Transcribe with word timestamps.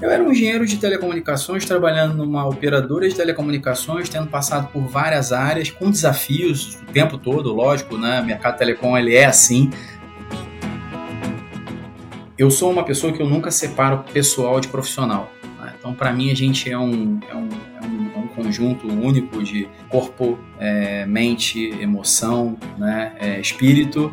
Eu 0.00 0.10
era 0.12 0.22
um 0.22 0.30
engenheiro 0.30 0.64
de 0.64 0.76
telecomunicações, 0.76 1.64
trabalhando 1.64 2.14
numa 2.14 2.46
operadora 2.46 3.08
de 3.08 3.14
telecomunicações, 3.16 4.08
tendo 4.08 4.28
passado 4.28 4.68
por 4.72 4.82
várias 4.82 5.32
áreas, 5.32 5.70
com 5.70 5.90
desafios 5.90 6.76
o 6.76 6.92
tempo 6.92 7.18
todo, 7.18 7.52
lógico, 7.52 7.98
né? 7.98 8.22
Mercado 8.22 8.56
telecom 8.56 8.96
ele 8.96 9.16
é 9.16 9.24
assim. 9.24 9.70
Eu 12.38 12.48
sou 12.48 12.70
uma 12.70 12.84
pessoa 12.84 13.12
que 13.12 13.20
eu 13.20 13.28
nunca 13.28 13.50
separo 13.50 14.04
pessoal 14.12 14.60
de 14.60 14.68
profissional. 14.68 15.32
Né? 15.60 15.74
Então, 15.76 15.92
para 15.92 16.12
mim, 16.12 16.30
a 16.30 16.34
gente 16.34 16.70
é 16.70 16.78
um, 16.78 17.18
é 17.28 17.34
um, 17.34 17.48
é 17.82 17.86
um, 17.86 18.12
é 18.14 18.18
um 18.18 18.28
conjunto 18.28 18.86
único 18.86 19.42
de 19.42 19.68
corpo, 19.88 20.38
é, 20.60 21.04
mente, 21.06 21.70
emoção, 21.80 22.56
né? 22.78 23.16
É, 23.18 23.40
espírito 23.40 24.12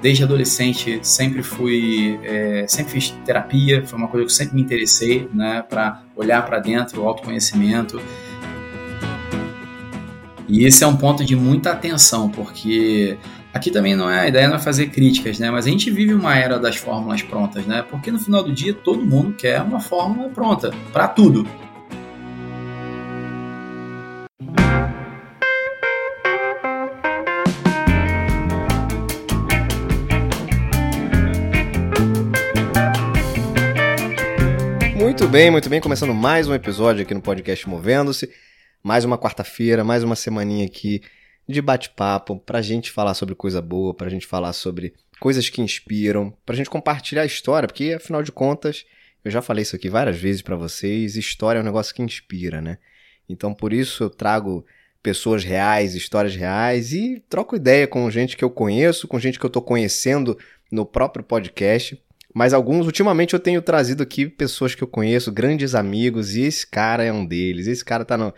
desde 0.00 0.24
adolescente 0.24 0.98
sempre 1.02 1.42
fui 1.42 2.18
é, 2.22 2.66
sempre 2.68 2.92
fiz 2.92 3.10
terapia 3.24 3.84
foi 3.84 3.98
uma 3.98 4.08
coisa 4.08 4.26
que 4.26 4.32
sempre 4.32 4.54
me 4.56 4.62
interessei 4.62 5.28
né 5.32 5.62
para 5.68 6.02
olhar 6.16 6.44
para 6.44 6.58
dentro 6.58 7.02
o 7.02 7.08
autoconhecimento. 7.08 8.00
E 10.50 10.64
esse 10.64 10.82
é 10.82 10.86
um 10.86 10.96
ponto 10.96 11.24
de 11.24 11.36
muita 11.36 11.72
atenção 11.72 12.30
porque 12.30 13.18
aqui 13.52 13.70
também 13.70 13.94
não 13.94 14.10
é 14.10 14.20
a 14.20 14.28
ideia 14.28 14.48
não 14.48 14.56
é 14.56 14.58
fazer 14.58 14.88
críticas 14.88 15.38
né 15.38 15.50
mas 15.50 15.66
a 15.66 15.70
gente 15.70 15.90
vive 15.90 16.14
uma 16.14 16.36
era 16.36 16.58
das 16.58 16.76
fórmulas 16.76 17.22
prontas 17.22 17.66
né 17.66 17.84
porque 17.90 18.10
no 18.10 18.18
final 18.18 18.42
do 18.42 18.52
dia 18.52 18.72
todo 18.72 19.04
mundo 19.04 19.34
quer 19.36 19.60
uma 19.62 19.80
fórmula 19.80 20.28
pronta 20.30 20.70
para 20.92 21.08
tudo 21.08 21.46
Muito 35.18 35.32
bem, 35.32 35.50
muito 35.50 35.68
bem. 35.68 35.80
Começando 35.80 36.14
mais 36.14 36.46
um 36.46 36.54
episódio 36.54 37.02
aqui 37.02 37.12
no 37.12 37.20
podcast 37.20 37.68
Movendo-se. 37.68 38.32
Mais 38.84 39.04
uma 39.04 39.18
quarta-feira, 39.18 39.82
mais 39.82 40.04
uma 40.04 40.14
semaninha 40.14 40.64
aqui 40.64 41.02
de 41.46 41.60
bate-papo 41.60 42.38
pra 42.38 42.62
gente 42.62 42.92
falar 42.92 43.14
sobre 43.14 43.34
coisa 43.34 43.60
boa, 43.60 43.92
pra 43.92 44.08
gente 44.08 44.28
falar 44.28 44.52
sobre 44.52 44.94
coisas 45.18 45.48
que 45.48 45.60
inspiram, 45.60 46.32
pra 46.46 46.54
gente 46.54 46.70
compartilhar 46.70 47.22
a 47.22 47.26
história, 47.26 47.66
porque 47.66 47.94
afinal 47.94 48.22
de 48.22 48.30
contas, 48.30 48.86
eu 49.24 49.30
já 49.32 49.42
falei 49.42 49.62
isso 49.62 49.74
aqui 49.74 49.88
várias 49.88 50.16
vezes 50.16 50.40
para 50.40 50.54
vocês, 50.54 51.16
história 51.16 51.58
é 51.58 51.62
um 51.62 51.66
negócio 51.66 51.92
que 51.92 52.00
inspira, 52.00 52.60
né? 52.60 52.78
Então 53.28 53.52
por 53.52 53.72
isso 53.72 54.04
eu 54.04 54.10
trago 54.10 54.64
pessoas 55.02 55.42
reais, 55.42 55.96
histórias 55.96 56.36
reais 56.36 56.92
e 56.92 57.20
troco 57.28 57.56
ideia 57.56 57.88
com 57.88 58.08
gente 58.08 58.36
que 58.36 58.44
eu 58.44 58.50
conheço, 58.50 59.08
com 59.08 59.18
gente 59.18 59.36
que 59.36 59.44
eu 59.44 59.50
tô 59.50 59.60
conhecendo 59.60 60.38
no 60.70 60.86
próprio 60.86 61.24
podcast 61.24 62.00
mas 62.34 62.52
alguns, 62.52 62.86
ultimamente 62.86 63.34
eu 63.34 63.40
tenho 63.40 63.62
trazido 63.62 64.02
aqui 64.02 64.26
pessoas 64.26 64.74
que 64.74 64.82
eu 64.82 64.88
conheço, 64.88 65.32
grandes 65.32 65.74
amigos, 65.74 66.36
e 66.36 66.42
esse 66.42 66.66
cara 66.66 67.02
é 67.02 67.12
um 67.12 67.24
deles. 67.24 67.66
Esse 67.66 67.84
cara 67.84 68.04
tá 68.04 68.16
no, 68.16 68.32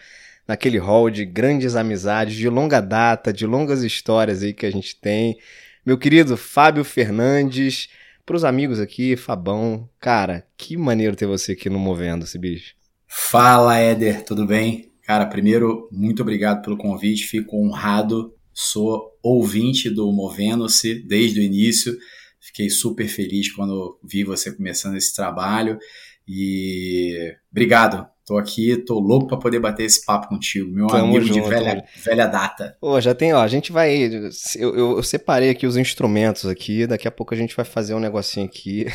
naquele 0.47 0.79
hall 0.79 1.11
de 1.11 1.25
grandes 1.25 1.77
amizades, 1.77 2.35
de 2.35 2.49
longa 2.49 2.81
data, 2.81 3.33
de 3.33 3.47
longas 3.47 3.83
histórias 3.83 4.43
aí 4.43 4.53
que 4.53 4.67
a 4.67 4.71
gente 4.71 4.97
tem. 4.97 5.39
Meu 5.85 5.99
querido 5.99 6.37
Fábio 6.37 6.85
Fernandes, 6.85 7.89
pros 8.25 8.45
amigos 8.45 8.79
aqui, 8.79 9.17
Fabão, 9.17 9.89
cara, 9.99 10.47
que 10.57 10.77
maneiro 10.77 11.17
ter 11.17 11.27
você 11.27 11.53
aqui 11.53 11.69
no 11.69 11.79
Movendo-se, 11.79 12.39
bicho. 12.39 12.75
Fala, 13.07 13.77
Éder, 13.77 14.25
tudo 14.25 14.47
bem? 14.47 14.93
Cara, 15.03 15.27
primeiro, 15.27 15.89
muito 15.91 16.23
obrigado 16.23 16.63
pelo 16.63 16.77
convite, 16.77 17.27
fico 17.27 17.57
honrado, 17.57 18.33
sou 18.53 19.19
ouvinte 19.21 19.91
do 19.91 20.13
Movendo-se 20.13 20.95
desde 20.95 21.41
o 21.41 21.43
início. 21.43 21.97
Fiquei 22.41 22.71
super 22.71 23.07
feliz 23.07 23.53
quando 23.53 23.99
vi 24.03 24.25
você 24.25 24.51
começando 24.51 24.97
esse 24.97 25.15
trabalho 25.15 25.79
e 26.27 27.35
obrigado. 27.51 28.09
Tô 28.25 28.39
aqui, 28.39 28.77
tô 28.77 29.01
louco 29.01 29.27
para 29.27 29.39
poder 29.39 29.59
bater 29.59 29.83
esse 29.83 30.05
papo 30.05 30.29
contigo, 30.29 30.71
meu 30.71 30.87
Tamo 30.87 31.17
amigo 31.17 31.25
junto, 31.25 31.43
de 31.43 31.49
velha, 31.49 31.85
velha 31.97 32.27
data. 32.29 32.77
Pô, 32.81 33.01
já 33.01 33.13
tem, 33.13 33.35
ó, 33.35 33.43
a 33.43 33.49
gente 33.49 33.73
vai. 33.73 33.93
Eu, 33.93 34.31
eu, 34.55 34.97
eu, 34.97 35.03
separei 35.03 35.51
aqui 35.51 35.67
os 35.67 35.77
instrumentos 35.77 36.47
aqui, 36.47 36.87
daqui 36.87 37.09
a 37.09 37.11
pouco 37.11 37.35
a 37.35 37.37
gente 37.37 37.57
vai 37.57 37.65
fazer 37.65 37.93
um 37.93 37.99
negocinho 37.99 38.47
aqui. 38.47 38.87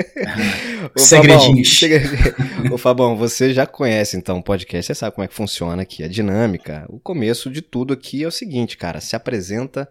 Segredinhos. 0.96 1.78
Ô, 2.72 2.78
Fabão, 2.78 3.14
você 3.16 3.52
já 3.52 3.66
conhece 3.66 4.16
então 4.16 4.38
o 4.38 4.42
podcast, 4.42 4.86
você 4.86 4.94
sabe 4.94 5.14
como 5.14 5.26
é 5.26 5.28
que 5.28 5.34
funciona 5.34 5.82
aqui, 5.82 6.02
a 6.02 6.08
dinâmica. 6.08 6.86
O 6.88 6.98
começo 6.98 7.50
de 7.50 7.60
tudo 7.60 7.92
aqui 7.92 8.24
é 8.24 8.26
o 8.26 8.32
seguinte, 8.32 8.78
cara, 8.78 8.98
se 8.98 9.14
apresenta 9.14 9.86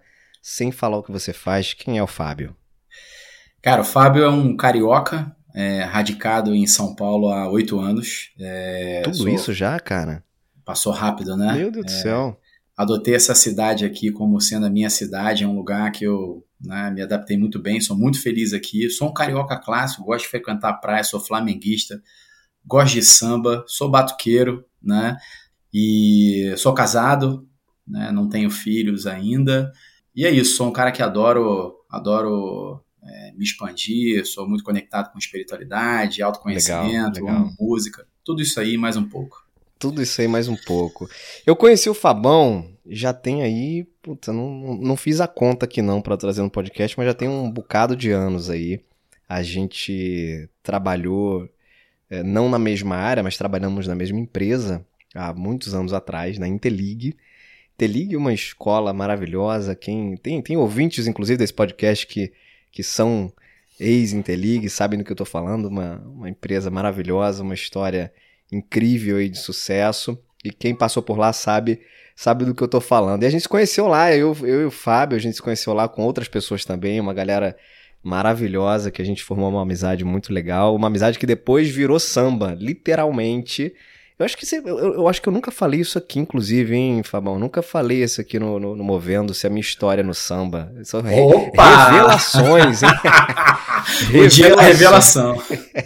sem 0.48 0.72
falar 0.72 0.96
o 0.96 1.04
que 1.04 1.12
você 1.12 1.34
faz, 1.34 1.74
quem 1.74 1.98
é 1.98 2.04
o 2.04 2.08
Fábio? 2.08 2.56
Cara, 3.62 3.82
o 3.82 3.84
Fábio 3.84 4.24
é 4.24 4.30
um 4.30 4.56
carioca, 4.56 5.36
é, 5.54 5.84
radicado 5.84 6.56
em 6.56 6.66
São 6.66 6.96
Paulo 6.96 7.28
há 7.28 7.50
oito 7.50 7.78
anos. 7.82 8.32
É, 8.40 9.02
Tudo 9.04 9.18
sou... 9.18 9.28
isso 9.28 9.54
já, 9.54 9.78
cara? 9.78 10.24
Passou 10.64 10.94
rápido, 10.94 11.36
né? 11.36 11.52
Meu 11.52 11.70
Deus 11.70 11.86
do 11.86 11.92
é, 11.92 11.96
céu. 12.02 12.40
Adotei 12.78 13.14
essa 13.14 13.36
cidade 13.36 13.84
aqui 13.84 14.10
como 14.10 14.40
sendo 14.40 14.66
a 14.66 14.70
minha 14.70 14.90
cidade, 14.90 15.44
é 15.44 15.48
um 15.48 15.56
lugar 15.56 15.92
que 15.92 16.06
eu 16.06 16.46
né, 16.62 16.92
me 16.92 17.02
adaptei 17.02 17.38
muito 17.38 17.60
bem, 17.60 17.82
sou 17.82 17.98
muito 17.98 18.22
feliz 18.22 18.54
aqui. 18.54 18.90
Sou 18.90 19.10
um 19.10 19.14
carioca 19.14 19.58
clássico, 19.58 20.06
gosto 20.06 20.24
de 20.24 20.30
frequentar 20.30 20.70
a 20.70 20.74
praia, 20.78 21.04
sou 21.04 21.20
flamenguista, 21.20 22.02
gosto 22.66 22.94
de 22.94 23.04
samba, 23.04 23.66
sou 23.68 23.92
batuqueiro, 23.92 24.64
né? 24.82 25.18
E 25.74 26.54
sou 26.56 26.74
casado, 26.74 27.46
né? 27.86 28.14
Não 28.14 28.30
tenho 28.30 28.50
filhos 28.50 29.06
ainda. 29.06 29.74
E 30.18 30.26
é 30.26 30.32
isso, 30.32 30.56
sou 30.56 30.68
um 30.68 30.72
cara 30.72 30.92
que 30.92 31.04
adoro, 31.04 31.76
adoro 31.88 32.84
é, 33.04 33.34
me 33.34 33.44
expandir, 33.44 34.26
sou 34.26 34.50
muito 34.50 34.64
conectado 34.64 35.12
com 35.12 35.20
espiritualidade, 35.20 36.24
autoconhecimento, 36.24 37.22
legal, 37.22 37.42
legal. 37.42 37.54
música, 37.60 38.08
tudo 38.26 38.42
isso 38.42 38.60
aí 38.60 38.80
mais 38.80 38.98
um 38.98 39.08
pouco. 39.08 39.46
Tudo 39.78 40.02
isso 40.02 40.20
aí 40.20 40.28
mais 40.28 40.48
um 40.48 40.56
pouco. 40.56 41.08
Eu 41.46 41.56
conheci 41.56 41.88
o 41.88 41.94
Fabão, 41.94 42.68
já 42.84 43.14
tem 43.14 43.44
aí, 43.44 43.84
puta, 44.02 44.34
não, 44.34 44.76
não 44.78 44.98
fiz 44.98 45.22
a 45.22 45.28
conta 45.28 45.68
aqui 45.68 45.84
não 45.84 46.02
para 46.02 46.18
trazer 46.18 46.42
no 46.42 46.50
podcast, 46.50 46.98
mas 46.98 47.06
já 47.06 47.14
tem 47.14 47.30
um 47.30 47.52
bocado 47.52 47.96
de 47.96 48.10
anos 48.10 48.50
aí. 48.50 48.82
A 49.30 49.44
gente 49.44 50.50
trabalhou, 50.64 51.48
é, 52.10 52.24
não 52.24 52.50
na 52.50 52.58
mesma 52.58 52.96
área, 52.96 53.22
mas 53.22 53.38
trabalhamos 53.38 53.86
na 53.86 53.94
mesma 53.94 54.18
empresa 54.18 54.84
há 55.14 55.32
muitos 55.32 55.76
anos 55.76 55.94
atrás, 55.94 56.40
na 56.40 56.48
Intelig 57.78 58.16
é 58.16 58.18
uma 58.18 58.34
escola 58.34 58.92
maravilhosa. 58.92 59.76
Quem 59.76 60.18
tem, 60.18 60.42
tem 60.42 60.58
ouvintes, 60.58 61.06
inclusive, 61.06 61.38
desse 61.38 61.54
podcast 61.54 62.08
que, 62.08 62.34
que 62.72 62.82
são 62.82 63.32
ex-Intelig, 63.80 64.68
sabem 64.68 64.98
do 64.98 65.06
que 65.06 65.12
eu 65.12 65.14
estou 65.14 65.28
falando. 65.28 65.68
Uma, 65.68 65.98
uma 66.08 66.30
empresa 66.30 66.72
maravilhosa, 66.72 67.44
uma 67.44 67.54
história 67.54 68.12
incrível 68.52 69.22
e 69.22 69.30
de 69.30 69.38
sucesso. 69.38 70.18
E 70.44 70.52
quem 70.52 70.74
passou 70.74 71.04
por 71.04 71.20
lá 71.20 71.32
sabe 71.32 71.80
sabe 72.16 72.46
do 72.46 72.56
que 72.56 72.64
eu 72.64 72.66
estou 72.66 72.82
falando. 72.82 73.22
E 73.22 73.28
a 73.28 73.30
gente 73.30 73.44
se 73.44 73.50
conheceu 73.50 73.86
lá, 73.86 74.12
eu, 74.12 74.36
eu 74.42 74.62
e 74.64 74.66
o 74.66 74.72
Fábio, 74.72 75.16
a 75.16 75.20
gente 75.20 75.36
se 75.36 75.42
conheceu 75.42 75.72
lá 75.72 75.88
com 75.88 76.02
outras 76.02 76.28
pessoas 76.28 76.66
também, 76.66 77.00
uma 77.00 77.14
galera 77.14 77.56
maravilhosa 78.02 78.90
que 78.90 79.04
a 79.04 79.06
gente 79.06 79.24
formou 79.24 79.50
uma 79.50 79.62
amizade 79.62 80.04
muito 80.04 80.34
legal, 80.34 80.76
uma 80.76 80.88
amizade 80.88 81.20
que 81.20 81.28
depois 81.28 81.70
virou 81.70 82.00
samba, 82.00 82.58
literalmente. 82.60 83.72
Eu 84.20 84.26
acho 84.26 84.36
que 84.36 84.48
você, 84.48 84.58
eu, 84.58 84.96
eu, 84.96 85.08
acho 85.08 85.22
que 85.22 85.30
eu 85.30 85.34
nunca 85.34 85.52
falei 85.52 85.80
isso 85.80 85.96
aqui, 85.96 86.18
inclusive, 86.20 86.76
hein, 86.76 87.04
Fabão? 87.04 87.38
Nunca 87.38 87.62
falei 87.62 88.04
isso 88.04 88.20
aqui 88.20 88.40
no, 88.40 88.60
no, 88.60 88.76
no 88.76 88.84
Movendo-se, 88.84 89.46
a 89.46 89.50
minha 89.50 89.62
história 89.62 90.04
no 90.04 90.16
samba. 90.16 90.74
São 90.84 91.02
re, 91.02 91.16
revelações, 91.16 92.82
hein? 92.82 92.90
o 94.20 94.28
dia 94.28 94.56
da 94.56 94.64
revelação. 94.64 95.40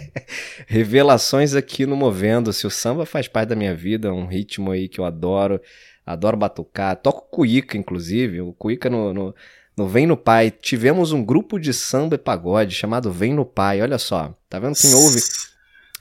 revelações 0.66 1.54
aqui 1.54 1.84
no 1.84 1.94
Movendo-se. 1.94 2.66
O 2.66 2.70
samba 2.70 3.04
faz 3.04 3.28
parte 3.28 3.50
da 3.50 3.56
minha 3.56 3.74
vida, 3.74 4.14
um 4.14 4.26
ritmo 4.26 4.70
aí 4.70 4.88
que 4.88 4.98
eu 4.98 5.04
adoro. 5.04 5.60
Adoro 6.06 6.34
batucar. 6.34 6.96
Toco 6.96 7.28
cuíca, 7.30 7.76
inclusive. 7.76 8.40
O 8.40 8.54
cuíca 8.54 8.88
no, 8.88 9.12
no, 9.12 9.34
no 9.76 9.86
Vem 9.86 10.06
no 10.06 10.16
Pai. 10.16 10.50
Tivemos 10.50 11.12
um 11.12 11.22
grupo 11.22 11.60
de 11.60 11.74
samba 11.74 12.14
e 12.14 12.18
pagode 12.18 12.74
chamado 12.74 13.12
Vem 13.12 13.34
no 13.34 13.44
Pai. 13.44 13.82
Olha 13.82 13.98
só. 13.98 14.34
Tá 14.48 14.58
vendo 14.58 14.74
quem 14.74 14.94
ouve? 14.94 15.20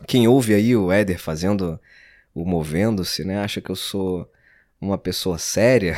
Quem 0.07 0.27
ouve 0.29 0.53
aí 0.53 0.73
o 0.77 0.91
Éder 0.93 1.19
fazendo 1.19 1.77
o 2.33 2.45
Movendo-se, 2.45 3.23
né? 3.23 3.39
Acha 3.39 3.61
que 3.61 3.69
eu 3.69 3.75
sou 3.75 4.29
uma 4.81 4.97
pessoa 4.97 5.37
séria. 5.37 5.95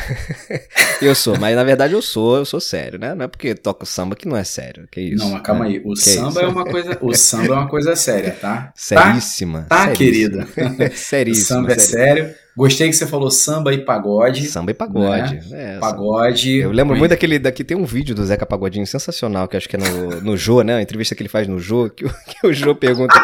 eu 1.01 1.15
sou, 1.15 1.39
mas 1.39 1.55
na 1.55 1.63
verdade 1.63 1.93
eu 1.93 2.01
sou, 2.01 2.37
eu 2.37 2.45
sou 2.45 2.59
sério, 2.59 2.99
né? 2.99 3.15
Não 3.15 3.23
é 3.25 3.27
porque 3.27 3.55
toco 3.55 3.85
samba 3.85 4.15
que 4.15 4.27
não 4.27 4.35
é 4.35 4.43
sério. 4.43 4.87
Que 4.91 4.99
isso? 4.99 5.23
Não, 5.23 5.31
mas 5.31 5.41
calma 5.41 5.63
né? 5.63 5.71
aí. 5.71 5.81
O 5.85 5.93
que 5.93 6.01
samba 6.01 6.41
é, 6.41 6.43
é, 6.43 6.47
uma 6.47 6.65
coisa, 6.65 6.97
o 7.01 7.15
samba 7.15 7.53
é 7.53 7.57
uma 7.57 7.67
coisa 7.69 7.95
séria, 7.95 8.31
tá? 8.31 8.73
Seríssima. 8.75 9.65
Tá, 9.69 9.87
tá 9.87 9.91
querida. 9.93 10.45
Seríssima. 10.93 11.61
Samba 11.61 11.71
é 11.71 11.79
sério. 11.79 12.35
Gostei 12.55 12.87
que 12.87 12.93
você 12.93 13.07
falou 13.07 13.31
samba 13.31 13.73
e 13.73 13.79
pagode. 13.79 14.45
Samba 14.45 14.69
e 14.71 14.73
pagode. 14.75 15.49
Né? 15.49 15.75
É, 15.75 15.79
pagode. 15.79 16.57
Eu 16.57 16.71
lembro 16.71 16.95
muito 16.95 17.09
daquele. 17.09 17.39
Daqui 17.39 17.63
tem 17.63 17.75
um 17.75 17.85
vídeo 17.85 18.13
do 18.13 18.23
Zeca 18.23 18.45
Pagodinho 18.45 18.85
sensacional, 18.85 19.47
que 19.47 19.57
acho 19.57 19.67
que 19.67 19.75
é 19.75 19.79
no, 19.79 20.21
no 20.21 20.37
Jô, 20.37 20.61
né? 20.61 20.75
A 20.75 20.81
entrevista 20.81 21.15
que 21.15 21.23
ele 21.23 21.29
faz 21.29 21.47
no 21.47 21.57
Jô, 21.57 21.89
que, 21.89 22.03
que 22.27 22.45
o 22.45 22.53
Jô 22.53 22.75
pergunta: 22.75 23.15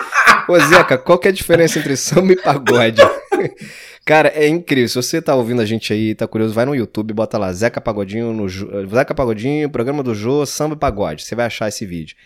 Ô 0.50 0.60
Zeca, 0.60 0.98
qual 0.98 1.20
que 1.20 1.28
é 1.28 1.30
a 1.30 1.32
diferença 1.32 1.78
entre 1.78 1.96
samba 1.96 2.34
e 2.34 2.36
pagode? 2.36 3.00
Cara, 4.04 4.30
é 4.30 4.48
incrível. 4.48 4.90
Se 4.90 4.96
você 4.96 5.22
tá 5.22 5.36
ouvindo 5.36 5.62
a 5.62 5.66
gente 5.66 5.94
aí, 5.94 6.16
tá 6.16 6.28
curioso, 6.28 6.56
vai 6.56 6.66
no 6.66 6.74
YouTube, 6.74 7.14
bota 7.14 7.38
lá 7.38 7.54
Zeca 7.54 7.80
Pagodinho 7.80 8.34
no 8.34 8.50
Zeca 8.50 9.14
Pagodinho, 9.14 9.70
programa 9.70 10.02
do 10.02 10.16
Jô, 10.16 10.44
samba 10.48 10.74
e 10.74 10.80
pagode. 10.80 11.22
Você 11.24 11.36
vai 11.36 11.46
achar 11.46 11.68
esse 11.68 11.86
vídeo. 11.86 12.18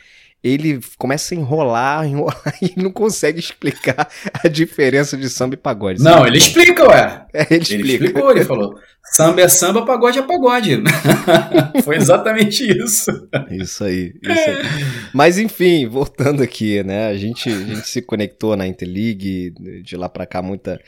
Ele 0.43 0.79
começa 0.97 1.33
a 1.33 1.37
enrolar, 1.37 2.05
enrolar 2.05 2.53
e 2.61 2.73
não 2.75 2.91
consegue 2.91 3.39
explicar 3.39 4.09
a 4.43 4.47
diferença 4.47 5.15
de 5.15 5.29
samba 5.29 5.53
e 5.53 5.57
pagode. 5.57 6.03
Não, 6.03 6.27
ele 6.27 6.37
explica, 6.37 6.87
ué. 6.87 7.25
É, 7.33 7.47
ele, 7.49 7.61
explica. 7.61 7.83
ele 7.83 7.93
explicou, 7.93 8.31
ele 8.31 8.43
falou: 8.43 8.75
samba 9.13 9.41
é 9.41 9.47
samba, 9.47 9.85
pagode 9.85 10.19
é 10.19 10.21
pagode. 10.21 10.83
Foi 11.83 11.95
exatamente 11.95 12.69
isso. 12.77 13.11
Isso 13.49 13.85
aí, 13.85 14.13
isso 14.21 14.49
aí. 14.49 14.63
Mas 15.13 15.37
enfim, 15.37 15.87
voltando 15.87 16.43
aqui, 16.43 16.83
né? 16.83 17.07
A 17.07 17.15
gente, 17.15 17.47
a 17.49 17.59
gente 17.59 17.87
se 17.87 18.01
conectou 18.01 18.57
na 18.57 18.67
Interleague, 18.67 19.53
de 19.81 19.95
lá 19.95 20.09
pra 20.09 20.25
cá, 20.25 20.41
muita, 20.41 20.79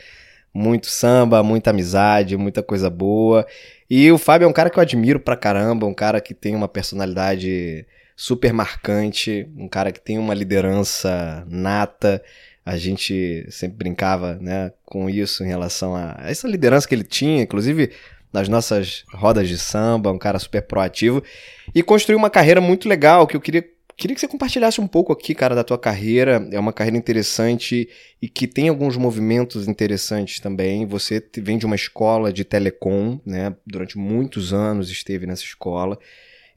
muito 0.54 0.88
samba, 0.88 1.42
muita 1.42 1.70
amizade, 1.70 2.36
muita 2.36 2.62
coisa 2.62 2.90
boa. 2.90 3.48
E 3.90 4.12
o 4.12 4.18
Fábio 4.18 4.46
é 4.46 4.50
um 4.50 4.54
cara 4.54 4.70
que 4.70 4.78
eu 4.78 4.82
admiro 4.82 5.20
pra 5.20 5.38
caramba, 5.38 5.86
um 5.86 5.94
cara 5.94 6.20
que 6.20 6.34
tem 6.34 6.56
uma 6.56 6.68
personalidade 6.68 7.86
super 8.16 8.54
marcante, 8.54 9.48
um 9.58 9.68
cara 9.68 9.92
que 9.92 10.00
tem 10.00 10.18
uma 10.18 10.34
liderança 10.34 11.46
nata. 11.50 12.24
A 12.66 12.78
gente 12.78 13.46
sempre 13.52 13.78
brincava 13.78 14.36
né, 14.42 14.72
com 14.86 15.10
isso 15.10 15.44
em 15.44 15.48
relação 15.48 15.96
a 15.96 16.18
essa 16.24 16.48
liderança 16.48 16.88
que 16.88 16.96
ele 16.96 17.04
tinha, 17.04 17.44
inclusive 17.44 17.92
nas 18.34 18.50
nossas 18.50 19.04
rodas 19.14 19.48
de 19.48 19.58
samba, 19.58 20.12
um 20.12 20.18
cara 20.18 20.40
super 20.40 20.62
proativo. 20.62 21.24
E 21.74 21.84
construiu 21.84 22.18
uma 22.18 22.30
carreira 22.30 22.60
muito 22.60 22.90
legal 22.90 23.28
que 23.28 23.36
eu 23.36 23.42
queria 23.42 23.64
Queria 23.98 24.14
que 24.14 24.20
você 24.20 24.28
compartilhasse 24.28 24.82
um 24.82 24.88
pouco 24.88 25.14
aqui, 25.14 25.34
cara, 25.34 25.56
da 25.56 25.64
tua 25.64 25.78
carreira. 25.78 26.46
É 26.52 26.60
uma 26.60 26.74
carreira 26.74 26.98
interessante 26.98 27.88
e 28.22 28.28
que 28.28 28.46
tem 28.46 28.68
alguns 28.68 28.98
movimentos 28.98 29.70
interessantes 29.70 30.42
também. 30.42 30.86
Você 30.86 31.24
vem 31.38 31.58
de 31.58 31.66
uma 31.66 31.78
escola 31.78 32.34
de 32.34 32.44
telecom, 32.44 33.18
né? 33.26 33.56
Durante 33.66 33.98
muitos 33.98 34.52
anos 34.52 34.90
esteve 34.90 35.26
nessa 35.26 35.44
escola 35.44 35.98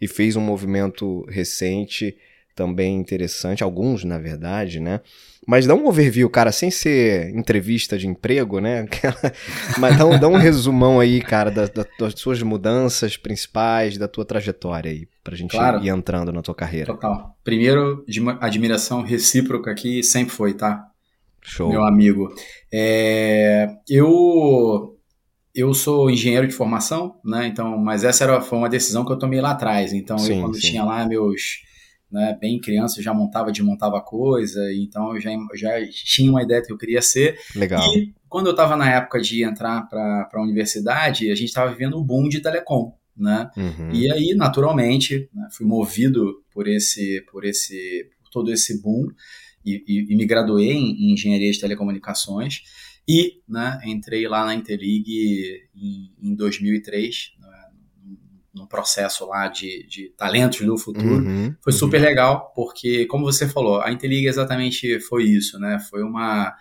e 0.01 0.07
fez 0.07 0.37
um 0.37 0.41
movimento 0.41 1.25
recente 1.29 2.17
também 2.55 2.97
interessante, 2.97 3.63
alguns 3.63 4.03
na 4.03 4.19
verdade, 4.19 4.81
né? 4.81 5.01
Mas 5.47 5.65
dá 5.65 5.75
um 5.75 5.87
overview, 5.87 6.29
cara, 6.29 6.51
sem 6.51 6.71
ser 6.71 7.31
entrevista 7.31 7.97
de 7.97 8.07
emprego, 8.09 8.59
né? 8.59 8.85
Mas 9.79 9.97
dá 9.97 10.05
um, 10.05 10.19
dá 10.19 10.29
um 10.29 10.37
resumão 10.37 10.99
aí, 10.99 11.23
cara, 11.23 11.51
das, 11.51 11.71
das 11.71 11.87
suas 12.17 12.43
mudanças 12.43 13.17
principais, 13.17 13.97
da 13.97 14.09
tua 14.09 14.25
trajetória 14.25 14.91
aí, 14.91 15.09
pra 15.23 15.37
gente 15.37 15.53
claro. 15.53 15.83
ir 15.83 15.89
entrando 15.89 16.33
na 16.33 16.43
tua 16.43 16.55
carreira. 16.55 16.93
Total. 16.93 17.35
Primeiro, 17.45 18.05
admiração 18.41 19.03
recíproca 19.03 19.71
aqui 19.71 20.03
sempre 20.03 20.35
foi, 20.35 20.53
tá? 20.53 20.85
Show. 21.41 21.71
Meu 21.71 21.85
amigo. 21.85 22.29
É, 22.71 23.69
eu 23.89 24.98
eu 25.59 25.75
sou 25.75 26.09
engenheiro 26.09 26.47
de 26.47 26.55
formação, 26.55 27.17
né? 27.25 27.47
Então, 27.47 27.77
mas 27.77 28.05
essa 28.05 28.23
era, 28.23 28.41
foi 28.41 28.59
uma 28.59 28.69
decisão 28.69 29.05
que 29.05 29.13
eu 29.13 29.19
tomei 29.19 29.41
lá 29.41 29.51
atrás. 29.51 29.93
Então, 29.93 30.17
sim, 30.17 30.35
eu, 30.35 30.41
quando 30.43 30.55
sim. 30.55 30.69
tinha 30.71 30.85
lá 30.85 31.05
meus, 31.07 31.63
né, 32.11 32.39
bem 32.41 32.61
criança, 32.61 33.01
eu 33.01 33.03
já 33.03 33.13
montava, 33.13 33.51
desmontava 33.51 34.01
coisa, 34.01 34.61
então 34.73 35.15
eu 35.15 35.21
já, 35.21 35.31
já 35.55 35.71
tinha 35.91 36.31
uma 36.31 36.43
ideia 36.43 36.61
do 36.61 36.67
que 36.69 36.73
eu 36.73 36.79
queria 36.79 37.03
ser. 37.03 37.39
Legal. 37.57 37.83
E 37.97 38.15
quando 38.29 38.47
eu 38.47 38.53
estava 38.53 38.77
na 38.77 38.89
época 38.89 39.21
de 39.21 39.43
entrar 39.43 39.89
para 39.89 40.29
a 40.33 40.43
universidade, 40.43 41.31
a 41.31 41.35
gente 41.35 41.49
estava 41.49 41.73
vivendo 41.73 41.99
o 41.99 42.05
boom 42.05 42.29
de 42.29 42.41
telecom. 42.41 42.97
Né? 43.17 43.51
Uhum. 43.57 43.91
E 43.93 44.13
aí, 44.13 44.33
naturalmente, 44.37 45.29
né, 45.35 45.49
fui 45.51 45.67
movido 45.67 46.41
por 46.53 46.69
esse, 46.69 47.21
por 47.33 47.45
esse, 47.45 48.09
por 48.23 48.31
todo 48.31 48.53
esse 48.53 48.81
boom 48.81 49.09
e, 49.65 49.83
e, 49.89 50.13
e 50.13 50.17
me 50.17 50.25
graduei 50.25 50.71
em, 50.71 50.93
em 50.93 51.13
engenharia 51.15 51.51
de 51.51 51.59
telecomunicações. 51.59 52.63
E 53.09 53.41
né, 53.49 53.81
entrei 53.87 54.29
lá 54.29 54.45
na 54.45 54.55
Interlig 54.55 55.67
em, 55.75 56.13
em 56.21 56.35
2003, 56.35 57.33
né, 57.41 57.49
no 58.55 58.69
processo 58.69 59.27
lá 59.27 59.49
de, 59.49 59.87
de 59.87 60.11
talentos 60.11 60.61
do 60.67 60.77
futuro. 60.77 61.25
Uhum, 61.25 61.55
foi 61.63 61.73
uhum. 61.73 61.79
super 61.79 62.01
uhum. 62.01 62.07
legal, 62.07 62.53
porque, 62.55 63.07
como 63.07 63.25
você 63.25 63.49
falou, 63.49 63.81
a 63.81 63.91
Interlig 63.91 64.27
exatamente 64.27 65.01
foi 65.01 65.25
isso, 65.25 65.59
né? 65.59 65.79
Foi 65.89 66.03
uma. 66.03 66.55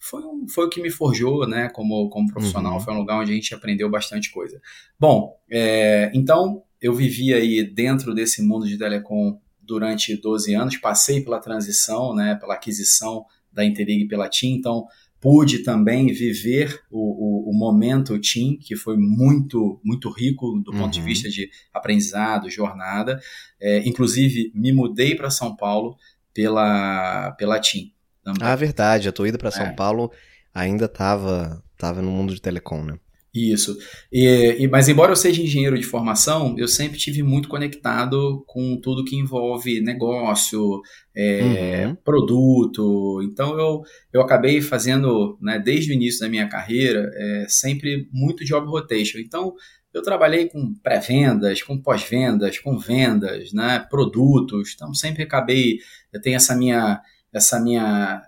Foi, 0.00 0.22
um, 0.22 0.48
foi 0.48 0.66
o 0.66 0.68
que 0.68 0.80
me 0.80 0.90
forjou, 0.90 1.46
né, 1.46 1.68
como, 1.68 2.08
como 2.08 2.28
profissional. 2.28 2.74
Uhum. 2.74 2.80
Foi 2.80 2.94
um 2.94 2.98
lugar 2.98 3.20
onde 3.20 3.30
a 3.30 3.34
gente 3.34 3.54
aprendeu 3.54 3.88
bastante 3.88 4.32
coisa. 4.32 4.60
Bom, 4.98 5.36
é, 5.50 6.10
então 6.14 6.62
eu 6.80 6.94
vivi 6.94 7.34
aí 7.34 7.62
dentro 7.62 8.14
desse 8.14 8.42
mundo 8.42 8.66
de 8.66 8.78
telecom 8.78 9.40
durante 9.60 10.16
12 10.16 10.54
anos, 10.54 10.76
passei 10.76 11.22
pela 11.22 11.38
transição, 11.40 12.14
né, 12.14 12.36
pela 12.36 12.54
aquisição 12.54 13.26
da 13.52 13.64
Interlig 13.64 14.06
pela 14.06 14.28
TIM, 14.28 14.54
então 14.54 14.86
pude 15.20 15.62
também 15.64 16.06
viver 16.12 16.80
o, 16.90 17.48
o, 17.48 17.50
o, 17.50 17.52
momento 17.52 18.18
Team, 18.20 18.56
que 18.60 18.76
foi 18.76 18.96
muito, 18.96 19.80
muito 19.84 20.10
rico 20.10 20.60
do 20.64 20.70
ponto 20.72 20.84
uhum. 20.84 20.90
de 20.90 21.02
vista 21.02 21.28
de 21.28 21.50
aprendizado, 21.72 22.50
jornada. 22.50 23.20
É, 23.60 23.86
inclusive, 23.88 24.52
me 24.54 24.72
mudei 24.72 25.14
para 25.14 25.30
São 25.30 25.56
Paulo 25.56 25.96
pela, 26.32 27.32
pela 27.32 27.58
Team. 27.60 27.90
Também. 28.22 28.46
Ah, 28.46 28.54
verdade. 28.54 29.08
A 29.08 29.12
tua 29.12 29.28
ida 29.28 29.38
para 29.38 29.50
São 29.50 29.66
é. 29.66 29.72
Paulo 29.72 30.12
ainda 30.54 30.84
estava 30.84 31.62
tava 31.76 32.02
no 32.02 32.10
mundo 32.10 32.34
de 32.34 32.42
telecom, 32.42 32.84
né? 32.84 32.98
Isso. 33.34 33.76
E, 34.10 34.56
e, 34.58 34.68
mas 34.68 34.88
embora 34.88 35.12
eu 35.12 35.16
seja 35.16 35.42
engenheiro 35.42 35.78
de 35.78 35.84
formação, 35.84 36.54
eu 36.58 36.66
sempre 36.66 36.98
tive 36.98 37.22
muito 37.22 37.48
conectado 37.48 38.42
com 38.46 38.80
tudo 38.80 39.04
que 39.04 39.16
envolve 39.16 39.80
negócio, 39.80 40.80
é, 41.14 41.86
uhum. 41.86 41.94
produto. 41.96 43.20
Então 43.22 43.58
eu, 43.58 43.82
eu 44.12 44.20
acabei 44.22 44.62
fazendo, 44.62 45.38
né, 45.42 45.58
desde 45.58 45.92
o 45.92 45.94
início 45.94 46.20
da 46.20 46.28
minha 46.28 46.48
carreira, 46.48 47.10
é, 47.14 47.46
sempre 47.48 48.08
muito 48.12 48.44
job 48.44 48.66
rotation. 48.66 49.18
Então 49.18 49.54
eu 49.92 50.02
trabalhei 50.02 50.48
com 50.48 50.74
pré-vendas, 50.82 51.62
com 51.62 51.80
pós-vendas, 51.80 52.58
com 52.58 52.78
vendas, 52.78 53.52
né, 53.52 53.86
produtos. 53.90 54.72
Então 54.74 54.94
sempre 54.94 55.22
acabei, 55.22 55.78
eu 56.12 56.20
tenho 56.20 56.36
essa 56.36 56.56
minha, 56.56 57.00
essa 57.32 57.60
minha, 57.60 58.22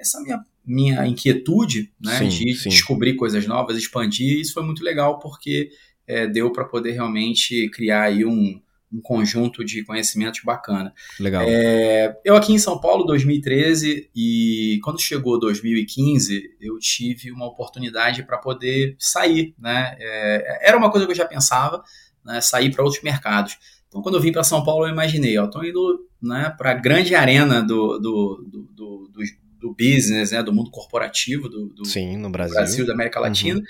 essa 0.00 0.20
minha 0.20 0.44
minha 0.64 1.06
inquietude 1.06 1.90
né, 2.00 2.18
sim, 2.18 2.28
de 2.28 2.54
sim. 2.54 2.68
descobrir 2.68 3.14
coisas 3.14 3.46
novas, 3.46 3.76
expandir, 3.76 4.38
e 4.38 4.40
isso 4.40 4.54
foi 4.54 4.62
muito 4.62 4.84
legal 4.84 5.18
porque 5.18 5.70
é, 6.06 6.26
deu 6.26 6.52
para 6.52 6.64
poder 6.64 6.92
realmente 6.92 7.68
criar 7.70 8.02
aí 8.04 8.24
um, 8.24 8.60
um 8.92 9.00
conjunto 9.00 9.64
de 9.64 9.84
conhecimentos 9.84 10.40
bacana. 10.44 10.92
Legal. 11.18 11.44
É, 11.46 12.18
eu 12.24 12.36
aqui 12.36 12.52
em 12.52 12.58
São 12.58 12.80
Paulo, 12.80 13.04
2013, 13.04 14.10
e 14.14 14.80
quando 14.82 15.00
chegou 15.00 15.38
2015, 15.38 16.56
eu 16.60 16.78
tive 16.78 17.30
uma 17.30 17.46
oportunidade 17.46 18.24
para 18.24 18.38
poder 18.38 18.96
sair. 18.98 19.54
Né? 19.58 19.96
É, 19.98 20.68
era 20.68 20.76
uma 20.76 20.90
coisa 20.90 21.06
que 21.06 21.12
eu 21.12 21.16
já 21.16 21.26
pensava, 21.26 21.82
né, 22.24 22.40
sair 22.40 22.70
para 22.72 22.84
outros 22.84 23.02
mercados. 23.02 23.56
Então, 23.88 24.02
quando 24.02 24.16
eu 24.16 24.20
vim 24.20 24.32
para 24.32 24.44
São 24.44 24.64
Paulo, 24.64 24.86
eu 24.86 24.92
imaginei, 24.92 25.38
estou 25.38 25.64
indo 25.64 26.08
né, 26.22 26.54
para 26.56 26.72
a 26.72 26.74
grande 26.74 27.14
arena 27.14 27.62
do, 27.62 27.98
do, 27.98 28.44
do, 28.48 29.08
do, 29.08 29.22
do 29.60 29.74
business, 29.74 30.30
né, 30.30 30.42
do 30.42 30.52
mundo 30.52 30.70
corporativo 30.70 31.48
do, 31.48 31.66
do, 31.66 31.84
Sim, 31.84 32.16
no 32.16 32.30
Brasil. 32.30 32.54
Brasil, 32.54 32.86
da 32.86 32.94
América 32.94 33.20
Latina. 33.20 33.58
Uhum. 33.58 33.64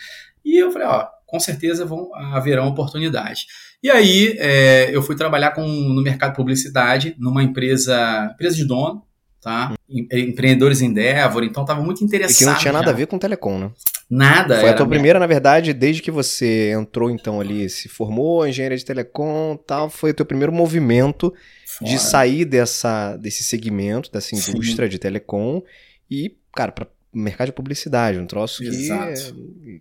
E 0.44 0.58
eu 0.62 0.70
falei, 0.70 0.88
ó, 0.88 1.06
com 1.26 1.40
certeza 1.40 1.84
vão 1.84 2.14
haverão 2.14 2.68
oportunidades. 2.68 3.46
E 3.82 3.90
aí 3.90 4.36
é, 4.38 4.94
eu 4.94 5.02
fui 5.02 5.16
trabalhar 5.16 5.52
com, 5.52 5.66
no 5.66 6.02
mercado 6.02 6.30
de 6.30 6.36
publicidade, 6.36 7.14
numa 7.18 7.42
empresa, 7.42 8.30
empresa 8.34 8.56
de 8.56 8.64
dono, 8.64 9.02
tá? 9.40 9.74
Empreendedores 9.88 10.80
Endeavor, 10.80 11.44
então 11.44 11.62
estava 11.62 11.82
muito 11.82 12.04
interessado. 12.04 12.36
E 12.36 12.38
que 12.38 12.44
não 12.44 12.58
tinha 12.58 12.72
nada 12.72 12.86
já. 12.86 12.92
a 12.92 12.94
ver 12.94 13.06
com 13.06 13.18
telecom, 13.18 13.58
né? 13.58 13.70
Nada. 14.10 14.58
Foi 14.60 14.70
a 14.70 14.74
tua 14.74 14.88
primeira, 14.88 15.18
na 15.18 15.26
verdade, 15.26 15.72
desde 15.72 16.02
que 16.02 16.10
você 16.10 16.72
entrou 16.72 17.10
então 17.10 17.40
ali, 17.40 17.70
se 17.70 17.88
formou, 17.88 18.46
engenharia 18.46 18.76
de 18.76 18.84
telecom 18.84 19.56
tal, 19.56 19.88
foi 19.88 20.10
o 20.10 20.14
teu 20.14 20.26
primeiro 20.26 20.52
movimento 20.52 21.32
Fora. 21.80 21.90
de 21.90 21.98
sair 21.98 22.44
dessa, 22.44 23.16
desse 23.16 23.42
segmento, 23.42 24.12
dessa 24.12 24.34
indústria 24.34 24.86
Sim. 24.86 24.90
de 24.90 24.98
telecom 24.98 25.62
e, 26.10 26.36
cara, 26.52 26.70
para 26.70 26.86
mercado 27.12 27.48
de 27.48 27.52
publicidade, 27.52 28.18
um 28.18 28.26
troço 28.26 28.62
Exato. 28.62 29.34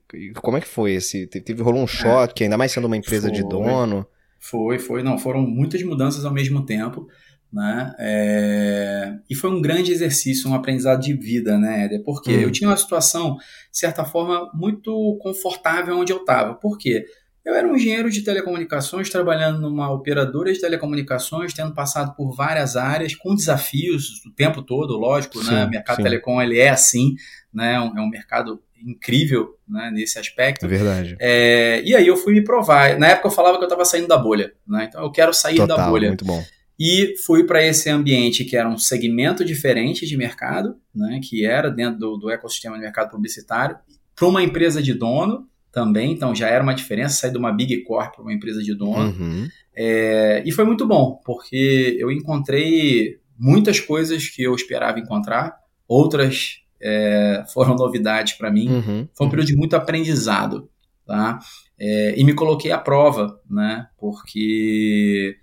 que. 0.09 0.31
Como 0.33 0.57
é 0.57 0.61
que 0.61 0.67
foi 0.67 0.93
esse? 0.93 1.27
Teve, 1.27 1.61
rolou 1.61 1.81
um 1.81 1.85
é. 1.85 1.87
choque, 1.87 2.43
é. 2.43 2.45
ainda 2.45 2.57
mais 2.57 2.71
sendo 2.71 2.87
uma 2.87 2.97
empresa 2.97 3.27
foi. 3.29 3.37
de 3.37 3.47
dono. 3.47 4.05
Foi, 4.39 4.79
foi. 4.79 5.03
Não, 5.03 5.17
foram 5.17 5.41
muitas 5.41 5.81
mudanças 5.83 6.25
ao 6.25 6.33
mesmo 6.33 6.65
tempo. 6.65 7.07
Né? 7.51 7.95
É... 7.97 9.13
E 9.27 9.33
foi 9.33 9.49
um 9.49 9.59
grande 9.59 9.91
exercício, 9.91 10.49
um 10.49 10.53
aprendizado 10.53 11.01
de 11.01 11.13
vida, 11.13 11.57
né, 11.57 11.85
Éder? 11.85 12.03
Porque 12.03 12.31
hum. 12.31 12.41
eu 12.41 12.51
tinha 12.51 12.69
uma 12.69 12.77
situação, 12.77 13.37
de 13.71 13.77
certa 13.77 14.05
forma, 14.05 14.49
muito 14.53 15.17
confortável 15.19 15.97
onde 15.97 16.13
eu 16.13 16.17
estava. 16.17 16.53
Por 16.53 16.77
quê? 16.77 17.05
Eu 17.49 17.55
era 17.55 17.67
um 17.67 17.75
engenheiro 17.75 18.11
de 18.11 18.21
telecomunicações, 18.21 19.09
trabalhando 19.09 19.59
numa 19.59 19.91
operadora 19.91 20.53
de 20.53 20.61
telecomunicações, 20.61 21.51
tendo 21.51 21.73
passado 21.73 22.15
por 22.15 22.31
várias 22.31 22.77
áreas, 22.77 23.15
com 23.15 23.33
desafios 23.33 24.23
o 24.23 24.31
tempo 24.31 24.61
todo, 24.61 24.95
lógico, 24.95 25.39
né? 25.39 25.43
sim, 25.45 25.51
né? 25.55 25.65
O 25.65 25.69
mercado 25.69 25.95
sim. 25.95 26.03
telecom 26.03 26.39
ele 26.39 26.59
é 26.59 26.69
assim, 26.69 27.15
né? 27.51 27.73
É 27.73 27.99
um 27.99 28.07
mercado 28.07 28.61
incrível 28.85 29.57
né, 29.67 29.89
nesse 29.91 30.19
aspecto. 30.19 30.63
É 30.63 30.69
verdade. 30.69 31.17
É, 31.19 31.81
e 31.83 31.95
aí 31.95 32.05
eu 32.05 32.15
fui 32.15 32.33
me 32.33 32.43
provar. 32.43 32.99
Na 32.99 33.07
época 33.07 33.29
eu 33.29 33.31
falava 33.31 33.57
que 33.57 33.63
eu 33.63 33.67
estava 33.67 33.83
saindo 33.83 34.07
da 34.07 34.17
bolha, 34.17 34.53
né? 34.67 34.85
Então 34.87 35.01
eu 35.01 35.11
quero 35.11 35.33
sair 35.33 35.55
Total, 35.55 35.75
da 35.75 35.87
bolha. 35.87 36.09
Muito 36.09 36.25
bom. 36.25 36.43
E 36.79 37.15
fui 37.25 37.43
para 37.45 37.65
esse 37.65 37.89
ambiente 37.89 38.45
que 38.45 38.55
era 38.55 38.69
um 38.69 38.77
segmento 38.77 39.43
diferente 39.43 40.05
de 40.05 40.15
mercado, 40.15 40.77
né, 40.95 41.19
que 41.21 41.45
era 41.45 41.69
dentro 41.69 41.99
do, 41.99 42.15
do 42.15 42.29
ecossistema 42.29 42.75
de 42.75 42.83
mercado 42.83 43.09
publicitário, 43.09 43.77
para 44.15 44.27
uma 44.27 44.41
empresa 44.41 44.81
de 44.81 44.93
dono, 44.93 45.45
também, 45.71 46.11
então 46.11 46.33
já 46.33 46.47
era 46.47 46.63
uma 46.63 46.73
diferença 46.73 47.15
sair 47.15 47.31
de 47.31 47.37
uma 47.37 47.51
Big 47.51 47.83
Corp 47.83 48.15
para 48.15 48.21
uma 48.21 48.33
empresa 48.33 48.61
de 48.61 48.73
dono. 48.73 49.11
Uhum. 49.11 49.47
É, 49.75 50.43
e 50.45 50.51
foi 50.51 50.65
muito 50.65 50.85
bom, 50.87 51.21
porque 51.23 51.95
eu 51.99 52.11
encontrei 52.11 53.19
muitas 53.37 53.79
coisas 53.79 54.27
que 54.27 54.43
eu 54.43 54.53
esperava 54.53 54.99
encontrar, 54.99 55.55
outras 55.87 56.61
é, 56.81 57.43
foram 57.53 57.75
novidades 57.75 58.33
para 58.33 58.51
mim. 58.51 58.69
Uhum, 58.69 59.07
Foi 59.13 59.27
um 59.27 59.29
período 59.29 59.47
de 59.47 59.55
muito 59.55 59.75
aprendizado, 59.75 60.69
tá? 61.05 61.39
É, 61.79 62.19
e 62.19 62.23
me 62.23 62.33
coloquei 62.33 62.71
à 62.71 62.77
prova, 62.77 63.39
né? 63.49 63.87
Porque, 63.97 65.37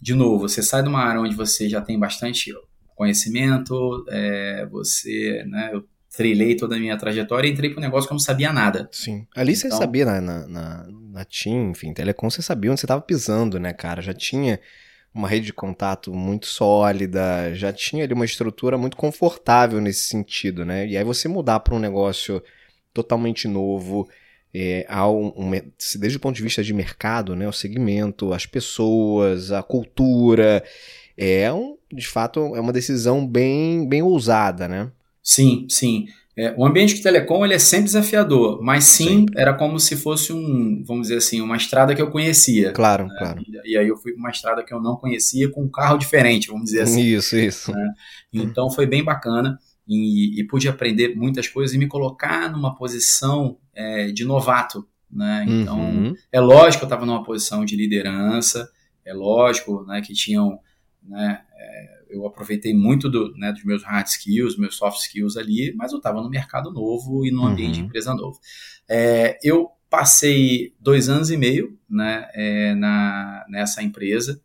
de 0.00 0.14
novo, 0.14 0.48
você 0.48 0.62
sai 0.62 0.82
de 0.82 0.88
uma 0.88 1.00
área 1.00 1.20
onde 1.20 1.36
você 1.36 1.68
já 1.68 1.80
tem 1.80 1.98
bastante 1.98 2.52
conhecimento, 2.96 4.04
é, 4.08 4.66
você, 4.66 5.44
né? 5.46 5.70
Eu 5.72 5.84
trilhei 6.18 6.56
toda 6.56 6.74
a 6.74 6.78
minha 6.80 6.98
trajetória 6.98 7.48
e 7.48 7.52
entrei 7.52 7.70
para 7.70 7.78
um 7.78 7.82
negócio 7.82 8.08
que 8.08 8.12
eu 8.12 8.16
não 8.16 8.20
sabia 8.20 8.52
nada. 8.52 8.88
Sim. 8.90 9.24
Ali 9.36 9.52
então, 9.52 9.70
você 9.70 9.76
sabia 9.76 10.04
na, 10.04 10.20
na, 10.20 10.48
na, 10.48 10.86
na 11.12 11.24
TIM, 11.24 11.70
enfim, 11.70 11.94
Telecom, 11.94 12.28
você 12.28 12.42
sabia 12.42 12.72
onde 12.72 12.80
você 12.80 12.86
estava 12.86 13.00
pisando, 13.00 13.60
né, 13.60 13.72
cara? 13.72 14.02
Já 14.02 14.12
tinha 14.12 14.58
uma 15.14 15.28
rede 15.28 15.46
de 15.46 15.52
contato 15.52 16.12
muito 16.12 16.46
sólida, 16.46 17.54
já 17.54 17.72
tinha 17.72 18.02
ali 18.02 18.12
uma 18.12 18.24
estrutura 18.24 18.76
muito 18.76 18.96
confortável 18.96 19.80
nesse 19.80 20.08
sentido, 20.08 20.64
né? 20.64 20.88
E 20.88 20.96
aí 20.96 21.04
você 21.04 21.28
mudar 21.28 21.60
para 21.60 21.76
um 21.76 21.78
negócio 21.78 22.42
totalmente 22.92 23.46
novo, 23.46 24.08
é, 24.52 24.84
um, 25.06 25.32
um, 25.36 25.50
desde 26.00 26.16
o 26.16 26.20
ponto 26.20 26.34
de 26.34 26.42
vista 26.42 26.64
de 26.64 26.74
mercado, 26.74 27.36
né? 27.36 27.46
O 27.46 27.52
segmento, 27.52 28.32
as 28.32 28.44
pessoas, 28.44 29.52
a 29.52 29.62
cultura, 29.62 30.64
é 31.16 31.52
um, 31.52 31.76
de 31.92 32.08
fato, 32.08 32.56
é 32.56 32.60
uma 32.60 32.72
decisão 32.72 33.24
bem, 33.24 33.88
bem 33.88 34.02
ousada, 34.02 34.66
né? 34.66 34.90
Sim, 35.22 35.66
sim. 35.68 36.06
É, 36.38 36.54
o 36.56 36.64
ambiente 36.64 36.94
de 36.94 37.02
telecom 37.02 37.44
ele 37.44 37.54
é 37.54 37.58
sempre 37.58 37.86
desafiador, 37.86 38.62
mas 38.62 38.84
sim, 38.84 39.04
sim, 39.04 39.26
era 39.34 39.52
como 39.52 39.80
se 39.80 39.96
fosse 39.96 40.32
um, 40.32 40.84
vamos 40.86 41.08
dizer 41.08 41.16
assim, 41.16 41.40
uma 41.40 41.56
estrada 41.56 41.96
que 41.96 42.00
eu 42.00 42.12
conhecia. 42.12 42.70
Claro, 42.70 43.08
né? 43.08 43.14
claro. 43.18 43.42
E, 43.44 43.72
e, 43.72 43.76
aí 43.76 43.88
eu 43.88 43.96
fui 43.96 44.12
para 44.12 44.20
uma 44.20 44.30
estrada 44.30 44.64
que 44.64 44.72
eu 44.72 44.80
não 44.80 44.94
conhecia 44.94 45.50
com 45.50 45.64
um 45.64 45.68
carro 45.68 45.98
diferente, 45.98 46.46
vamos 46.46 46.66
dizer 46.66 46.82
assim. 46.82 47.00
Isso, 47.00 47.36
isso. 47.36 47.72
Né? 47.72 47.92
Então 48.32 48.70
foi 48.70 48.86
bem 48.86 49.02
bacana 49.02 49.58
e, 49.84 50.40
e, 50.40 50.44
pude 50.44 50.68
aprender 50.68 51.16
muitas 51.16 51.48
coisas 51.48 51.74
e 51.74 51.78
me 51.78 51.88
colocar 51.88 52.48
numa 52.52 52.72
posição 52.76 53.58
é, 53.74 54.12
de 54.12 54.24
novato. 54.24 54.86
Né? 55.10 55.44
Então 55.48 55.80
uhum. 55.80 56.14
é 56.30 56.38
lógico 56.38 56.78
que 56.78 56.84
eu 56.84 56.88
estava 56.88 57.04
numa 57.04 57.24
posição 57.24 57.64
de 57.64 57.74
liderança, 57.74 58.70
é 59.04 59.12
lógico 59.12 59.84
né, 59.86 60.00
que 60.02 60.12
tinham 60.12 60.60
né, 61.02 61.40
é, 61.58 61.97
eu 62.10 62.26
aproveitei 62.26 62.74
muito 62.74 63.08
do, 63.08 63.32
né, 63.36 63.52
dos 63.52 63.64
meus 63.64 63.82
hard 63.82 64.06
skills, 64.06 64.56
meus 64.56 64.76
soft 64.76 65.00
skills 65.00 65.36
ali, 65.36 65.74
mas 65.76 65.92
eu 65.92 65.98
estava 65.98 66.22
no 66.22 66.30
mercado 66.30 66.72
novo 66.72 67.24
e 67.24 67.30
no 67.30 67.46
ambiente 67.46 67.76
uhum. 67.76 67.82
de 67.82 67.86
empresa 67.86 68.14
novo. 68.14 68.38
É, 68.88 69.38
eu 69.42 69.70
passei 69.90 70.74
dois 70.80 71.08
anos 71.08 71.30
e 71.30 71.36
meio 71.36 71.78
né, 71.88 72.28
é, 72.34 72.74
na, 72.74 73.46
nessa 73.48 73.82
empresa, 73.82 74.40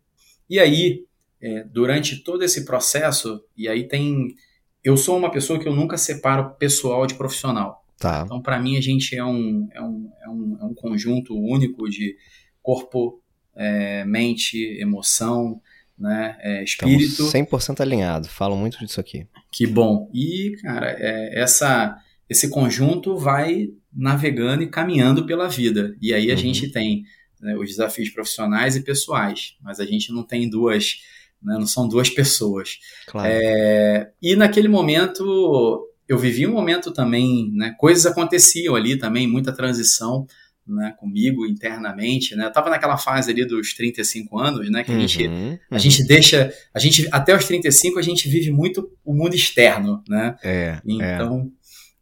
e 0.50 0.60
aí, 0.60 1.06
é, 1.42 1.64
durante 1.64 2.18
todo 2.18 2.44
esse 2.44 2.66
processo, 2.66 3.44
e 3.58 3.68
aí 3.68 3.88
tem. 3.88 4.36
Eu 4.84 4.98
sou 4.98 5.18
uma 5.18 5.32
pessoa 5.32 5.58
que 5.58 5.68
eu 5.68 5.74
nunca 5.74 5.98
separo 5.98 6.56
pessoal 6.56 7.08
de 7.08 7.16
profissional. 7.16 7.84
Tá. 7.98 8.24
Então, 8.26 8.42
para 8.42 8.60
mim, 8.60 8.78
a 8.78 8.82
gente 8.82 9.16
é 9.16 9.24
um, 9.24 9.68
é, 9.72 9.82
um, 9.82 10.12
é, 10.22 10.30
um, 10.30 10.58
é 10.62 10.66
um 10.66 10.74
conjunto 10.74 11.34
único 11.36 11.90
de 11.90 12.16
corpo, 12.62 13.22
é, 13.56 14.04
mente, 14.04 14.58
emoção, 14.80 15.62
né? 15.98 16.38
É, 16.40 16.64
espírito. 16.64 17.24
Estamos 17.24 17.34
100% 17.34 17.82
alinhado, 17.82 18.28
falo 18.28 18.56
muito 18.56 18.78
disso 18.80 19.00
aqui. 19.00 19.28
Que 19.52 19.68
bom. 19.68 20.10
E, 20.14 20.56
cara, 20.62 20.96
é, 21.00 21.40
essa, 21.40 21.98
esse 22.30 22.50
conjunto 22.50 23.18
vai 23.18 23.70
navegando 23.96 24.64
e 24.64 24.70
caminhando 24.70 25.26
pela 25.26 25.48
vida. 25.48 25.96
E 26.02 26.14
aí 26.14 26.30
a 26.30 26.34
uhum. 26.34 26.40
gente 26.40 26.72
tem 26.72 27.04
né, 27.40 27.56
os 27.56 27.70
desafios 27.70 28.10
profissionais 28.10 28.76
e 28.76 28.82
pessoais, 28.82 29.56
mas 29.62 29.80
a 29.80 29.86
gente 29.86 30.12
não 30.12 30.24
tem 30.24 30.50
duas, 30.50 31.02
né, 31.42 31.56
não 31.56 31.68
são 31.68 31.88
duas 31.88 32.10
pessoas. 32.10 32.80
Claro. 33.08 33.30
É, 33.32 34.12
e 34.22 34.36
naquele 34.36 34.68
momento 34.68 35.88
eu 36.08 36.18
vivi 36.18 36.48
um 36.48 36.54
momento 36.54 36.92
também, 36.92 37.52
né, 37.54 37.76
coisas 37.78 38.06
aconteciam 38.06 38.76
ali 38.76 38.98
também, 38.98 39.28
muita 39.28 39.54
transição 39.54 40.26
né, 40.68 40.94
comigo 40.98 41.46
internamente, 41.46 42.36
né? 42.36 42.46
Eu 42.46 42.52
tava 42.52 42.70
naquela 42.70 42.98
fase 42.98 43.32
ali 43.32 43.46
dos 43.46 43.74
35 43.74 44.40
anos, 44.40 44.72
né, 44.72 44.84
que 44.84 44.92
a 44.92 45.00
gente 45.00 45.28
uhum, 45.28 45.58
a 45.70 45.78
gente 45.78 46.06
deixa, 46.06 46.54
a 46.74 46.80
gente 46.80 47.08
até 47.12 47.36
os 47.36 47.46
35 47.46 48.00
a 48.00 48.02
gente 48.02 48.30
vive 48.30 48.50
muito 48.52 48.90
o 49.04 49.14
mundo 49.14 49.36
externo, 49.36 50.02
né? 50.08 50.36
É. 50.44 50.80
Então, 50.86 51.40
é. 51.40 51.46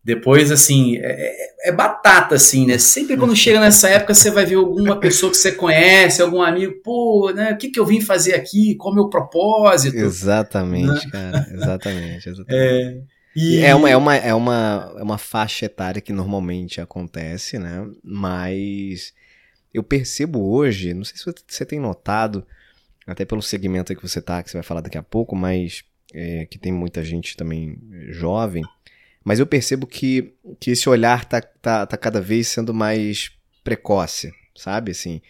depois 0.03 0.51
assim, 0.51 0.97
é, 0.97 1.31
é, 1.65 1.69
é, 1.69 1.71
batata 1.71 2.35
assim, 2.35 2.67
né? 2.67 2.77
Sempre 2.77 3.17
quando 3.17 3.35
chega 3.35 3.59
nessa 3.59 3.89
época 3.89 4.13
você 4.13 4.29
vai 4.29 4.45
ver 4.45 4.55
alguma 4.55 4.99
pessoa 4.99 5.31
que 5.31 5.37
você 5.37 5.51
conhece, 5.51 6.21
algum 6.21 6.41
amigo, 6.41 6.73
pô, 6.83 7.31
né, 7.35 7.53
o 7.53 7.57
que 7.57 7.69
que 7.69 7.79
eu 7.79 7.85
vim 7.85 7.99
fazer 7.99 8.35
aqui? 8.35 8.75
Qual 8.75 8.91
é 8.91 8.93
o 8.93 8.95
meu 8.95 9.09
propósito? 9.09 9.97
Exatamente, 9.97 11.05
né? 11.05 11.11
cara, 11.11 11.47
exatamente, 11.51 12.29
exatamente. 12.29 12.45
É, 12.49 13.01
e... 13.35 13.59
É, 13.59 13.73
uma, 13.73 13.89
é, 13.89 13.97
uma, 13.97 14.15
é, 14.15 14.33
uma, 14.33 14.95
é 14.97 15.03
uma 15.03 15.17
faixa 15.17 15.65
etária 15.65 16.01
que 16.01 16.13
normalmente 16.13 16.81
acontece, 16.81 17.57
né? 17.57 17.87
Mas 18.03 19.13
eu 19.73 19.83
percebo 19.83 20.51
hoje, 20.51 20.93
não 20.93 21.03
sei 21.03 21.17
se 21.17 21.25
você 21.47 21.65
tem 21.65 21.79
notado, 21.79 22.45
até 23.07 23.25
pelo 23.25 23.41
segmento 23.41 23.95
que 23.95 24.07
você 24.07 24.21
tá, 24.21 24.43
que 24.43 24.49
você 24.49 24.57
vai 24.57 24.63
falar 24.63 24.81
daqui 24.81 24.97
a 24.97 25.03
pouco, 25.03 25.35
mas 25.35 25.83
é, 26.13 26.45
que 26.45 26.57
tem 26.57 26.71
muita 26.71 27.03
gente 27.03 27.37
também 27.37 27.79
jovem, 28.09 28.63
mas 29.23 29.39
eu 29.39 29.45
percebo 29.45 29.87
que, 29.87 30.33
que 30.59 30.71
esse 30.71 30.89
olhar 30.89 31.25
tá, 31.25 31.41
tá, 31.41 31.85
tá 31.85 31.97
cada 31.97 32.19
vez 32.19 32.47
sendo 32.47 32.73
mais 32.73 33.31
precoce, 33.63 34.33
sabe? 34.55 34.91
Assim, 34.91 35.21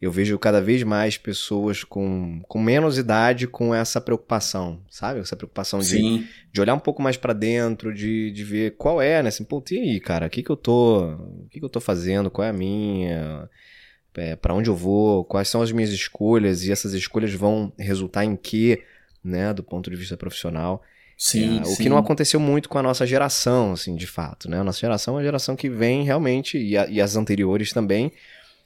eu 0.00 0.12
vejo 0.12 0.38
cada 0.38 0.60
vez 0.60 0.82
mais 0.84 1.18
pessoas 1.18 1.82
com, 1.82 2.40
com 2.46 2.62
menos 2.62 2.98
idade 2.98 3.48
com 3.48 3.74
essa 3.74 4.00
preocupação, 4.00 4.80
sabe? 4.88 5.18
Essa 5.18 5.34
preocupação 5.34 5.80
de, 5.80 6.24
de 6.52 6.60
olhar 6.60 6.74
um 6.74 6.78
pouco 6.78 7.02
mais 7.02 7.16
para 7.16 7.32
dentro, 7.32 7.92
de, 7.92 8.30
de 8.30 8.44
ver 8.44 8.76
qual 8.76 9.02
é, 9.02 9.22
né? 9.22 9.28
Assim, 9.28 9.42
pô, 9.42 9.62
e 9.70 9.78
aí, 9.78 10.00
cara, 10.00 10.26
o 10.26 10.30
que 10.30 10.42
que 10.42 10.50
eu 10.50 10.56
tô, 10.56 11.14
o 11.14 11.48
que 11.50 11.58
que 11.58 11.64
eu 11.64 11.68
tô 11.68 11.80
fazendo, 11.80 12.30
qual 12.30 12.46
é 12.46 12.50
a 12.50 12.52
minha, 12.52 13.48
é, 14.14 14.36
para 14.36 14.54
onde 14.54 14.70
eu 14.70 14.76
vou, 14.76 15.24
quais 15.24 15.48
são 15.48 15.62
as 15.62 15.72
minhas 15.72 15.90
escolhas 15.90 16.64
e 16.64 16.70
essas 16.70 16.92
escolhas 16.94 17.34
vão 17.34 17.72
resultar 17.76 18.24
em 18.24 18.36
quê, 18.36 18.84
né? 19.22 19.52
Do 19.52 19.64
ponto 19.64 19.90
de 19.90 19.96
vista 19.96 20.16
profissional. 20.16 20.80
Sim, 21.16 21.58
é, 21.58 21.64
sim. 21.64 21.72
O 21.72 21.76
que 21.76 21.88
não 21.88 21.98
aconteceu 21.98 22.38
muito 22.38 22.68
com 22.68 22.78
a 22.78 22.82
nossa 22.82 23.04
geração, 23.04 23.72
assim, 23.72 23.96
de 23.96 24.06
fato, 24.06 24.48
né? 24.48 24.60
A 24.60 24.64
nossa 24.64 24.78
geração 24.78 25.14
é 25.14 25.16
uma 25.16 25.24
geração 25.24 25.56
que 25.56 25.68
vem 25.68 26.04
realmente, 26.04 26.56
e, 26.56 26.78
a, 26.78 26.86
e 26.86 27.00
as 27.00 27.16
anteriores 27.16 27.72
também, 27.72 28.12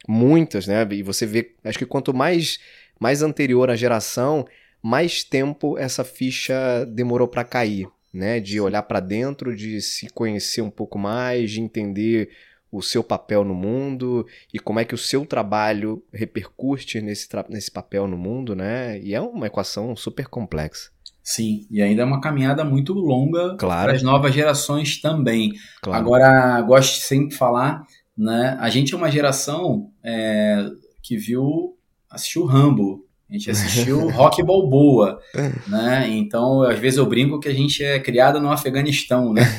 muitas, 0.09 0.67
né? 0.67 0.87
E 0.91 1.03
você 1.03 1.27
vê, 1.27 1.55
acho 1.65 1.79
que 1.79 1.87
quanto 1.87 2.13
mais 2.15 2.59
mais 2.99 3.21
anterior 3.21 3.69
à 3.69 3.75
geração, 3.75 4.47
mais 4.81 5.25
tempo 5.25 5.77
essa 5.77 6.05
ficha 6.05 6.85
demorou 6.87 7.27
para 7.27 7.43
cair, 7.43 7.89
né? 8.15 8.39
De 8.39 8.61
olhar 8.61 8.83
para 8.83 9.01
dentro, 9.01 9.57
de 9.57 9.81
se 9.81 10.09
conhecer 10.11 10.63
um 10.63 10.71
pouco 10.71 10.99
mais, 10.99 11.51
de 11.51 11.61
entender 11.61 12.31
o 12.71 12.81
seu 12.81 13.05
papel 13.05 13.45
no 13.45 13.55
mundo 13.55 14.27
e 14.53 14.59
como 14.59 14.81
é 14.81 14.85
que 14.85 14.95
o 14.95 14.99
seu 14.99 15.27
trabalho 15.27 16.03
repercute 16.13 17.03
nesse, 17.03 17.29
nesse 17.49 17.71
papel 17.71 18.07
no 18.07 18.17
mundo, 18.17 18.55
né? 18.55 18.99
E 19.01 19.15
é 19.15 19.21
uma 19.21 19.47
equação 19.47 19.95
super 19.97 20.27
complexa. 20.29 20.91
Sim, 21.23 21.67
e 21.71 21.81
ainda 21.81 22.03
é 22.03 22.05
uma 22.05 22.21
caminhada 22.21 22.65
muito 22.65 22.93
longa 22.95 23.57
claro. 23.57 23.89
para 23.89 23.97
as 23.97 24.03
novas 24.03 24.35
gerações 24.35 25.01
também. 25.01 25.53
Claro. 25.81 26.03
Agora, 26.03 26.61
gosto 26.63 26.97
sempre 26.97 27.29
de 27.29 27.37
falar 27.37 27.85
né? 28.17 28.57
A 28.61 28.69
gente 28.69 28.95
é 28.95 28.97
uma 28.97 29.11
geração 29.11 29.91
é, 30.03 30.69
que 31.03 31.17
viu, 31.17 31.77
assistiu 32.11 32.45
Rambo, 32.45 33.07
a 33.33 33.35
gente 33.35 33.51
assistiu 33.51 34.09
Rock 34.13 34.43
Balboa, 34.43 35.19
né? 35.67 36.07
Então, 36.11 36.61
às 36.63 36.79
vezes 36.79 36.99
eu 36.99 37.07
brinco 37.07 37.41
que 37.41 37.49
a 37.49 37.55
gente 37.55 37.83
é 37.83 37.99
criado 37.99 38.39
no 38.39 38.53
Afeganistão, 38.53 39.33
né? 39.33 39.43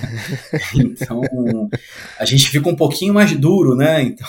Então, 0.75 1.21
a 2.19 2.25
gente 2.25 2.49
fica 2.49 2.69
um 2.69 2.75
pouquinho 2.75 3.15
mais 3.15 3.35
duro, 3.35 3.75
né? 3.75 4.03
Então, 4.03 4.27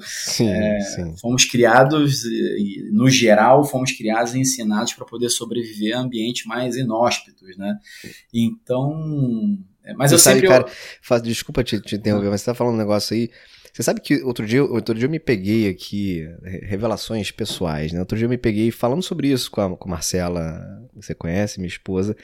sim, 0.00 0.48
é, 0.48 0.80
sim. 0.80 1.14
fomos 1.20 1.44
criados, 1.44 2.22
no 2.90 3.08
geral, 3.08 3.64
fomos 3.64 3.92
criados 3.92 4.34
e 4.34 4.40
ensinados 4.40 4.94
para 4.94 5.06
poder 5.06 5.30
sobreviver 5.30 5.96
a 5.96 6.00
ambientes 6.00 6.44
mais 6.44 6.76
inóspitos, 6.76 7.56
né? 7.56 7.76
Então, 8.34 9.56
é, 9.70 9.71
mas 9.96 10.10
você 10.10 10.14
eu 10.14 10.18
sabe, 10.18 10.40
sempre... 10.40 10.48
Cara, 10.48 10.66
faz, 11.00 11.22
desculpa 11.22 11.64
te, 11.64 11.80
te 11.80 11.96
interromper, 11.96 12.30
mas 12.30 12.40
você 12.40 12.46
tá 12.46 12.54
falando 12.54 12.74
um 12.74 12.78
negócio 12.78 13.14
aí 13.14 13.30
você 13.72 13.82
sabe 13.82 14.02
que 14.02 14.22
outro 14.22 14.46
dia, 14.46 14.62
outro 14.62 14.94
dia 14.94 15.06
eu 15.06 15.10
me 15.10 15.18
peguei 15.18 15.66
aqui, 15.66 16.28
revelações 16.42 17.30
pessoais, 17.30 17.90
né? 17.90 18.00
Outro 18.00 18.18
dia 18.18 18.26
eu 18.26 18.30
me 18.30 18.36
peguei 18.36 18.70
falando 18.70 19.02
sobre 19.02 19.28
isso 19.28 19.50
com 19.50 19.62
a, 19.62 19.76
com 19.76 19.88
a 19.88 19.92
Marcela, 19.92 20.60
você 20.94 21.14
conhece, 21.14 21.58
minha 21.58 21.68
esposa, 21.68 22.14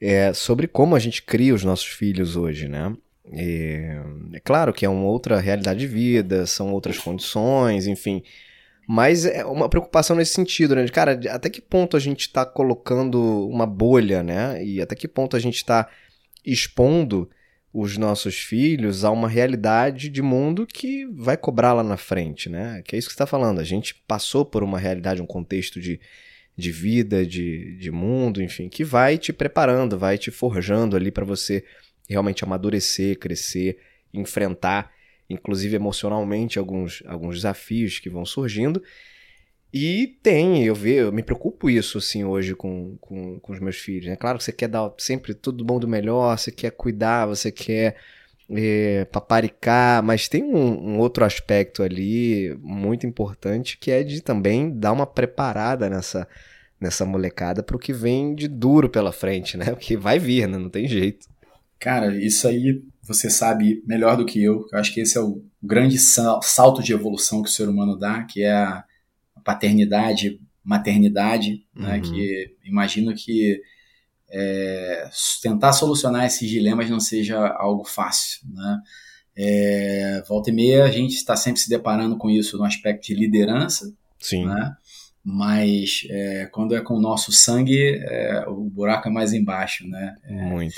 é, 0.00 0.32
sobre 0.32 0.66
como 0.66 0.96
a 0.96 0.98
gente 0.98 1.22
cria 1.22 1.54
os 1.54 1.62
nossos 1.62 1.86
filhos 1.86 2.34
hoje, 2.34 2.66
né? 2.66 2.96
É, 3.30 4.00
é 4.32 4.40
claro 4.40 4.72
que 4.72 4.86
é 4.86 4.88
uma 4.88 5.04
outra 5.04 5.38
realidade 5.38 5.80
de 5.80 5.86
vida, 5.86 6.46
são 6.46 6.72
outras 6.72 6.96
condições, 6.96 7.86
enfim. 7.86 8.22
Mas 8.88 9.26
é 9.26 9.44
uma 9.44 9.68
preocupação 9.68 10.16
nesse 10.16 10.32
sentido, 10.32 10.74
né? 10.74 10.88
Cara, 10.88 11.20
até 11.28 11.50
que 11.50 11.60
ponto 11.60 11.94
a 11.94 12.00
gente 12.00 12.22
está 12.22 12.46
colocando 12.46 13.46
uma 13.48 13.66
bolha, 13.66 14.22
né? 14.22 14.64
E 14.64 14.80
até 14.80 14.96
que 14.96 15.06
ponto 15.06 15.36
a 15.36 15.40
gente 15.40 15.56
está 15.56 15.86
expondo 16.44 17.28
os 17.72 17.96
nossos 17.96 18.38
filhos 18.38 19.04
a 19.04 19.10
uma 19.10 19.28
realidade 19.28 20.08
de 20.08 20.20
mundo 20.20 20.66
que 20.66 21.06
vai 21.06 21.36
cobrar 21.36 21.72
lá 21.72 21.84
na 21.84 21.96
frente, 21.96 22.48
né? 22.48 22.82
Que 22.84 22.96
é 22.96 22.98
isso 22.98 23.08
que 23.08 23.12
você 23.12 23.22
está 23.22 23.26
falando. 23.26 23.60
A 23.60 23.64
gente 23.64 23.94
passou 24.08 24.44
por 24.44 24.62
uma 24.62 24.78
realidade, 24.78 25.22
um 25.22 25.26
contexto 25.26 25.80
de, 25.80 26.00
de 26.56 26.72
vida, 26.72 27.24
de, 27.24 27.76
de 27.76 27.90
mundo, 27.90 28.42
enfim, 28.42 28.68
que 28.68 28.82
vai 28.82 29.16
te 29.16 29.32
preparando, 29.32 29.98
vai 29.98 30.18
te 30.18 30.30
forjando 30.32 30.96
ali 30.96 31.12
para 31.12 31.24
você 31.24 31.64
realmente 32.08 32.42
amadurecer, 32.42 33.16
crescer, 33.18 33.78
enfrentar, 34.12 34.92
inclusive 35.28 35.76
emocionalmente, 35.76 36.58
alguns, 36.58 37.04
alguns 37.06 37.36
desafios 37.36 38.00
que 38.00 38.10
vão 38.10 38.26
surgindo. 38.26 38.82
E 39.72 40.18
tem, 40.22 40.64
eu 40.64 40.74
vejo, 40.74 41.06
eu 41.06 41.12
me 41.12 41.22
preocupo 41.22 41.70
isso 41.70 41.98
assim 41.98 42.24
hoje 42.24 42.54
com, 42.56 42.96
com, 43.00 43.38
com 43.38 43.52
os 43.52 43.60
meus 43.60 43.76
filhos. 43.76 44.06
Né? 44.06 44.16
claro 44.16 44.38
que 44.38 44.44
você 44.44 44.52
quer 44.52 44.68
dar 44.68 44.92
sempre 44.98 45.32
tudo 45.32 45.64
bom 45.64 45.78
do 45.78 45.86
melhor, 45.86 46.36
você 46.36 46.50
quer 46.50 46.72
cuidar, 46.72 47.26
você 47.26 47.52
quer 47.52 47.96
é, 48.50 49.04
paparicar, 49.06 50.02
mas 50.02 50.28
tem 50.28 50.42
um, 50.42 50.94
um, 50.94 50.98
outro 50.98 51.24
aspecto 51.24 51.82
ali 51.82 52.52
muito 52.60 53.06
importante 53.06 53.78
que 53.78 53.92
é 53.92 54.02
de 54.02 54.20
também 54.20 54.76
dar 54.76 54.92
uma 54.92 55.06
preparada 55.06 55.88
nessa, 55.88 56.26
nessa 56.80 57.04
molecada 57.04 57.62
para 57.62 57.76
o 57.76 57.78
que 57.78 57.92
vem 57.92 58.34
de 58.34 58.48
duro 58.48 58.88
pela 58.88 59.12
frente, 59.12 59.56
né? 59.56 59.66
Porque 59.70 59.96
vai 59.96 60.18
vir, 60.18 60.48
né? 60.48 60.58
Não 60.58 60.68
tem 60.68 60.88
jeito. 60.88 61.28
Cara, 61.78 62.14
isso 62.16 62.48
aí 62.48 62.82
você 63.02 63.30
sabe 63.30 63.82
melhor 63.86 64.16
do 64.16 64.26
que 64.26 64.42
eu. 64.42 64.66
Eu 64.72 64.78
acho 64.78 64.92
que 64.92 65.00
esse 65.00 65.16
é 65.16 65.20
o 65.20 65.42
grande 65.62 65.96
salto 65.98 66.82
de 66.82 66.92
evolução 66.92 67.42
que 67.42 67.48
o 67.48 67.52
ser 67.52 67.68
humano 67.68 67.96
dá, 67.96 68.24
que 68.24 68.42
é 68.42 68.52
a 68.52 68.84
paternidade, 69.50 70.40
maternidade, 70.62 71.64
né? 71.74 71.82
uhum. 71.82 71.88
né? 71.88 72.00
Que 72.00 72.56
imagino 72.64 73.14
que 73.14 73.60
é, 74.30 75.10
tentar 75.42 75.72
solucionar 75.72 76.24
esses 76.24 76.48
dilemas 76.48 76.88
não 76.88 77.00
seja 77.00 77.38
algo 77.48 77.84
fácil, 77.84 78.40
né? 78.48 78.80
É, 79.36 80.22
volta 80.28 80.50
e 80.50 80.52
meia 80.52 80.84
a 80.84 80.90
gente 80.90 81.14
está 81.14 81.34
sempre 81.34 81.60
se 81.60 81.68
deparando 81.68 82.16
com 82.18 82.28
isso 82.28 82.58
no 82.58 82.64
aspecto 82.64 83.06
de 83.06 83.14
liderança, 83.14 83.92
Sim. 84.18 84.46
né? 84.46 84.74
Mas 85.24 86.06
é, 86.08 86.46
quando 86.46 86.74
é 86.74 86.80
com 86.80 86.94
o 86.94 87.00
nosso 87.00 87.32
sangue, 87.32 88.00
é, 88.02 88.44
o 88.48 88.64
buraco 88.64 89.08
é 89.08 89.10
mais 89.10 89.32
embaixo, 89.32 89.86
né? 89.86 90.14
É, 90.24 90.32
Muito. 90.32 90.74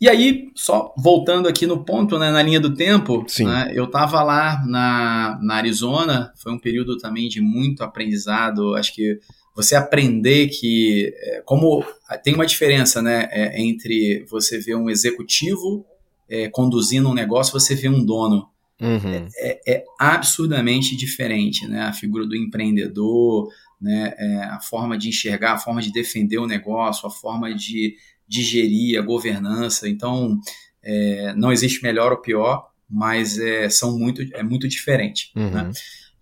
E 0.00 0.08
aí, 0.08 0.50
só 0.54 0.94
voltando 0.96 1.48
aqui 1.48 1.66
no 1.66 1.84
ponto, 1.84 2.18
né, 2.18 2.30
na 2.30 2.42
linha 2.42 2.60
do 2.60 2.74
tempo, 2.74 3.26
né, 3.40 3.72
eu 3.74 3.84
estava 3.84 4.22
lá 4.22 4.64
na, 4.64 5.38
na 5.42 5.54
Arizona, 5.56 6.32
foi 6.36 6.52
um 6.52 6.58
período 6.58 6.96
também 6.96 7.28
de 7.28 7.40
muito 7.40 7.82
aprendizado, 7.82 8.76
acho 8.76 8.94
que 8.94 9.18
você 9.56 9.74
aprender 9.74 10.48
que, 10.48 11.12
é, 11.16 11.42
como 11.44 11.84
tem 12.22 12.32
uma 12.34 12.46
diferença, 12.46 13.02
né, 13.02 13.28
é, 13.32 13.60
entre 13.60 14.24
você 14.30 14.58
ver 14.60 14.76
um 14.76 14.88
executivo 14.88 15.84
é, 16.28 16.48
conduzindo 16.48 17.08
um 17.08 17.14
negócio, 17.14 17.52
você 17.52 17.74
ver 17.74 17.88
um 17.88 18.04
dono. 18.04 18.48
Uhum. 18.80 19.26
É, 19.36 19.60
é, 19.66 19.84
absurdamente 19.98 20.96
diferente, 20.96 21.66
né, 21.66 21.82
a 21.82 21.92
figura 21.92 22.24
do 22.24 22.36
empreendedor, 22.36 23.48
né, 23.80 24.14
é, 24.16 24.44
a 24.44 24.60
forma 24.60 24.96
de 24.96 25.08
enxergar, 25.08 25.54
a 25.54 25.58
forma 25.58 25.82
de 25.82 25.90
defender 25.90 26.38
o 26.38 26.46
negócio, 26.46 27.08
a 27.08 27.10
forma 27.10 27.52
de 27.52 27.96
digerir 28.28 28.98
a 28.98 29.02
governança. 29.02 29.88
Então, 29.88 30.38
é, 30.82 31.34
não 31.34 31.50
existe 31.50 31.82
melhor 31.82 32.12
ou 32.12 32.18
pior, 32.18 32.68
mas 32.88 33.38
é, 33.38 33.68
são 33.68 33.98
muito, 33.98 34.22
é 34.34 34.42
muito 34.42 34.68
diferente. 34.68 35.32
Uhum. 35.34 35.50
Né? 35.50 35.70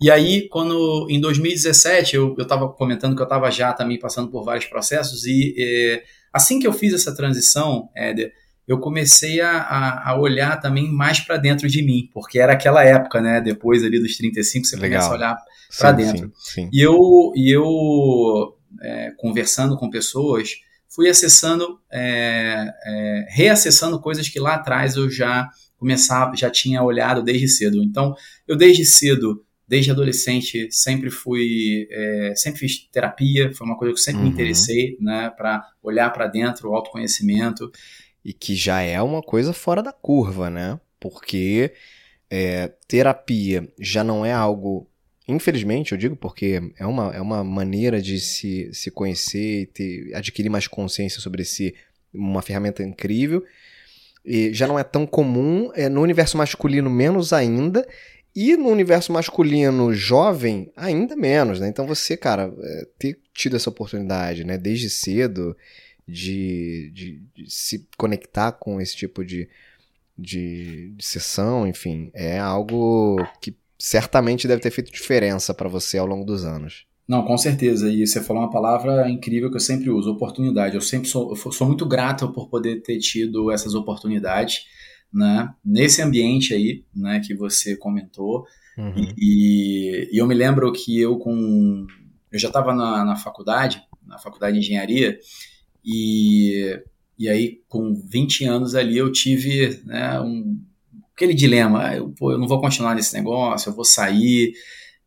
E 0.01 0.11
aí, 0.11 0.49
quando 0.49 1.07
em 1.11 1.21
2017, 1.21 2.17
eu 2.17 2.35
estava 2.39 2.69
comentando 2.69 3.17
que 3.17 3.23
eu 3.23 3.27
estava 3.27 3.51
já 3.51 3.73
também 3.73 3.99
passando 3.99 4.31
por 4.31 4.45
vários 4.45 4.67
processos, 4.67 5.25
e 5.25 5.55
é, 5.59 6.03
assim 6.33 6.61
que 6.61 6.67
eu 6.67 6.73
fiz 6.73 6.93
essa 6.93 7.15
transição, 7.15 7.89
Éder, 7.95 8.33
eu 8.69 8.79
comecei 8.79 9.41
a, 9.41 10.03
a 10.05 10.19
olhar 10.19 10.61
também 10.61 10.91
mais 10.93 11.21
para 11.21 11.37
dentro 11.37 11.69
de 11.69 11.83
mim, 11.83 12.11
porque 12.13 12.39
era 12.39 12.53
aquela 12.53 12.85
época, 12.85 13.21
né? 13.21 13.41
Depois 13.41 13.85
ali 13.85 14.01
dos 14.01 14.17
35, 14.17 14.67
você 14.67 14.77
Legal. 14.77 14.91
começa 14.91 15.09
a 15.09 15.17
olhar 15.17 15.39
para 15.79 15.93
dentro. 15.93 16.33
Sim, 16.35 16.63
sim. 16.63 16.71
E 16.73 16.81
eu, 16.81 17.33
e 17.37 17.55
eu 17.55 18.57
é, 18.83 19.13
conversando 19.17 19.77
com 19.77 19.89
pessoas, 19.89 20.57
fui 20.97 21.11
acessando, 21.11 21.79
é, 21.93 22.73
é, 22.85 23.27
reacessando 23.29 24.01
coisas 24.01 24.31
que 24.31 24.41
lá 24.41 24.55
atrás 24.55 24.97
eu 24.97 25.11
já 25.11 25.47
começava, 25.77 26.35
já 26.35 26.51
tinha 26.51 26.83
olhado 26.83 27.23
desde 27.23 27.47
cedo. 27.47 27.85
Então, 27.85 28.15
eu 28.49 28.57
desde 28.57 28.87
cedo, 28.87 29.45
desde 29.69 29.91
adolescente, 29.91 30.69
sempre 30.71 31.11
fui, 31.11 31.87
é, 31.91 32.33
sempre 32.35 32.61
fiz 32.61 32.89
terapia, 32.91 33.53
foi 33.53 33.67
uma 33.67 33.77
coisa 33.77 33.93
que 33.93 34.01
eu 34.01 34.03
sempre 34.03 34.23
uhum. 34.23 34.29
me 34.29 34.33
interessei, 34.33 34.97
né, 34.99 35.31
para 35.37 35.63
olhar 35.83 36.11
para 36.11 36.27
dentro, 36.27 36.71
o 36.71 36.75
autoconhecimento. 36.75 37.71
E 38.25 38.33
que 38.33 38.57
já 38.57 38.81
é 38.81 39.01
uma 39.03 39.21
coisa 39.21 39.53
fora 39.53 39.83
da 39.83 39.93
curva, 39.93 40.49
né? 40.49 40.81
Porque 40.99 41.75
é, 42.31 42.73
terapia 42.89 43.71
já 43.79 44.03
não 44.03 44.25
é 44.25 44.33
algo 44.33 44.89
Infelizmente, 45.29 45.93
eu 45.93 45.99
digo 45.99 46.15
porque 46.15 46.63
é 46.79 46.87
uma, 46.87 47.13
é 47.13 47.21
uma 47.21 47.43
maneira 47.43 48.01
de 48.01 48.21
se, 48.21 48.71
se 48.73 48.91
conhecer 48.91 49.63
e 49.63 49.67
ter, 49.67 50.15
adquirir 50.15 50.49
mais 50.49 50.69
consciência 50.69 51.21
sobre 51.21 51.45
si, 51.45 51.75
uma 52.15 52.43
ferramenta 52.43 52.83
incrível. 52.83 53.45
E 54.25 54.53
já 54.53 54.67
não 54.67 54.79
é 54.79 54.85
tão 54.85 55.07
comum, 55.07 55.71
é, 55.75 55.89
no 55.89 56.01
universo 56.01 56.37
masculino 56.37 56.89
menos 56.89 57.33
ainda, 57.33 57.87
e 58.35 58.57
no 58.57 58.69
universo 58.69 59.13
masculino 59.13 59.93
jovem, 59.95 60.71
ainda 60.77 61.17
menos, 61.17 61.59
né? 61.59 61.69
Então 61.69 61.87
você, 61.87 62.17
cara, 62.17 62.53
é, 62.61 62.87
ter 62.99 63.19
tido 63.33 63.57
essa 63.57 63.71
oportunidade, 63.71 64.45
né, 64.45 64.59
desde 64.59 64.91
cedo, 64.91 65.57
de, 66.07 66.91
de, 66.93 67.23
de 67.35 67.51
se 67.51 67.89
conectar 67.97 68.53
com 68.53 68.81
esse 68.81 68.95
tipo 68.95 69.25
de, 69.25 69.49
de, 70.17 70.91
de 70.91 71.05
sessão, 71.05 71.67
enfim, 71.67 72.11
é 72.15 72.39
algo 72.39 73.17
que 73.41 73.57
certamente 73.79 74.49
deve 74.49 74.61
ter 74.61 74.71
feito 74.71 74.93
diferença 74.93 75.53
para 75.53 75.69
você 75.69 75.99
ao 75.99 76.07
longo 76.07 76.25
dos 76.25 76.45
anos. 76.45 76.87
Não, 77.07 77.25
com 77.25 77.37
certeza. 77.39 77.89
E 77.89 78.07
você 78.07 78.21
falou 78.21 78.43
uma 78.43 78.51
palavra 78.51 79.09
incrível 79.09 79.51
que 79.51 79.57
eu 79.57 79.61
sempre 79.61 79.91
uso, 79.91 80.11
oportunidade. 80.11 80.75
Eu 80.75 80.81
sempre 80.81 81.09
sou, 81.09 81.31
eu 81.31 81.53
sou 81.53 81.67
muito 81.67 81.87
grato 81.87 82.33
por 82.33 82.49
poder 82.49 82.83
ter 82.83 82.99
tido 82.99 83.51
essas 83.51 83.75
oportunidades, 83.75 84.65
né? 85.13 85.55
Nesse 85.65 86.03
ambiente 86.03 86.53
aí, 86.53 86.85
né, 86.95 87.21
que 87.25 87.35
você 87.35 87.77
comentou. 87.77 88.45
Uhum. 88.77 89.15
E, 89.17 90.11
e, 90.13 90.19
eu 90.19 90.27
me 90.27 90.35
lembro 90.35 90.73
que 90.73 91.01
eu 91.01 91.17
com... 91.17 91.87
Eu 92.31 92.39
já 92.39 92.49
estava 92.49 92.75
na, 92.75 93.05
na 93.05 93.17
faculdade, 93.17 93.81
na 94.05 94.19
faculdade 94.19 94.59
de 94.59 94.65
engenharia, 94.65 95.17
e, 95.85 96.83
e 97.17 97.29
aí 97.29 97.61
com 97.69 97.95
20 97.95 98.45
anos 98.45 98.75
ali 98.75 98.99
eu 98.99 99.11
tive 99.13 99.81
né, 99.85 100.21
um, 100.21 100.61
aquele 101.17 101.33
dilema, 101.33 101.95
eu, 101.97 102.11
pô, 102.11 102.31
eu 102.31 102.39
não 102.39 102.47
vou 102.47 102.61
continuar 102.61 102.95
nesse 102.95 103.15
negócio, 103.15 103.71
eu 103.71 103.75
vou 103.75 103.85
sair. 103.85 104.53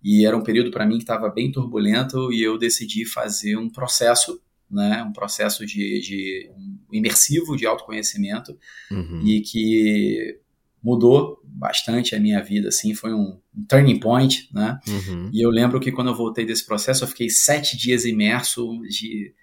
E 0.04 0.26
era 0.26 0.36
um 0.36 0.42
período 0.42 0.72
para 0.72 0.86
mim 0.86 0.96
que 0.96 1.04
estava 1.04 1.30
bem 1.30 1.52
turbulento 1.52 2.34
e 2.34 2.42
eu 2.42 2.58
decidi 2.58 3.06
fazer 3.06 3.56
um 3.58 3.70
processo, 3.70 4.42
né, 4.70 5.04
um 5.04 5.14
processo 5.14 5.66
de, 5.66 6.02
de 6.02 6.52
um 6.58 6.96
imersivo 6.96 7.56
de 7.56 7.68
autoconhecimento 7.68 8.58
uhum. 8.90 9.22
e 9.24 9.42
que 9.42 10.40
mudou 10.82 11.42
bastante 11.44 12.16
a 12.16 12.20
minha 12.20 12.42
vida, 12.42 12.70
assim, 12.70 12.96
foi 12.96 13.14
um, 13.14 13.38
um 13.56 13.66
turning 13.68 14.00
point, 14.00 14.50
né? 14.54 14.80
Uhum. 14.88 15.30
E 15.34 15.44
eu 15.44 15.50
lembro 15.50 15.78
que 15.78 15.92
quando 15.92 16.10
eu 16.10 16.16
voltei 16.16 16.46
desse 16.46 16.66
processo, 16.66 17.04
eu 17.04 17.08
fiquei 17.10 17.30
sete 17.30 17.76
dias 17.76 18.06
imerso 18.06 18.80
de 18.84 19.34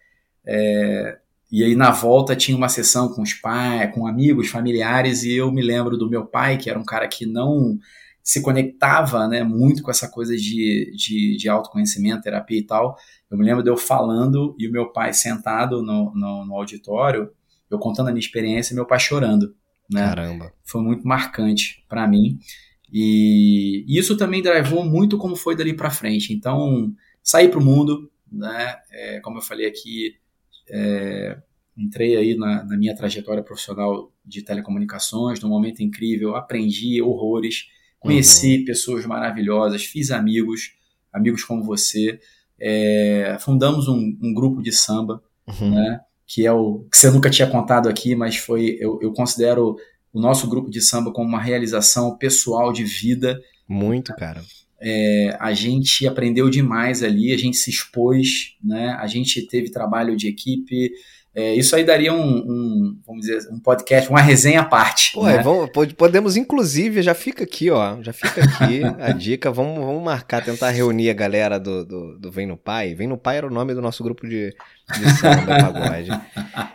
é, 0.46 1.18
e 1.50 1.62
aí 1.62 1.76
na 1.76 1.90
volta 1.90 2.34
tinha 2.34 2.56
uma 2.56 2.68
sessão 2.68 3.08
com 3.08 3.22
os 3.22 3.34
pais, 3.34 3.94
com 3.94 4.06
amigos, 4.06 4.48
familiares, 4.48 5.22
e 5.22 5.34
eu 5.34 5.52
me 5.52 5.62
lembro 5.62 5.96
do 5.96 6.10
meu 6.10 6.26
pai, 6.26 6.58
que 6.58 6.68
era 6.68 6.78
um 6.78 6.84
cara 6.84 7.06
que 7.06 7.24
não 7.24 7.78
se 8.22 8.42
conectava 8.42 9.28
né, 9.28 9.44
muito 9.44 9.82
com 9.84 9.90
essa 9.90 10.08
coisa 10.08 10.36
de, 10.36 10.92
de, 10.96 11.36
de 11.36 11.48
autoconhecimento, 11.48 12.22
terapia 12.22 12.58
e 12.58 12.66
tal. 12.66 12.96
Eu 13.30 13.38
me 13.38 13.44
lembro 13.44 13.62
de 13.62 13.70
eu 13.70 13.76
falando 13.76 14.56
e 14.58 14.66
o 14.66 14.72
meu 14.72 14.92
pai 14.92 15.12
sentado 15.12 15.80
no, 15.80 16.12
no, 16.12 16.44
no 16.44 16.54
auditório, 16.56 17.30
eu 17.70 17.78
contando 17.78 18.08
a 18.08 18.10
minha 18.10 18.20
experiência 18.20 18.72
e 18.72 18.74
meu 18.74 18.84
pai 18.84 18.98
chorando. 18.98 19.54
Né? 19.88 20.02
Caramba. 20.02 20.52
Foi 20.64 20.82
muito 20.82 21.06
marcante 21.06 21.84
para 21.88 22.08
mim. 22.08 22.40
E 22.92 23.84
isso 23.88 24.16
também 24.16 24.42
drivou 24.42 24.84
muito 24.84 25.18
como 25.18 25.36
foi 25.36 25.54
dali 25.54 25.72
para 25.72 25.90
frente. 25.90 26.32
Então, 26.32 26.92
sair 27.22 27.48
para 27.48 27.60
o 27.60 27.64
mundo, 27.64 28.10
né? 28.30 28.76
É, 28.90 29.20
como 29.20 29.38
eu 29.38 29.42
falei 29.42 29.66
aqui, 29.66 30.16
é, 30.70 31.38
entrei 31.76 32.16
aí 32.16 32.36
na, 32.36 32.64
na, 32.64 32.76
minha 32.76 32.94
trajetória 32.94 33.42
profissional 33.42 34.12
de 34.24 34.42
telecomunicações, 34.42 35.40
num 35.40 35.48
momento 35.48 35.82
incrível, 35.82 36.34
aprendi 36.34 37.00
horrores, 37.02 37.68
conheci 37.98 38.58
uhum. 38.58 38.64
pessoas 38.64 39.06
maravilhosas, 39.06 39.84
fiz 39.84 40.10
amigos, 40.10 40.72
amigos 41.12 41.44
como 41.44 41.62
você, 41.62 42.18
é, 42.58 43.36
fundamos 43.40 43.88
um, 43.88 44.16
um, 44.22 44.32
grupo 44.32 44.62
de 44.62 44.72
samba, 44.72 45.22
uhum. 45.46 45.70
né, 45.70 46.00
que 46.26 46.46
é 46.46 46.52
o 46.52 46.86
que 46.90 46.98
você 46.98 47.10
nunca 47.10 47.30
tinha 47.30 47.48
contado 47.48 47.88
aqui, 47.88 48.14
mas 48.14 48.36
foi 48.36 48.76
eu, 48.80 48.98
eu 49.02 49.12
considero 49.12 49.76
o 50.12 50.20
nosso 50.20 50.48
grupo 50.48 50.70
de 50.70 50.80
samba 50.80 51.12
como 51.12 51.28
uma 51.28 51.40
realização 51.40 52.16
pessoal 52.16 52.72
de 52.72 52.84
vida. 52.84 53.38
Muito, 53.68 54.14
cara. 54.14 54.42
É, 54.80 55.36
a 55.40 55.52
gente 55.52 56.06
aprendeu 56.06 56.50
demais 56.50 57.02
ali, 57.02 57.32
a 57.32 57.38
gente 57.38 57.56
se 57.56 57.70
expôs, 57.70 58.56
né? 58.62 58.96
A 59.00 59.06
gente 59.06 59.46
teve 59.46 59.70
trabalho 59.70 60.16
de 60.16 60.28
equipe, 60.28 60.92
é, 61.38 61.54
isso 61.54 61.76
aí 61.76 61.84
daria 61.84 62.14
um, 62.14 62.38
um, 62.38 62.98
vamos 63.06 63.26
dizer, 63.26 63.46
um 63.52 63.60
podcast, 63.60 64.08
uma 64.08 64.22
resenha 64.22 64.62
à 64.62 64.64
parte. 64.64 65.12
Pô, 65.12 65.26
né? 65.26 65.42
vamos, 65.42 65.68
podemos, 65.92 66.34
inclusive, 66.34 67.02
já 67.02 67.12
fica 67.12 67.44
aqui, 67.44 67.70
ó, 67.70 68.02
já 68.02 68.10
fica 68.10 68.42
aqui 68.42 68.80
a 68.98 69.12
dica, 69.12 69.50
vamos, 69.50 69.84
vamos 69.84 70.02
marcar, 70.02 70.42
tentar 70.42 70.70
reunir 70.70 71.10
a 71.10 71.12
galera 71.12 71.60
do, 71.60 71.84
do, 71.84 72.18
do, 72.18 72.32
Vem 72.32 72.46
no 72.46 72.56
Pai. 72.56 72.94
Vem 72.94 73.06
no 73.06 73.18
Pai 73.18 73.36
era 73.36 73.46
o 73.46 73.50
nome 73.50 73.74
do 73.74 73.82
nosso 73.82 74.02
grupo 74.02 74.26
de, 74.26 74.48
de 74.96 75.10
samba 75.20 75.58
pagode. 75.60 76.08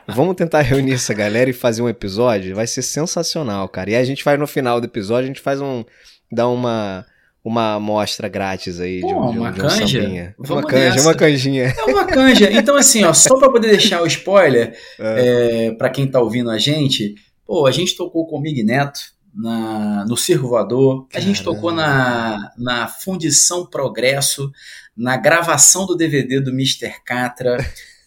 Vamos 0.08 0.36
tentar 0.36 0.62
reunir 0.62 0.94
essa 0.94 1.14
galera 1.16 1.50
e 1.50 1.54
fazer 1.54 1.82
um 1.82 1.90
episódio, 1.90 2.56
vai 2.56 2.68
ser 2.68 2.84
sensacional, 2.84 3.68
cara. 3.68 3.90
E 3.90 3.96
aí 3.96 4.02
a 4.04 4.06
gente 4.06 4.22
faz 4.22 4.40
no 4.40 4.46
final 4.46 4.80
do 4.80 4.86
episódio, 4.86 5.24
a 5.24 5.34
gente 5.34 5.42
faz 5.42 5.60
um, 5.60 5.84
dá 6.32 6.48
uma 6.48 7.04
uma 7.44 7.76
amostra 7.76 8.28
grátis 8.28 8.80
aí 8.80 9.02
Pô, 9.02 9.08
de, 9.08 9.14
um, 9.14 9.32
de, 9.32 9.40
uma 9.40 9.52
de 9.52 9.60
um 9.60 9.68
canja? 9.68 10.36
Uma 10.38 10.64
canja, 10.64 10.90
nessa. 10.90 11.08
uma 11.08 11.16
canjinha. 11.16 11.64
É 11.78 11.84
uma 11.84 12.06
canja. 12.06 12.52
Então, 12.52 12.76
assim, 12.76 13.04
ó, 13.04 13.14
só 13.14 13.38
para 13.38 13.50
poder 13.50 13.70
deixar 13.70 14.02
o 14.02 14.08
spoiler, 14.08 14.78
é. 15.00 15.68
é, 15.68 15.72
para 15.72 15.90
quem 15.90 16.08
tá 16.08 16.20
ouvindo 16.20 16.52
a 16.52 16.58
gente, 16.58 17.16
pô, 17.46 17.66
a 17.66 17.72
gente 17.72 17.96
tocou 17.96 18.28
com 18.28 18.38
o 18.38 18.42
Mig 18.42 18.64
Neto 18.64 19.00
na, 19.34 20.06
no 20.06 20.16
Circo 20.16 20.48
Voador, 20.48 21.08
a 21.14 21.20
gente 21.20 21.44
tocou 21.44 21.72
na, 21.72 22.52
na 22.58 22.88
Fundição 22.88 23.66
Progresso, 23.66 24.52
na 24.96 25.18
gravação 25.18 25.86
do 25.86 25.96
DVD 25.96 26.40
do 26.40 26.52
Mr. 26.52 26.94
Catra. 27.04 27.58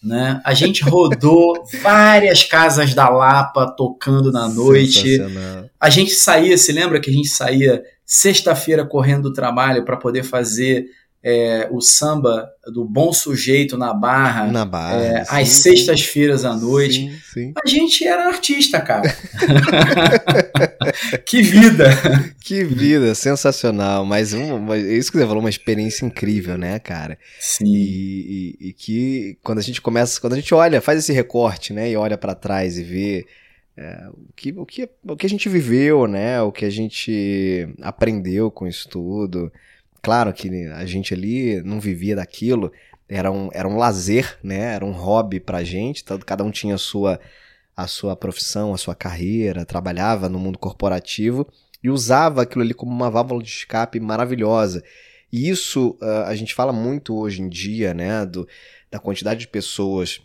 Né? 0.02 0.38
A 0.44 0.52
gente 0.52 0.84
rodou 0.84 1.64
várias 1.82 2.44
casas 2.44 2.92
da 2.92 3.08
Lapa 3.08 3.66
tocando 3.74 4.30
na 4.30 4.46
noite. 4.46 5.18
A 5.80 5.88
gente 5.88 6.14
saía, 6.14 6.58
se 6.58 6.72
lembra 6.72 7.00
que 7.00 7.08
a 7.08 7.12
gente 7.12 7.28
saía 7.28 7.82
sexta-feira 8.04 8.84
correndo 8.84 9.24
do 9.24 9.32
trabalho 9.32 9.84
para 9.84 9.96
poder 9.96 10.22
fazer 10.22 10.86
é, 11.26 11.66
o 11.70 11.80
samba 11.80 12.50
do 12.66 12.84
bom 12.84 13.10
sujeito 13.10 13.78
na 13.78 13.94
barra, 13.94 14.46
na 14.52 14.66
barra 14.66 15.00
é, 15.00 15.24
às 15.26 15.48
sextas-feiras 15.48 16.44
à 16.44 16.54
noite. 16.54 17.10
Sim, 17.10 17.18
sim. 17.32 17.52
A 17.64 17.66
gente 17.66 18.06
era 18.06 18.26
artista, 18.26 18.78
cara. 18.78 19.16
que 21.24 21.40
vida! 21.40 21.88
Que 22.44 22.62
vida, 22.62 23.14
sensacional. 23.14 24.04
Mas 24.04 24.34
um, 24.34 24.74
isso 24.74 25.10
que 25.10 25.16
você 25.16 25.26
falou, 25.26 25.40
uma 25.40 25.48
experiência 25.48 26.04
incrível, 26.04 26.58
né, 26.58 26.78
cara? 26.78 27.16
Sim. 27.40 27.64
E, 27.64 28.56
e, 28.60 28.68
e 28.68 28.72
que 28.74 29.38
quando 29.42 29.60
a 29.60 29.62
gente 29.62 29.80
começa, 29.80 30.20
quando 30.20 30.34
a 30.34 30.36
gente 30.36 30.54
olha, 30.54 30.82
faz 30.82 30.98
esse 30.98 31.12
recorte, 31.14 31.72
né, 31.72 31.90
e 31.90 31.96
olha 31.96 32.18
para 32.18 32.34
trás 32.34 32.76
e 32.76 32.84
vê 32.84 33.26
é, 33.76 34.08
o, 34.08 34.32
que, 34.34 34.52
o, 34.52 34.66
que, 34.66 34.88
o 35.02 35.16
que 35.16 35.26
a 35.26 35.28
gente 35.28 35.48
viveu, 35.48 36.06
né? 36.06 36.40
O 36.42 36.52
que 36.52 36.64
a 36.64 36.70
gente 36.70 37.68
aprendeu 37.82 38.50
com 38.50 38.66
isso 38.66 38.88
tudo. 38.88 39.52
Claro 40.00 40.32
que 40.32 40.48
a 40.66 40.84
gente 40.84 41.14
ali 41.14 41.62
não 41.62 41.80
vivia 41.80 42.14
daquilo, 42.14 42.70
era 43.08 43.30
um, 43.32 43.48
era 43.52 43.68
um 43.68 43.76
lazer, 43.76 44.38
né? 44.42 44.74
Era 44.74 44.84
um 44.84 44.92
hobby 44.92 45.40
pra 45.40 45.64
gente, 45.64 46.04
tanto 46.04 46.26
cada 46.26 46.44
um 46.44 46.50
tinha 46.50 46.74
a 46.74 46.78
sua, 46.78 47.18
a 47.76 47.86
sua 47.86 48.14
profissão, 48.14 48.72
a 48.72 48.78
sua 48.78 48.94
carreira, 48.94 49.64
trabalhava 49.64 50.28
no 50.28 50.38
mundo 50.38 50.58
corporativo 50.58 51.46
e 51.82 51.90
usava 51.90 52.42
aquilo 52.42 52.62
ali 52.62 52.74
como 52.74 52.92
uma 52.92 53.10
válvula 53.10 53.42
de 53.42 53.48
escape 53.48 53.98
maravilhosa. 53.98 54.84
E 55.32 55.48
isso 55.48 55.98
uh, 56.00 56.24
a 56.26 56.34
gente 56.36 56.54
fala 56.54 56.72
muito 56.72 57.16
hoje 57.16 57.42
em 57.42 57.48
dia, 57.48 57.92
né? 57.92 58.24
Do, 58.24 58.46
da 58.90 58.98
quantidade 59.00 59.40
de 59.40 59.48
pessoas 59.48 60.20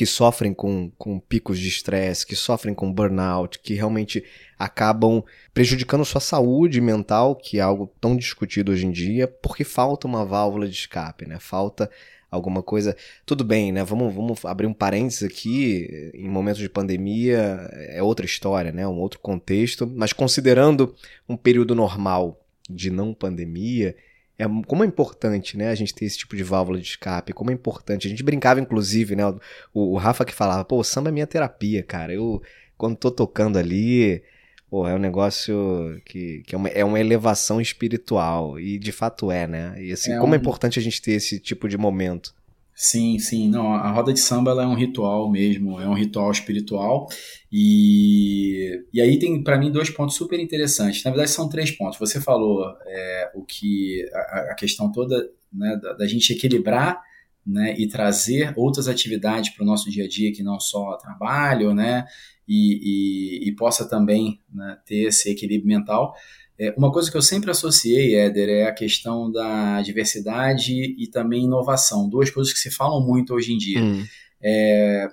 que 0.00 0.06
sofrem 0.06 0.54
com, 0.54 0.90
com 0.96 1.20
picos 1.20 1.58
de 1.58 1.68
estresse, 1.68 2.26
que 2.26 2.34
sofrem 2.34 2.74
com 2.74 2.90
burnout, 2.90 3.58
que 3.58 3.74
realmente 3.74 4.24
acabam 4.58 5.22
prejudicando 5.52 6.06
sua 6.06 6.22
saúde 6.22 6.80
mental, 6.80 7.36
que 7.36 7.58
é 7.58 7.60
algo 7.60 7.92
tão 8.00 8.16
discutido 8.16 8.72
hoje 8.72 8.86
em 8.86 8.90
dia, 8.90 9.28
porque 9.28 9.62
falta 9.62 10.06
uma 10.06 10.24
válvula 10.24 10.66
de 10.66 10.74
escape, 10.74 11.28
né? 11.28 11.38
Falta 11.38 11.90
alguma 12.30 12.62
coisa. 12.62 12.96
Tudo 13.26 13.44
bem, 13.44 13.72
né? 13.72 13.84
Vamos, 13.84 14.14
vamos 14.14 14.42
abrir 14.46 14.66
um 14.66 14.72
parênteses 14.72 15.22
aqui. 15.22 16.10
Em 16.14 16.30
momentos 16.30 16.62
de 16.62 16.70
pandemia 16.70 17.68
é 17.90 18.02
outra 18.02 18.24
história, 18.24 18.72
né? 18.72 18.88
Um 18.88 18.98
outro 18.98 19.20
contexto. 19.20 19.86
Mas 19.86 20.14
considerando 20.14 20.94
um 21.28 21.36
período 21.36 21.74
normal 21.74 22.40
de 22.70 22.90
não 22.90 23.12
pandemia, 23.12 23.94
é, 24.40 24.46
como 24.66 24.82
é 24.82 24.86
importante, 24.86 25.56
né, 25.58 25.68
a 25.68 25.74
gente 25.74 25.94
ter 25.94 26.06
esse 26.06 26.16
tipo 26.16 26.34
de 26.34 26.42
válvula 26.42 26.78
de 26.78 26.86
escape, 26.86 27.34
como 27.34 27.50
é 27.50 27.54
importante. 27.54 28.06
A 28.06 28.10
gente 28.10 28.22
brincava, 28.22 28.58
inclusive, 28.58 29.14
né, 29.14 29.26
o, 29.74 29.92
o 29.92 29.96
Rafa 29.98 30.24
que 30.24 30.32
falava, 30.32 30.64
pô, 30.64 30.78
o 30.78 30.84
samba 30.84 31.10
é 31.10 31.12
minha 31.12 31.26
terapia, 31.26 31.82
cara. 31.82 32.14
Eu, 32.14 32.42
quando 32.78 32.96
tô 32.96 33.10
tocando 33.10 33.58
ali, 33.58 34.22
pô, 34.70 34.88
é 34.88 34.94
um 34.94 34.98
negócio 34.98 36.00
que, 36.06 36.42
que 36.46 36.54
é, 36.54 36.58
uma, 36.58 36.68
é 36.68 36.82
uma 36.82 36.98
elevação 36.98 37.60
espiritual. 37.60 38.58
E 38.58 38.78
de 38.78 38.92
fato 38.92 39.30
é, 39.30 39.46
né? 39.46 39.74
E 39.78 39.92
assim, 39.92 40.12
é 40.12 40.18
como 40.18 40.34
é 40.34 40.38
um... 40.38 40.40
é 40.40 40.40
importante 40.40 40.78
a 40.78 40.82
gente 40.82 41.02
ter 41.02 41.12
esse 41.12 41.38
tipo 41.38 41.68
de 41.68 41.76
momento. 41.76 42.34
Sim, 42.74 43.18
sim. 43.18 43.48
Não, 43.48 43.74
a 43.74 43.90
roda 43.90 44.12
de 44.12 44.20
samba 44.20 44.52
ela 44.52 44.62
é 44.62 44.66
um 44.66 44.74
ritual 44.74 45.30
mesmo, 45.30 45.80
é 45.80 45.86
um 45.88 45.94
ritual 45.94 46.30
espiritual. 46.30 47.08
E, 47.52 48.82
e 48.92 49.00
aí 49.00 49.18
tem 49.18 49.42
para 49.42 49.58
mim 49.58 49.70
dois 49.70 49.90
pontos 49.90 50.16
super 50.16 50.40
interessantes. 50.40 51.04
Na 51.04 51.10
verdade 51.10 51.30
são 51.30 51.48
três 51.48 51.70
pontos. 51.70 51.98
Você 51.98 52.20
falou 52.20 52.64
é, 52.86 53.32
o 53.34 53.44
que 53.44 54.08
a, 54.14 54.52
a, 54.52 54.54
questão 54.54 54.90
toda 54.90 55.28
né, 55.52 55.78
da, 55.82 55.92
da 55.92 56.06
gente 56.06 56.32
equilibrar 56.32 57.02
né, 57.46 57.74
e 57.78 57.88
trazer 57.88 58.52
outras 58.56 58.88
atividades 58.88 59.50
para 59.50 59.62
o 59.62 59.66
nosso 59.66 59.90
dia 59.90 60.04
a 60.04 60.08
dia 60.08 60.32
que 60.32 60.42
não 60.42 60.60
só 60.60 60.96
trabalho, 60.96 61.74
né, 61.74 62.04
e, 62.46 63.44
e, 63.44 63.48
e 63.48 63.54
possa 63.56 63.88
também 63.88 64.40
né, 64.52 64.78
ter 64.84 65.08
esse 65.08 65.30
equilíbrio 65.30 65.68
mental. 65.68 66.14
É, 66.60 66.74
uma 66.76 66.92
coisa 66.92 67.10
que 67.10 67.16
eu 67.16 67.22
sempre 67.22 67.50
associei, 67.50 68.16
Éder, 68.16 68.50
é 68.50 68.64
a 68.64 68.74
questão 68.74 69.32
da 69.32 69.80
diversidade 69.80 70.94
e 70.98 71.06
também 71.06 71.44
inovação. 71.44 72.06
Duas 72.06 72.28
coisas 72.28 72.52
que 72.52 72.58
se 72.58 72.70
falam 72.70 73.00
muito 73.04 73.32
hoje 73.32 73.54
em 73.54 73.56
dia. 73.56 73.80
Hum. 73.80 74.04
É, 74.42 75.08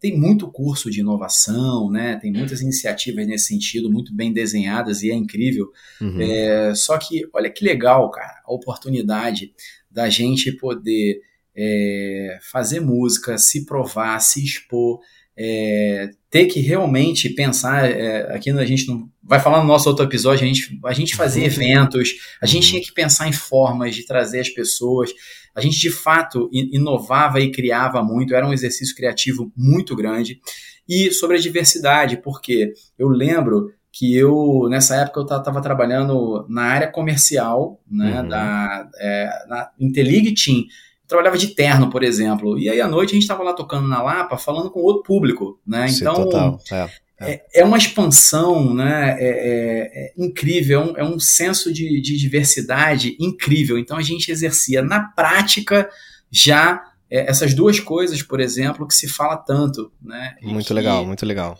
tem 0.00 0.18
muito 0.18 0.50
curso 0.50 0.90
de 0.90 1.00
inovação, 1.00 1.90
né? 1.90 2.16
Tem 2.16 2.32
muitas 2.32 2.62
iniciativas 2.62 3.26
nesse 3.26 3.48
sentido, 3.48 3.92
muito 3.92 4.14
bem 4.14 4.32
desenhadas 4.32 5.02
e 5.02 5.10
é 5.10 5.14
incrível. 5.14 5.70
Uhum. 6.00 6.18
É, 6.18 6.74
só 6.74 6.96
que 6.96 7.28
olha 7.32 7.50
que 7.50 7.62
legal, 7.62 8.10
cara, 8.10 8.42
a 8.46 8.52
oportunidade 8.54 9.52
da 9.90 10.08
gente 10.08 10.52
poder 10.52 11.20
é, 11.54 12.38
fazer 12.50 12.80
música, 12.80 13.36
se 13.36 13.66
provar, 13.66 14.18
se 14.20 14.42
expor, 14.42 15.00
é, 15.36 16.10
ter 16.36 16.44
que 16.44 16.60
realmente 16.60 17.30
pensar, 17.30 17.90
é, 17.90 18.34
aqui 18.34 18.50
a 18.50 18.64
gente 18.66 18.86
não 18.88 19.08
vai 19.22 19.40
falar 19.40 19.62
no 19.62 19.66
nosso 19.66 19.88
outro 19.88 20.04
episódio, 20.04 20.44
a 20.44 20.46
gente, 20.46 20.78
a 20.84 20.92
gente 20.92 21.16
fazia 21.16 21.40
uhum. 21.40 21.48
eventos, 21.48 22.10
a 22.42 22.46
gente 22.46 22.64
uhum. 22.64 22.70
tinha 22.72 22.82
que 22.82 22.92
pensar 22.92 23.26
em 23.26 23.32
formas 23.32 23.94
de 23.94 24.04
trazer 24.04 24.40
as 24.40 24.50
pessoas, 24.50 25.10
a 25.54 25.62
gente 25.62 25.80
de 25.80 25.90
fato 25.90 26.50
inovava 26.52 27.40
e 27.40 27.50
criava 27.50 28.02
muito, 28.02 28.34
era 28.34 28.46
um 28.46 28.52
exercício 28.52 28.94
criativo 28.94 29.50
muito 29.56 29.96
grande. 29.96 30.38
E 30.86 31.10
sobre 31.10 31.38
a 31.38 31.40
diversidade, 31.40 32.18
porque 32.18 32.74
eu 32.98 33.08
lembro 33.08 33.70
que 33.90 34.14
eu, 34.14 34.68
nessa 34.68 34.94
época, 34.96 35.20
eu 35.20 35.24
estava 35.24 35.62
trabalhando 35.62 36.46
na 36.50 36.64
área 36.64 36.92
comercial, 36.92 37.80
né, 37.90 38.20
uhum. 38.20 38.28
da, 38.28 38.90
é, 39.00 39.30
na 39.48 39.70
Team, 39.94 40.64
trabalhava 41.06 41.38
de 41.38 41.48
terno, 41.48 41.90
por 41.90 42.02
exemplo. 42.02 42.58
E 42.58 42.68
aí 42.68 42.80
à 42.80 42.88
noite 42.88 43.10
a 43.10 43.14
gente 43.14 43.22
estava 43.22 43.42
lá 43.42 43.52
tocando 43.52 43.88
na 43.88 44.02
Lapa, 44.02 44.36
falando 44.36 44.70
com 44.70 44.80
outro 44.80 45.02
público, 45.02 45.58
né? 45.66 45.88
Sim, 45.88 46.00
então 46.00 46.14
total. 46.14 46.58
É. 46.70 46.88
É. 47.18 47.42
é, 47.54 47.64
uma 47.64 47.78
expansão 47.78 48.74
né, 48.74 49.16
é, 49.18 49.24
é, 49.24 50.04
é 50.04 50.12
incrível, 50.18 50.82
é 50.82 50.84
um, 50.84 50.96
é 50.98 51.04
um 51.04 51.18
senso 51.18 51.72
de, 51.72 51.98
de, 52.02 52.14
diversidade 52.18 53.16
incrível. 53.18 53.78
Então 53.78 53.96
a 53.96 54.02
gente 54.02 54.30
exercia 54.30 54.82
na 54.82 55.00
prática 55.00 55.88
já 56.30 56.82
é, 57.10 57.30
essas 57.30 57.54
duas 57.54 57.80
coisas, 57.80 58.22
por 58.22 58.38
exemplo, 58.38 58.86
que 58.86 58.94
se 58.94 59.08
fala 59.08 59.36
tanto. 59.36 59.90
Né, 60.02 60.36
muito 60.42 60.66
que, 60.66 60.74
legal, 60.74 61.06
muito 61.06 61.24
legal. 61.24 61.58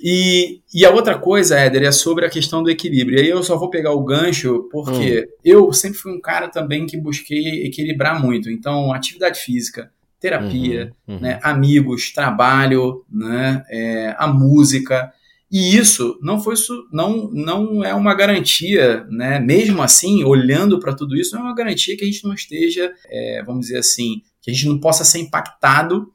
E, 0.00 0.60
e 0.72 0.86
a 0.86 0.90
outra 0.90 1.18
coisa, 1.18 1.58
Éder, 1.58 1.82
é 1.82 1.90
sobre 1.90 2.24
a 2.24 2.30
questão 2.30 2.62
do 2.62 2.70
equilíbrio. 2.70 3.18
E 3.18 3.22
aí 3.22 3.28
eu 3.28 3.42
só 3.42 3.56
vou 3.56 3.68
pegar 3.68 3.92
o 3.92 4.04
gancho, 4.04 4.68
porque 4.70 5.28
hum. 5.28 5.40
eu 5.44 5.72
sempre 5.72 5.98
fui 5.98 6.12
um 6.12 6.20
cara 6.20 6.48
também 6.48 6.86
que 6.86 6.96
busquei 6.96 7.66
equilibrar 7.66 8.22
muito. 8.22 8.50
Então, 8.50 8.92
atividade 8.92 9.40
física, 9.40 9.90
terapia, 10.20 10.92
uhum, 11.06 11.14
uhum. 11.16 11.20
Né, 11.20 11.40
amigos, 11.42 12.12
trabalho, 12.12 13.04
né, 13.10 13.64
é, 13.68 14.14
a 14.18 14.28
música. 14.28 15.12
E 15.50 15.76
isso 15.76 16.18
não 16.22 16.38
foi 16.38 16.54
não, 16.92 17.30
não 17.32 17.82
é 17.82 17.94
uma 17.94 18.14
garantia, 18.14 19.06
né? 19.08 19.40
Mesmo 19.40 19.82
assim, 19.82 20.22
olhando 20.22 20.78
para 20.78 20.94
tudo 20.94 21.16
isso, 21.16 21.34
não 21.34 21.42
é 21.42 21.44
uma 21.46 21.54
garantia 21.54 21.96
que 21.96 22.04
a 22.04 22.06
gente 22.06 22.22
não 22.22 22.34
esteja, 22.34 22.92
é, 23.06 23.42
vamos 23.44 23.62
dizer 23.62 23.78
assim, 23.78 24.20
que 24.42 24.50
a 24.50 24.54
gente 24.54 24.68
não 24.68 24.78
possa 24.78 25.04
ser 25.04 25.20
impactado 25.20 26.12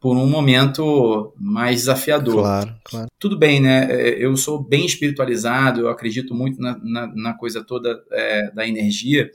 por 0.00 0.16
um 0.16 0.26
momento 0.26 1.32
mais 1.38 1.76
desafiador. 1.76 2.42
Claro, 2.42 2.74
claro. 2.84 3.08
Tudo 3.18 3.38
bem, 3.38 3.60
né? 3.60 3.86
É, 3.90 4.24
eu 4.24 4.36
sou 4.36 4.62
bem 4.62 4.84
espiritualizado, 4.84 5.80
eu 5.80 5.88
acredito 5.88 6.34
muito 6.34 6.60
na, 6.60 6.78
na, 6.82 7.14
na 7.14 7.34
coisa 7.34 7.62
toda 7.62 8.02
é, 8.10 8.50
da 8.52 8.66
energia. 8.66 9.30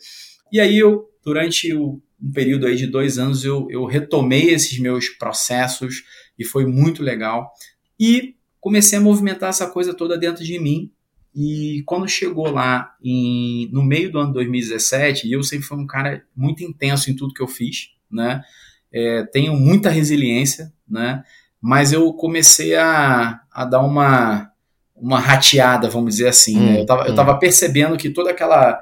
E 0.52 0.60
aí 0.60 0.78
eu, 0.78 1.10
durante 1.24 1.74
o, 1.74 2.02
um 2.22 2.32
período 2.32 2.68
aí 2.68 2.76
de 2.76 2.88
dois 2.88 3.18
anos, 3.18 3.46
eu, 3.46 3.68
eu 3.70 3.86
retomei 3.86 4.50
esses 4.50 4.78
meus 4.80 5.08
processos 5.10 6.04
e 6.38 6.44
foi 6.44 6.66
muito 6.66 7.02
legal. 7.02 7.52
E 8.00 8.36
comecei 8.60 8.98
a 8.98 9.02
movimentar 9.02 9.50
essa 9.50 9.68
coisa 9.68 9.94
toda 9.94 10.18
dentro 10.18 10.44
de 10.44 10.60
mim. 10.60 10.92
E 11.34 11.84
quando 11.86 12.08
chegou 12.08 12.50
lá 12.50 12.96
em, 13.02 13.70
no 13.72 13.84
meio 13.84 14.12
do 14.12 14.20
ano 14.20 14.34
2017, 14.34 15.32
eu 15.32 15.44
sempre 15.44 15.66
fui 15.66 15.78
um 15.78 15.88
cara 15.88 16.26
muito 16.36 16.63
intenso 16.63 17.10
em 17.10 17.16
tudo 17.16 17.34
que 17.34 17.42
eu 17.42 17.48
fiz, 17.48 17.92
né? 18.12 18.42
É, 18.91 19.23
tenho 19.23 19.54
muita 19.54 19.89
resiliência, 19.89 20.71
né? 20.88 21.23
Mas 21.62 21.91
eu 21.91 22.13
comecei 22.13 22.76
a, 22.76 23.41
a 23.52 23.65
dar 23.65 23.82
uma, 23.82 24.52
uma 24.95 25.19
rateada, 25.19 25.89
vamos 25.89 26.15
dizer 26.15 26.28
assim. 26.28 26.58
Né? 26.58 26.62
Hum, 26.62 26.71
né? 26.73 26.78
Eu 26.78 26.82
estava 26.82 27.04
hum. 27.04 27.06
eu 27.08 27.15
tava 27.15 27.38
percebendo 27.38 27.97
que 27.97 28.10
toda 28.10 28.32
aquela, 28.32 28.80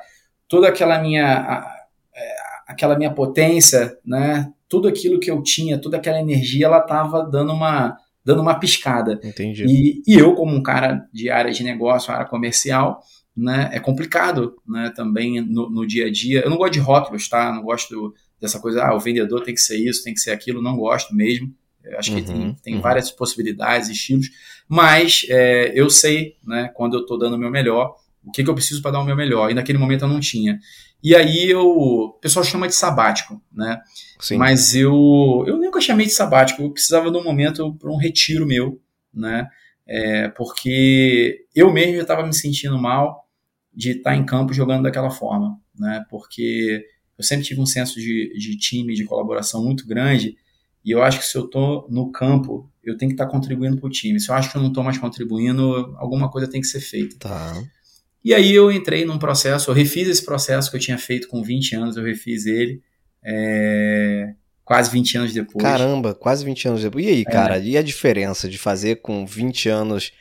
toda 0.48 0.68
aquela 0.68 1.00
minha, 1.00 1.26
a, 1.26 1.86
é, 2.16 2.36
aquela 2.68 2.98
minha 2.98 3.12
potência, 3.12 3.98
né? 4.06 4.52
Tudo 4.68 4.88
aquilo 4.88 5.20
que 5.20 5.30
eu 5.30 5.42
tinha, 5.44 5.78
toda 5.78 5.98
aquela 5.98 6.20
energia, 6.20 6.66
ela 6.66 6.80
estava 6.80 7.24
dando 7.24 7.54
uma, 7.54 7.98
dando 8.26 8.42
uma 8.42 8.60
piscada. 8.60 9.20
Entendi. 9.24 9.66
E, 9.66 10.02
e 10.08 10.18
eu, 10.18 10.34
como 10.34 10.56
um 10.56 10.64
cara 10.64 11.08
de 11.14 11.30
área 11.30 11.52
de 11.52 11.64
negócio, 11.64 12.12
área 12.12 12.26
comercial, 12.26 13.02
né, 13.38 13.70
é 13.74 13.80
complicado 13.80 14.56
né, 14.68 14.92
também 14.96 15.42
no, 15.42 15.70
no, 15.70 15.86
dia 15.86 16.08
a 16.08 16.12
dia. 16.12 16.42
Eu 16.42 16.50
não 16.50 16.58
gosto 16.58 16.74
de 16.74 16.80
rótulos, 16.80 17.30
tá? 17.30 17.52
Não 17.52 17.62
gosto 17.62 18.14
dessa 18.40 18.60
coisa, 18.60 18.84
ah, 18.84 18.96
o 18.96 19.00
vendedor 19.00 19.44
tem 19.44 19.54
que 19.54 19.62
ser 19.62 19.78
isso, 19.78 20.04
tem 20.04 20.14
que 20.14 20.20
ser 20.20 20.32
aquilo, 20.32 20.62
não 20.62 20.78
gosto 20.78 21.16
mesmo. 21.16 21.54
Eu 21.84 22.00
acho 22.00 22.12
uhum, 22.12 22.18
que 22.18 22.26
tem, 22.26 22.56
tem 22.64 22.76
uhum. 22.76 22.82
várias 22.82 23.12
possibilidades, 23.12 23.90
estilos, 23.90 24.28
mas 24.68 25.26
é, 25.30 25.72
eu 25.80 25.90
sei, 25.90 26.36
né, 26.44 26.72
quando 26.74 26.96
eu 26.96 27.02
estou 27.02 27.18
dando 27.18 27.36
o 27.36 27.40
meu 27.40 27.52
melhor, 27.52 27.96
o 28.24 28.32
que, 28.32 28.44
que 28.44 28.50
eu 28.50 28.56
preciso 28.56 28.82
para 28.82 28.92
dar 28.92 29.00
o 29.00 29.06
meu 29.06 29.16
melhor, 29.16 29.52
e 29.52 29.54
naquele 29.54 29.78
momento 29.78 30.04
eu 30.04 30.08
não 30.08 30.20
tinha. 30.20 30.60
E 31.04 31.16
aí 31.16 31.48
eu, 31.48 31.62
o 31.62 32.14
pessoal 32.14 32.44
chama 32.44 32.68
de 32.68 32.74
sabático, 32.74 33.40
né? 33.54 33.80
Sim. 34.20 34.38
Mas 34.38 34.74
eu, 34.74 35.44
eu 35.46 35.58
nunca 35.58 35.80
chamei 35.80 36.08
de 36.08 36.12
sabático, 36.12 36.64
eu 36.64 36.72
precisava 36.72 37.12
de 37.12 37.18
um 37.18 37.24
momento 37.24 37.76
para 37.76 37.92
um 37.92 37.98
retiro 37.98 38.48
meu, 38.48 38.82
né? 39.14 39.48
É, 39.88 40.30
porque 40.30 41.46
eu 41.54 41.72
mesmo 41.72 42.02
estava 42.02 42.26
me 42.26 42.34
sentindo 42.34 42.76
mal 42.80 43.24
de 43.72 43.92
estar 43.92 44.12
tá 44.12 44.16
em 44.16 44.26
campo 44.26 44.52
jogando 44.52 44.84
daquela 44.84 45.12
forma, 45.12 45.60
né? 45.78 46.04
Porque 46.10 46.84
eu 47.18 47.24
sempre 47.24 47.46
tive 47.46 47.62
um 47.62 47.66
senso 47.66 48.00
de, 48.00 48.34
de 48.38 48.58
time, 48.58 48.94
de 48.94 49.06
colaboração 49.06 49.64
muito 49.64 49.88
grande, 49.88 50.38
e 50.84 50.92
eu 50.92 51.02
acho 51.02 51.20
que 51.20 51.26
se 51.26 51.38
eu 51.38 51.46
estou 51.46 51.88
no 51.90 52.12
campo, 52.12 52.70
eu 52.84 52.96
tenho 52.98 53.10
que 53.10 53.16
estar 53.16 53.26
tá 53.26 53.32
contribuindo 53.32 53.78
para 53.78 53.88
o 53.88 53.90
time. 53.90 54.20
Se 54.20 54.30
eu 54.30 54.36
acho 54.36 54.52
que 54.52 54.58
eu 54.58 54.62
não 54.62 54.70
estou 54.70 54.84
mais 54.84 54.98
contribuindo, 54.98 55.96
alguma 55.98 56.30
coisa 56.30 56.48
tem 56.48 56.62
que 56.62 56.68
ser 56.68 56.80
feita. 56.80 57.16
Tá. 57.18 57.64
E 58.24 58.34
aí 58.34 58.54
eu 58.54 58.72
entrei 58.72 59.04
num 59.06 59.18
processo, 59.18 59.70
eu 59.70 59.76
refiz 59.76 60.08
esse 60.08 60.24
processo 60.24 60.70
que 60.70 60.78
eu 60.78 60.82
tinha 60.82 60.98
feito 60.98 61.28
com 61.28 61.42
20 61.42 61.76
anos, 61.76 61.98
eu 61.98 62.04
refiz 62.04 62.46
ele 62.46 62.82
é, 63.24 64.34
quase 64.64 64.92
20 64.92 65.18
anos 65.18 65.34
depois. 65.34 65.64
Caramba, 65.64 66.14
quase 66.14 66.46
20 66.46 66.68
anos 66.68 66.82
depois. 66.84 67.06
E 67.06 67.10
aí, 67.10 67.22
é. 67.22 67.24
cara, 67.24 67.58
e 67.58 67.76
a 67.78 67.82
diferença 67.82 68.48
de 68.48 68.58
fazer 68.58 68.98
com 68.98 69.26
20 69.26 69.70
anos 69.70 70.12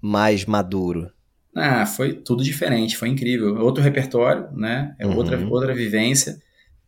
mais 0.00 0.44
maduro? 0.44 1.10
Ah, 1.54 1.84
foi 1.84 2.14
tudo 2.14 2.42
diferente, 2.42 2.96
foi 2.96 3.08
incrível. 3.08 3.56
Outro 3.58 3.82
repertório, 3.82 4.50
né? 4.52 4.94
É 4.98 5.06
uhum. 5.06 5.16
outra, 5.16 5.38
outra 5.46 5.74
vivência, 5.74 6.38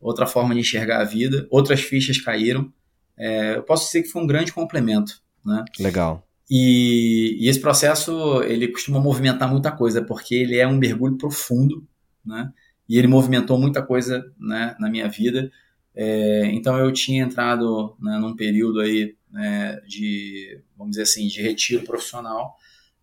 outra 0.00 0.26
forma 0.26 0.54
de 0.54 0.60
enxergar 0.60 1.00
a 1.00 1.04
vida, 1.04 1.46
outras 1.50 1.80
fichas 1.80 2.18
caíram 2.18 2.72
é, 3.16 3.56
eu 3.56 3.62
posso 3.62 3.86
dizer 3.86 4.02
que 4.02 4.08
foi 4.08 4.22
um 4.22 4.26
grande 4.26 4.52
complemento. 4.52 5.20
Né? 5.44 5.64
Legal. 5.78 6.26
E, 6.50 7.36
e, 7.40 7.48
esse 7.48 7.60
processo 7.60 8.42
ele 8.42 8.68
costuma 8.68 9.00
movimentar 9.00 9.50
muita 9.50 9.72
coisa, 9.72 10.02
porque 10.02 10.34
ele 10.34 10.58
é 10.58 10.66
um 10.66 10.76
mergulho 10.76 11.16
profundo, 11.16 11.86
né? 12.24 12.52
E 12.86 12.98
ele 12.98 13.06
movimentou 13.06 13.58
muita 13.58 13.82
coisa 13.82 14.22
né, 14.38 14.76
na 14.78 14.90
minha 14.90 15.08
vida. 15.08 15.50
É, 15.94 16.46
então 16.52 16.76
eu 16.76 16.92
tinha 16.92 17.24
entrado 17.24 17.96
né, 17.98 18.18
num 18.18 18.36
período 18.36 18.80
aí 18.80 19.16
né, 19.30 19.80
de, 19.86 20.60
vamos 20.76 20.90
dizer 20.90 21.04
assim, 21.04 21.26
de 21.26 21.40
retiro 21.40 21.82
profissional. 21.82 22.54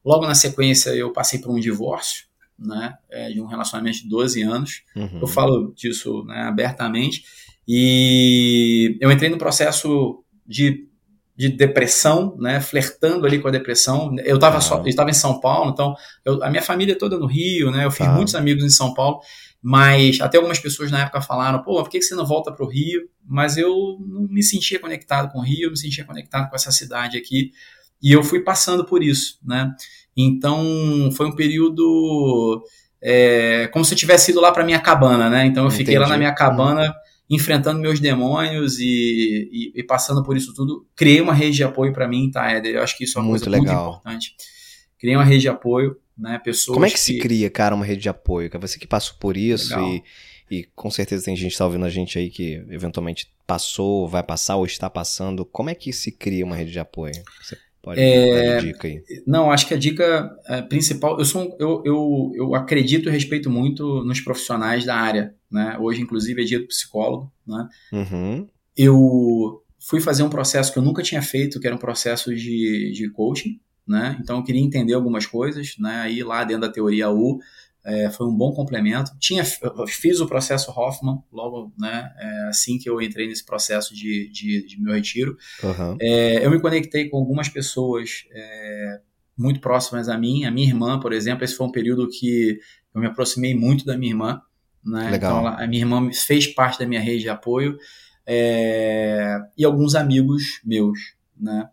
Logo 0.04 0.26
na 0.26 0.36
sequência 0.36 0.90
eu 0.92 1.12
passei 1.12 1.40
por 1.40 1.52
um 1.52 1.60
divórcio, 1.60 2.26
né, 2.58 2.96
é, 3.10 3.30
de 3.30 3.42
um 3.42 3.46
relacionamento 3.46 4.00
de 4.00 4.10
12 4.10 4.42
anos. 4.42 4.84
Uhum. 4.96 5.20
Eu 5.22 5.28
falo 5.28 5.74
disso 5.76 6.24
né, 6.26 6.44
abertamente. 6.44 7.24
E 7.68 8.98
eu 9.00 9.12
entrei 9.12 9.30
no 9.30 9.38
processo 9.38 10.24
de, 10.46 10.88
de 11.36 11.50
depressão, 11.50 12.36
né, 12.40 12.60
flertando 12.60 13.26
ali 13.26 13.40
com 13.40 13.48
a 13.48 13.52
depressão. 13.52 14.16
Eu 14.24 14.36
estava 14.36 14.58
ah. 14.58 14.84
estava 14.90 15.10
em 15.10 15.14
São 15.14 15.40
Paulo, 15.40 15.72
então 15.72 15.96
eu, 16.26 16.44
a 16.44 16.50
minha 16.50 16.62
família 16.62 16.94
é 16.94 16.98
toda 16.98 17.18
no 17.18 17.28
Rio, 17.28 17.72
né? 17.72 17.86
Eu 17.86 17.92
fiz 17.92 18.08
ah. 18.08 18.12
muitos 18.12 18.36
amigos 18.36 18.64
em 18.64 18.70
São 18.70 18.94
Paulo, 18.94 19.20
mas 19.62 20.20
até 20.20 20.38
algumas 20.38 20.60
pessoas 20.60 20.92
na 20.92 21.02
época 21.02 21.22
falaram: 21.22 21.62
"Pô, 21.64 21.82
por 21.82 21.90
que 21.90 22.02
você 22.02 22.16
não 22.16 22.26
volta 22.26 22.52
para 22.52 22.66
o 22.66 22.70
Rio?" 22.70 23.08
Mas 23.26 23.56
eu 23.58 23.98
não 24.02 24.28
me 24.28 24.44
sentia 24.44 24.80
conectado 24.80 25.32
com 25.32 25.40
o 25.40 25.44
Rio, 25.44 25.68
eu 25.68 25.72
me 25.72 25.78
sentia 25.78 26.04
conectado 26.04 26.50
com 26.50 26.56
essa 26.56 26.72
cidade 26.72 27.18
aqui, 27.18 27.52
e 28.02 28.12
eu 28.12 28.24
fui 28.24 28.42
passando 28.42 28.86
por 28.86 29.04
isso, 29.04 29.40
né? 29.44 29.72
Então 30.16 31.10
foi 31.14 31.28
um 31.28 31.36
período 31.36 32.64
é, 33.02 33.68
como 33.74 33.84
se 33.84 33.94
eu 33.94 33.98
tivesse 33.98 34.32
ido 34.32 34.40
lá 34.40 34.52
para 34.52 34.66
minha 34.66 34.80
cabana, 34.80 35.30
né? 35.30 35.46
Então 35.46 35.66
eu 35.66 35.72
fiquei 35.72 35.98
lá 35.98 36.08
na 36.08 36.18
minha 36.18 36.34
cabana. 36.34 36.94
Enfrentando 37.34 37.80
meus 37.80 37.98
demônios 37.98 38.78
e, 38.78 39.50
e, 39.50 39.72
e, 39.80 39.84
passando 39.84 40.22
por 40.22 40.36
isso 40.36 40.54
tudo. 40.54 40.86
Criei 40.94 41.22
uma 41.22 41.34
rede 41.34 41.56
de 41.56 41.64
apoio 41.64 41.94
para 41.94 42.06
mim, 42.06 42.30
tá, 42.30 42.52
Éder? 42.52 42.76
Eu 42.76 42.84
acho 42.84 42.98
que 42.98 43.06
isso 43.06 43.18
é 43.18 43.22
uma 43.22 43.30
muito 43.30 43.46
coisa 43.46 43.58
legal. 43.58 43.86
muito 43.86 44.00
importante. 44.00 44.36
Criei 45.00 45.16
uma 45.16 45.24
rede 45.24 45.40
de 45.40 45.48
apoio, 45.48 45.96
né? 46.18 46.38
Pessoas. 46.44 46.74
Como 46.74 46.86
é 46.86 46.90
que, 46.90 46.96
que, 46.96 47.00
se 47.00 47.20
cria, 47.20 47.50
cara, 47.50 47.74
uma 47.74 47.86
rede 47.86 48.02
de 48.02 48.10
apoio? 48.10 48.50
Que 48.50 48.58
é 48.58 48.60
você 48.60 48.78
que 48.78 48.86
passou 48.86 49.16
por 49.18 49.38
isso 49.38 49.80
e, 49.80 50.04
e 50.52 50.64
com 50.76 50.92
certeza 50.92 51.24
tem 51.24 51.34
gente 51.34 51.48
que 51.48 51.54
está 51.54 51.64
ouvindo 51.64 51.86
a 51.86 51.90
gente 51.90 52.20
aí 52.20 52.30
que 52.30 52.66
eventualmente 52.70 53.32
passou, 53.48 54.10
vai 54.10 54.24
passar 54.24 54.58
ou 54.58 54.66
está 54.66 54.90
passando. 54.90 55.46
Como 55.46 55.70
é 55.70 55.74
que 55.74 55.94
se 55.94 56.12
cria 56.12 56.46
uma 56.46 56.58
rede 56.58 56.74
de 56.74 56.80
apoio? 56.80 57.14
Você 57.42 57.58
Pode 57.82 58.00
é, 58.00 58.60
dica 58.60 58.88
aí. 58.88 59.04
Não, 59.26 59.52
acho 59.52 59.68
que 59.68 59.74
a 59.74 59.78
dica 59.78 60.32
é, 60.46 60.62
principal, 60.62 61.18
eu, 61.18 61.26
sou, 61.26 61.56
eu, 61.60 61.82
eu, 61.84 62.32
eu 62.36 62.56
acredito 62.56 63.10
e 63.10 63.12
respeito 63.12 63.50
muito 63.50 64.04
nos 64.04 64.22
profissionais 64.22 64.86
da 64.86 64.96
área, 64.96 65.34
né? 65.50 65.78
Hoje, 65.80 66.02
inclusive, 66.02 66.42
é 66.44 66.60
do 66.60 66.68
psicólogo, 66.68 67.32
né? 67.48 67.68
Uhum. 67.92 68.48
Eu 68.78 69.64
fui 69.80 70.00
fazer 70.00 70.22
um 70.22 70.30
processo 70.30 70.72
que 70.72 70.78
eu 70.78 70.84
nunca 70.84 71.02
tinha 71.02 71.24
feito, 71.24 71.60
que 71.60 71.66
era 71.66 71.76
um 71.76 71.80
processo 71.80 72.36
de, 72.36 72.92
de 72.94 73.10
coaching, 73.10 73.60
né? 73.88 74.18
Então 74.22 74.38
eu 74.38 74.44
queria 74.44 74.62
entender 74.62 74.94
algumas 74.94 75.26
coisas, 75.26 75.76
né? 75.80 76.02
Aí 76.02 76.24
lá 76.24 76.44
dentro 76.44 76.62
da 76.62 76.72
teoria 76.72 77.10
U, 77.10 77.40
é, 77.84 78.10
foi 78.10 78.28
um 78.28 78.36
bom 78.36 78.52
complemento. 78.54 79.12
Tinha, 79.20 79.44
fiz 79.88 80.20
o 80.20 80.28
processo 80.28 80.72
Hoffman 80.72 81.22
logo 81.32 81.74
né, 81.78 82.12
é, 82.18 82.48
assim 82.50 82.78
que 82.78 82.90
eu 82.90 83.02
entrei 83.02 83.28
nesse 83.28 83.46
processo 83.46 83.96
de, 83.96 84.30
de, 84.30 84.66
de 84.66 84.82
meu 84.82 84.94
retiro. 84.94 85.36
Uhum. 85.64 85.98
É, 86.00 86.46
eu 86.46 86.52
me 86.52 86.60
conectei 86.60 87.10
com 87.10 87.18
algumas 87.18 87.50
pessoas 87.50 88.26
é, 88.32 89.02
muito 89.38 89.60
próximas 89.60 90.08
a 90.10 90.18
mim. 90.18 90.46
A 90.46 90.52
minha 90.52 90.68
irmã, 90.68 91.00
por 91.00 91.12
exemplo, 91.12 91.44
esse 91.44 91.56
foi 91.56 91.68
um 91.68 91.72
período 91.72 92.08
que 92.08 92.60
eu 92.94 93.02
me 93.02 93.08
aproximei 93.08 93.56
muito 93.56 93.86
da 93.86 93.98
minha 93.98 94.12
irmã. 94.12 94.42
Né? 94.86 95.10
Legal. 95.10 95.40
Então, 95.40 95.48
a 95.48 95.68
minha 95.68 95.82
irmã 95.82 96.12
fez 96.14 96.48
parte 96.48 96.80
da 96.80 96.88
minha 96.88 97.02
rede 97.02 97.24
de 97.24 97.30
apoio 97.30 97.78
é, 98.26 99.40
e 99.58 99.66
alguns 99.66 99.96
amigos 99.96 100.62
meus. 100.64 101.00
Né? 101.40 101.68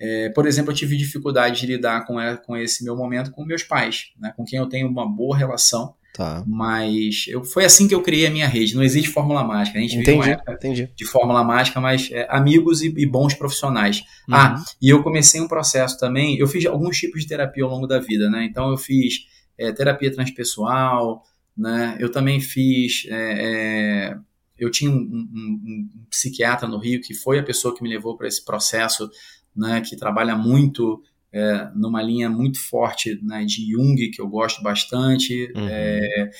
É, 0.00 0.30
por 0.30 0.46
exemplo, 0.46 0.70
eu 0.70 0.74
tive 0.74 0.96
dificuldade 0.96 1.60
de 1.60 1.66
lidar 1.66 2.06
com, 2.06 2.16
com 2.46 2.56
esse 2.56 2.82
meu 2.82 2.96
momento 2.96 3.30
com 3.30 3.44
meus 3.44 3.62
pais, 3.62 4.12
né, 4.18 4.32
com 4.34 4.44
quem 4.44 4.58
eu 4.58 4.66
tenho 4.66 4.88
uma 4.88 5.06
boa 5.06 5.36
relação. 5.36 5.94
Tá. 6.14 6.42
Mas 6.46 7.26
eu, 7.28 7.44
foi 7.44 7.64
assim 7.64 7.86
que 7.86 7.94
eu 7.94 8.02
criei 8.02 8.26
a 8.26 8.30
minha 8.30 8.46
rede. 8.46 8.74
Não 8.74 8.82
existe 8.82 9.10
fórmula 9.10 9.44
mágica. 9.44 9.78
A 9.78 9.80
gente 9.80 9.96
entendi, 9.96 10.28
vive 10.28 10.40
uma 10.46 10.54
entendi. 10.54 10.90
de 10.96 11.04
fórmula 11.04 11.44
mágica, 11.44 11.80
mas 11.80 12.10
é, 12.10 12.26
amigos 12.30 12.82
e, 12.82 12.92
e, 12.96 13.06
bons 13.06 13.34
profissionais. 13.34 14.00
Uhum. 14.28 14.34
Ah, 14.34 14.64
e 14.82 14.88
eu 14.88 15.02
comecei 15.02 15.40
um 15.40 15.46
processo 15.46 15.98
também. 15.98 16.36
Eu 16.36 16.48
fiz 16.48 16.66
alguns 16.66 16.98
tipos 16.98 17.20
de 17.20 17.28
terapia 17.28 17.62
ao 17.62 17.70
longo 17.70 17.86
da 17.86 18.00
vida, 18.00 18.28
né? 18.28 18.44
Então 18.44 18.70
eu 18.70 18.76
fiz 18.76 19.26
é, 19.56 19.70
terapia 19.70 20.10
transpessoal, 20.12 21.22
né? 21.56 21.96
Eu 22.00 22.10
também 22.10 22.40
fiz. 22.40 23.06
É, 23.08 24.10
é 24.12 24.16
eu 24.58 24.70
tinha 24.70 24.90
um, 24.90 24.94
um, 24.94 25.88
um 25.96 26.04
psiquiatra 26.10 26.68
no 26.68 26.78
Rio 26.78 27.00
que 27.00 27.14
foi 27.14 27.38
a 27.38 27.42
pessoa 27.42 27.74
que 27.74 27.82
me 27.82 27.88
levou 27.88 28.14
para 28.16 28.28
esse 28.28 28.44
processo 28.44 29.08
né, 29.54 29.80
que 29.80 29.96
trabalha 29.96 30.36
muito 30.36 31.02
é, 31.32 31.70
numa 31.74 32.02
linha 32.02 32.28
muito 32.28 32.60
forte 32.60 33.18
né, 33.22 33.44
de 33.44 33.70
Jung, 33.70 34.10
que 34.10 34.20
eu 34.20 34.28
gosto 34.28 34.62
bastante. 34.62 35.52
Uhum. 35.54 35.68
É, 35.68 36.30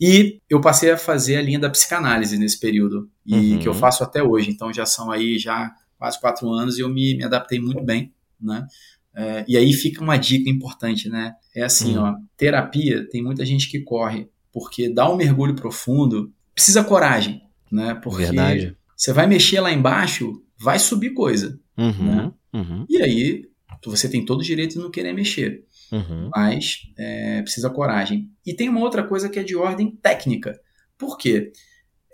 e 0.00 0.40
eu 0.48 0.60
passei 0.60 0.90
a 0.90 0.96
fazer 0.96 1.36
a 1.36 1.42
linha 1.42 1.58
da 1.58 1.70
psicanálise 1.70 2.36
nesse 2.36 2.58
período, 2.58 3.08
e 3.24 3.34
uhum. 3.34 3.58
que 3.58 3.68
eu 3.68 3.74
faço 3.74 4.02
até 4.02 4.22
hoje. 4.22 4.50
Então 4.50 4.72
já 4.72 4.84
são 4.84 5.10
aí 5.10 5.38
já 5.38 5.72
quase 5.98 6.20
quatro 6.20 6.50
anos 6.50 6.78
e 6.78 6.80
eu 6.80 6.88
me, 6.88 7.16
me 7.16 7.24
adaptei 7.24 7.60
muito 7.60 7.82
bem. 7.82 8.12
Né? 8.40 8.66
É, 9.14 9.44
e 9.46 9.56
aí 9.56 9.72
fica 9.72 10.02
uma 10.02 10.16
dica 10.16 10.48
importante, 10.48 11.08
né? 11.08 11.34
É 11.54 11.62
assim, 11.62 11.96
uhum. 11.96 12.04
ó, 12.04 12.14
terapia, 12.36 13.08
tem 13.08 13.22
muita 13.22 13.44
gente 13.44 13.68
que 13.68 13.80
corre, 13.80 14.28
porque 14.52 14.88
dá 14.88 15.10
um 15.10 15.16
mergulho 15.16 15.54
profundo, 15.54 16.32
precisa 16.54 16.82
coragem, 16.82 17.42
né? 17.70 17.94
Porque 17.94 18.24
Verdade. 18.24 18.76
você 18.96 19.12
vai 19.12 19.26
mexer 19.26 19.60
lá 19.60 19.72
embaixo, 19.72 20.42
vai 20.58 20.78
subir 20.78 21.10
coisa. 21.10 21.58
Uhum. 21.76 22.16
Né? 22.16 22.32
Uhum. 22.52 22.86
E 22.88 23.02
aí 23.02 23.48
você 23.84 24.08
tem 24.08 24.24
todo 24.24 24.40
o 24.40 24.44
direito 24.44 24.74
de 24.74 24.78
não 24.78 24.90
querer 24.90 25.12
mexer. 25.12 25.64
Uhum. 25.92 26.30
Mas 26.34 26.82
é, 26.98 27.42
precisa 27.42 27.70
coragem. 27.70 28.30
E 28.44 28.54
tem 28.54 28.68
uma 28.68 28.80
outra 28.80 29.02
coisa 29.02 29.28
que 29.28 29.38
é 29.38 29.42
de 29.42 29.56
ordem 29.56 29.90
técnica. 30.02 30.60
Por 30.98 31.16
quê? 31.16 31.52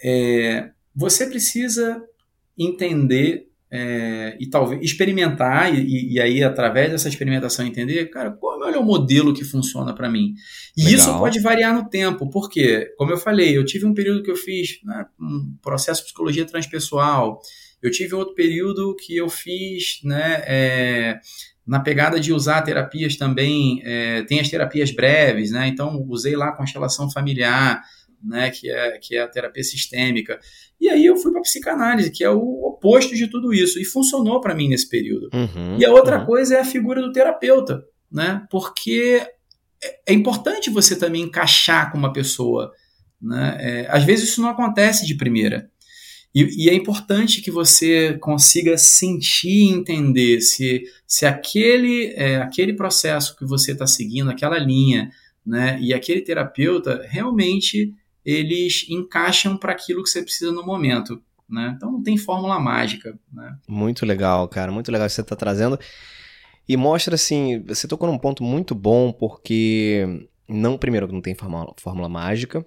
É, 0.02 0.70
você 0.94 1.26
precisa 1.26 2.02
entender 2.58 3.46
é, 3.70 4.36
e 4.40 4.48
talvez 4.48 4.80
experimentar, 4.80 5.74
e, 5.74 6.14
e, 6.14 6.20
aí 6.20 6.42
através 6.42 6.90
dessa 6.90 7.08
experimentação 7.08 7.66
entender, 7.66 8.06
cara, 8.06 8.30
qual 8.30 8.62
é 8.68 8.78
o 8.78 8.84
modelo 8.84 9.34
que 9.34 9.44
funciona 9.44 9.94
para 9.94 10.08
mim. 10.08 10.34
E 10.76 10.84
Legal. 10.84 10.98
isso 10.98 11.18
pode 11.18 11.40
variar 11.40 11.74
no 11.74 11.88
tempo, 11.88 12.30
porque, 12.30 12.86
como 12.96 13.10
eu 13.10 13.18
falei, 13.18 13.56
eu 13.56 13.64
tive 13.64 13.84
um 13.84 13.94
período 13.94 14.22
que 14.22 14.30
eu 14.30 14.36
fiz 14.36 14.78
né, 14.84 15.04
um 15.20 15.56
processo 15.60 16.00
de 16.00 16.06
psicologia 16.06 16.46
transpessoal, 16.46 17.40
Eu 17.82 17.90
tive 17.90 18.14
outro 18.14 18.34
período 18.34 18.96
que 18.96 19.16
eu 19.16 19.28
fiz, 19.28 20.00
né, 20.02 20.42
é, 20.46 21.20
na 21.66 21.80
pegada 21.80 22.20
de 22.20 22.32
usar 22.32 22.62
terapias 22.62 23.16
também, 23.16 23.82
é, 23.84 24.22
tem 24.22 24.38
as 24.38 24.48
terapias 24.48 24.92
breves, 24.92 25.50
né? 25.50 25.66
Então 25.66 26.00
usei 26.08 26.36
lá 26.36 26.52
constelação 26.52 27.10
familiar, 27.10 27.82
né? 28.22 28.50
Que 28.50 28.70
é, 28.70 28.98
que 28.98 29.16
é 29.16 29.22
a 29.22 29.28
terapia 29.28 29.64
sistêmica. 29.64 30.38
E 30.80 30.88
aí 30.88 31.04
eu 31.04 31.16
fui 31.16 31.32
para 31.32 31.40
psicanálise, 31.40 32.12
que 32.12 32.22
é 32.22 32.30
o 32.30 32.62
oposto 32.64 33.16
de 33.16 33.26
tudo 33.26 33.52
isso, 33.52 33.80
e 33.80 33.84
funcionou 33.84 34.40
para 34.40 34.54
mim 34.54 34.68
nesse 34.68 34.88
período. 34.88 35.28
Uhum, 35.34 35.76
e 35.78 35.84
a 35.84 35.90
outra 35.90 36.20
uhum. 36.20 36.26
coisa 36.26 36.56
é 36.56 36.60
a 36.60 36.64
figura 36.64 37.02
do 37.02 37.12
terapeuta, 37.12 37.82
né? 38.10 38.46
Porque 38.48 39.26
é, 39.82 40.12
é 40.12 40.12
importante 40.12 40.70
você 40.70 40.96
também 40.96 41.22
encaixar 41.22 41.90
com 41.90 41.98
uma 41.98 42.12
pessoa, 42.12 42.70
né? 43.20 43.56
É, 43.58 43.86
às 43.90 44.04
vezes 44.04 44.28
isso 44.28 44.40
não 44.40 44.50
acontece 44.50 45.04
de 45.04 45.16
primeira. 45.16 45.68
E, 46.34 46.66
e, 46.66 46.68
é 46.68 46.74
importante 46.74 47.40
que 47.40 47.50
você 47.50 48.18
consiga 48.18 48.76
sentir 48.76 49.48
e 49.48 49.70
entender 49.70 50.40
se, 50.42 50.84
se 51.06 51.24
aquele, 51.24 52.12
é, 52.14 52.36
aquele 52.36 52.74
processo 52.74 53.36
que 53.36 53.46
você 53.46 53.72
está 53.72 53.86
seguindo, 53.86 54.30
aquela 54.30 54.58
linha, 54.58 55.10
né, 55.44 55.78
e 55.80 55.94
aquele 55.94 56.20
terapeuta, 56.20 57.06
realmente 57.08 57.94
eles 58.24 58.84
encaixam 58.90 59.56
para 59.56 59.72
aquilo 59.72 60.02
que 60.02 60.10
você 60.10 60.20
precisa 60.22 60.50
no 60.50 60.66
momento. 60.66 61.22
Né? 61.48 61.72
Então 61.76 61.92
não 61.92 62.02
tem 62.02 62.16
fórmula 62.16 62.58
mágica. 62.58 63.16
Né? 63.32 63.56
Muito 63.68 64.04
legal, 64.04 64.48
cara, 64.48 64.72
muito 64.72 64.90
legal 64.90 65.06
que 65.06 65.12
você 65.12 65.20
está 65.20 65.36
trazendo. 65.36 65.78
E 66.68 66.76
mostra 66.76 67.14
assim, 67.14 67.62
você 67.62 67.86
tocou 67.86 68.10
num 68.10 68.18
ponto 68.18 68.42
muito 68.42 68.74
bom, 68.74 69.12
porque 69.12 70.28
não, 70.48 70.76
primeiro, 70.76 71.10
não 71.10 71.20
tem 71.20 71.34
fórmula, 71.34 71.72
fórmula 71.76 72.08
mágica, 72.08 72.66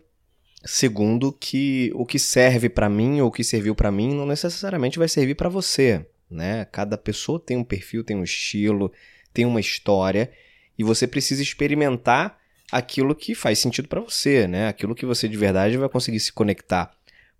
Segundo, 0.63 1.31
que 1.31 1.91
o 1.95 2.05
que 2.05 2.19
serve 2.19 2.67
para 2.67 2.89
mim 2.89 3.21
ou 3.21 3.29
o 3.29 3.31
que 3.31 3.43
serviu 3.43 3.73
para 3.73 3.91
mim 3.91 4.13
não 4.13 4.25
necessariamente 4.25 4.99
vai 4.99 5.07
servir 5.07 5.35
para 5.35 5.47
você, 5.47 6.05
né? 6.29 6.65
Cada 6.65 6.97
pessoa 6.97 7.39
tem 7.39 7.55
um 7.55 7.63
perfil, 7.63 8.03
tem 8.03 8.17
um 8.17 8.23
estilo, 8.23 8.91
tem 9.33 9.45
uma 9.45 9.59
história 9.59 10.29
e 10.77 10.83
você 10.83 11.07
precisa 11.07 11.41
experimentar 11.41 12.37
aquilo 12.71 13.15
que 13.15 13.33
faz 13.33 13.59
sentido 13.59 13.87
para 13.87 14.01
você, 14.01 14.47
né? 14.47 14.67
Aquilo 14.67 14.93
que 14.95 15.05
você 15.05 15.29
de 15.29 15.37
verdade 15.37 15.77
vai 15.77 15.87
conseguir 15.87 16.19
se 16.19 16.33
conectar, 16.33 16.91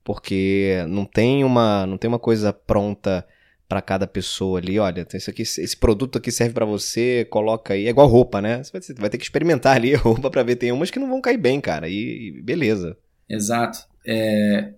porque 0.03 0.86
não 0.88 1.05
tem 1.05 1.43
uma 1.43 1.86
não 1.86 1.97
tem 1.97 2.08
uma 2.08 2.19
coisa 2.19 2.53
pronta 2.53 3.27
para 3.67 3.82
cada 3.82 4.08
pessoa 4.08 4.60
ali, 4.60 4.79
olha, 4.79 5.05
isso 5.13 5.29
aqui, 5.29 5.43
esse 5.43 5.77
produto 5.77 6.17
aqui 6.17 6.32
serve 6.32 6.55
para 6.55 6.65
você, 6.65 7.27
coloca 7.29 7.75
aí, 7.75 7.86
é 7.86 7.89
igual 7.89 8.08
roupa, 8.08 8.41
né? 8.41 8.63
Você 8.63 8.93
vai 8.95 9.10
ter 9.12 9.17
que 9.19 9.23
experimentar 9.23 9.75
ali 9.75 9.93
a 9.95 9.99
roupa 9.99 10.32
para 10.32 10.41
ver, 10.41 10.55
tem 10.55 10.71
umas 10.71 10.89
que 10.89 10.97
não 10.97 11.10
vão 11.10 11.21
cair 11.21 11.38
bem, 11.38 11.62
cara, 11.62 11.88
e, 11.88 12.29
e 12.29 12.41
beleza. 12.41 12.97
Exato. 13.29 13.79
É, 14.05 14.73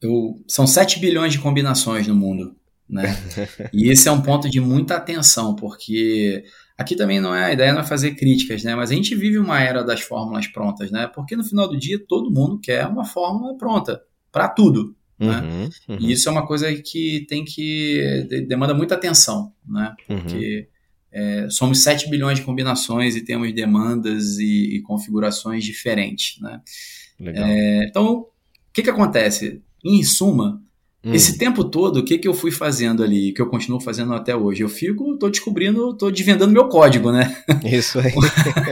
eu, 0.00 0.42
são 0.48 0.66
7 0.66 0.98
bilhões 0.98 1.32
de 1.32 1.38
combinações 1.38 2.06
no 2.06 2.14
mundo. 2.14 2.56
Né? 2.88 3.04
e 3.72 3.90
esse 3.90 4.08
é 4.08 4.12
um 4.12 4.20
ponto 4.20 4.48
de 4.48 4.60
muita 4.60 4.96
atenção, 4.96 5.54
porque 5.54 6.44
aqui 6.76 6.94
também 6.96 7.20
não 7.20 7.34
é 7.34 7.46
a 7.46 7.52
ideia 7.52 7.72
não 7.72 7.80
é 7.80 7.84
fazer 7.84 8.14
críticas, 8.14 8.62
né? 8.62 8.74
Mas 8.74 8.90
a 8.90 8.94
gente 8.94 9.14
vive 9.14 9.38
uma 9.38 9.60
era 9.60 9.82
das 9.82 10.00
fórmulas 10.00 10.46
prontas, 10.46 10.90
né? 10.90 11.06
Porque 11.06 11.36
no 11.36 11.44
final 11.44 11.68
do 11.68 11.78
dia 11.78 11.98
todo 12.06 12.30
mundo 12.30 12.60
quer 12.60 12.86
uma 12.86 13.04
fórmula 13.04 13.56
pronta 13.56 14.02
para 14.30 14.48
tudo. 14.48 14.94
Né? 15.18 15.40
Uhum, 15.40 15.94
uhum. 15.94 15.98
E 16.00 16.12
isso 16.12 16.28
é 16.28 16.32
uma 16.32 16.46
coisa 16.46 16.72
que 16.74 17.24
tem 17.28 17.44
que 17.44 18.44
demanda 18.48 18.74
muita 18.74 18.96
atenção, 18.96 19.52
né? 19.66 19.94
Uhum. 20.08 20.18
Porque 20.18 20.68
uhum. 21.12 21.20
é, 21.20 21.50
somos 21.50 21.82
7 21.82 22.10
bilhões 22.10 22.38
de 22.38 22.44
combinações 22.44 23.14
e 23.14 23.24
temos 23.24 23.54
demandas 23.54 24.38
e, 24.38 24.76
e 24.76 24.82
configurações 24.82 25.64
diferentes, 25.64 26.40
né? 26.40 26.60
É, 27.20 27.84
então, 27.84 28.20
o 28.20 28.28
que, 28.72 28.82
que 28.82 28.90
acontece? 28.90 29.62
Em 29.84 30.02
suma, 30.02 30.62
hum. 31.04 31.12
esse 31.12 31.38
tempo 31.38 31.64
todo, 31.64 31.98
o 31.98 32.04
que, 32.04 32.18
que 32.18 32.26
eu 32.26 32.34
fui 32.34 32.50
fazendo 32.50 33.02
ali, 33.02 33.32
que 33.32 33.40
eu 33.40 33.48
continuo 33.48 33.80
fazendo 33.80 34.14
até 34.14 34.34
hoje? 34.34 34.62
Eu 34.62 34.68
fico, 34.68 35.16
tô 35.18 35.28
descobrindo, 35.28 35.96
tô 35.96 36.10
desvendando 36.10 36.52
meu 36.52 36.68
código, 36.68 37.12
né? 37.12 37.42
Isso 37.64 37.98
aí. 37.98 38.12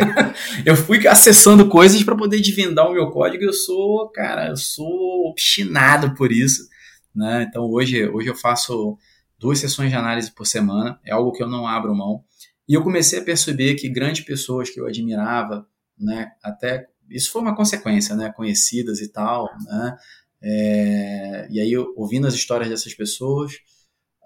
eu 0.67 0.77
fui 0.77 1.07
acessando 1.07 1.69
coisas 1.69 2.03
para 2.03 2.17
poder 2.17 2.41
desvendar 2.41 2.89
o 2.89 2.95
meu 2.95 3.11
código. 3.11 3.45
Eu 3.45 3.53
sou, 3.53 4.09
cara, 4.09 4.49
eu 4.49 4.57
sou 4.57 5.29
obstinado 5.31 6.15
por 6.15 6.33
isso, 6.33 6.69
né? 7.15 7.47
Então 7.49 7.65
hoje, 7.65 8.09
hoje 8.09 8.29
eu 8.29 8.35
faço 8.35 8.99
duas 9.39 9.59
sessões 9.59 9.91
de 9.91 9.97
análise 9.97 10.31
por 10.31 10.47
semana, 10.47 11.01
é 11.05 11.13
algo 11.13 11.33
que 11.33 11.43
eu 11.43 11.49
não 11.49 11.67
abro 11.67 11.95
mão. 11.95 12.23
E 12.69 12.75
eu 12.75 12.83
comecei 12.83 13.19
a 13.19 13.25
perceber 13.25 13.75
que 13.75 13.89
grandes 13.89 14.25
pessoas 14.25 14.71
que 14.71 14.81
eu 14.81 14.87
admirava, 14.87 15.67
né, 15.99 16.31
até 16.43 16.87
isso 17.15 17.33
foi 17.33 17.43
uma 17.43 17.57
consequência, 17.57 18.15
né? 18.17 18.33
Conhecidas 18.33 19.01
e 19.01 19.09
tal, 19.11 19.49
né? 19.67 19.97
É, 20.43 21.49
e 21.51 21.61
aí, 21.61 21.77
ouvindo 21.97 22.27
as 22.27 22.35
histórias 22.35 22.69
dessas 22.69 22.95
pessoas, 22.95 23.53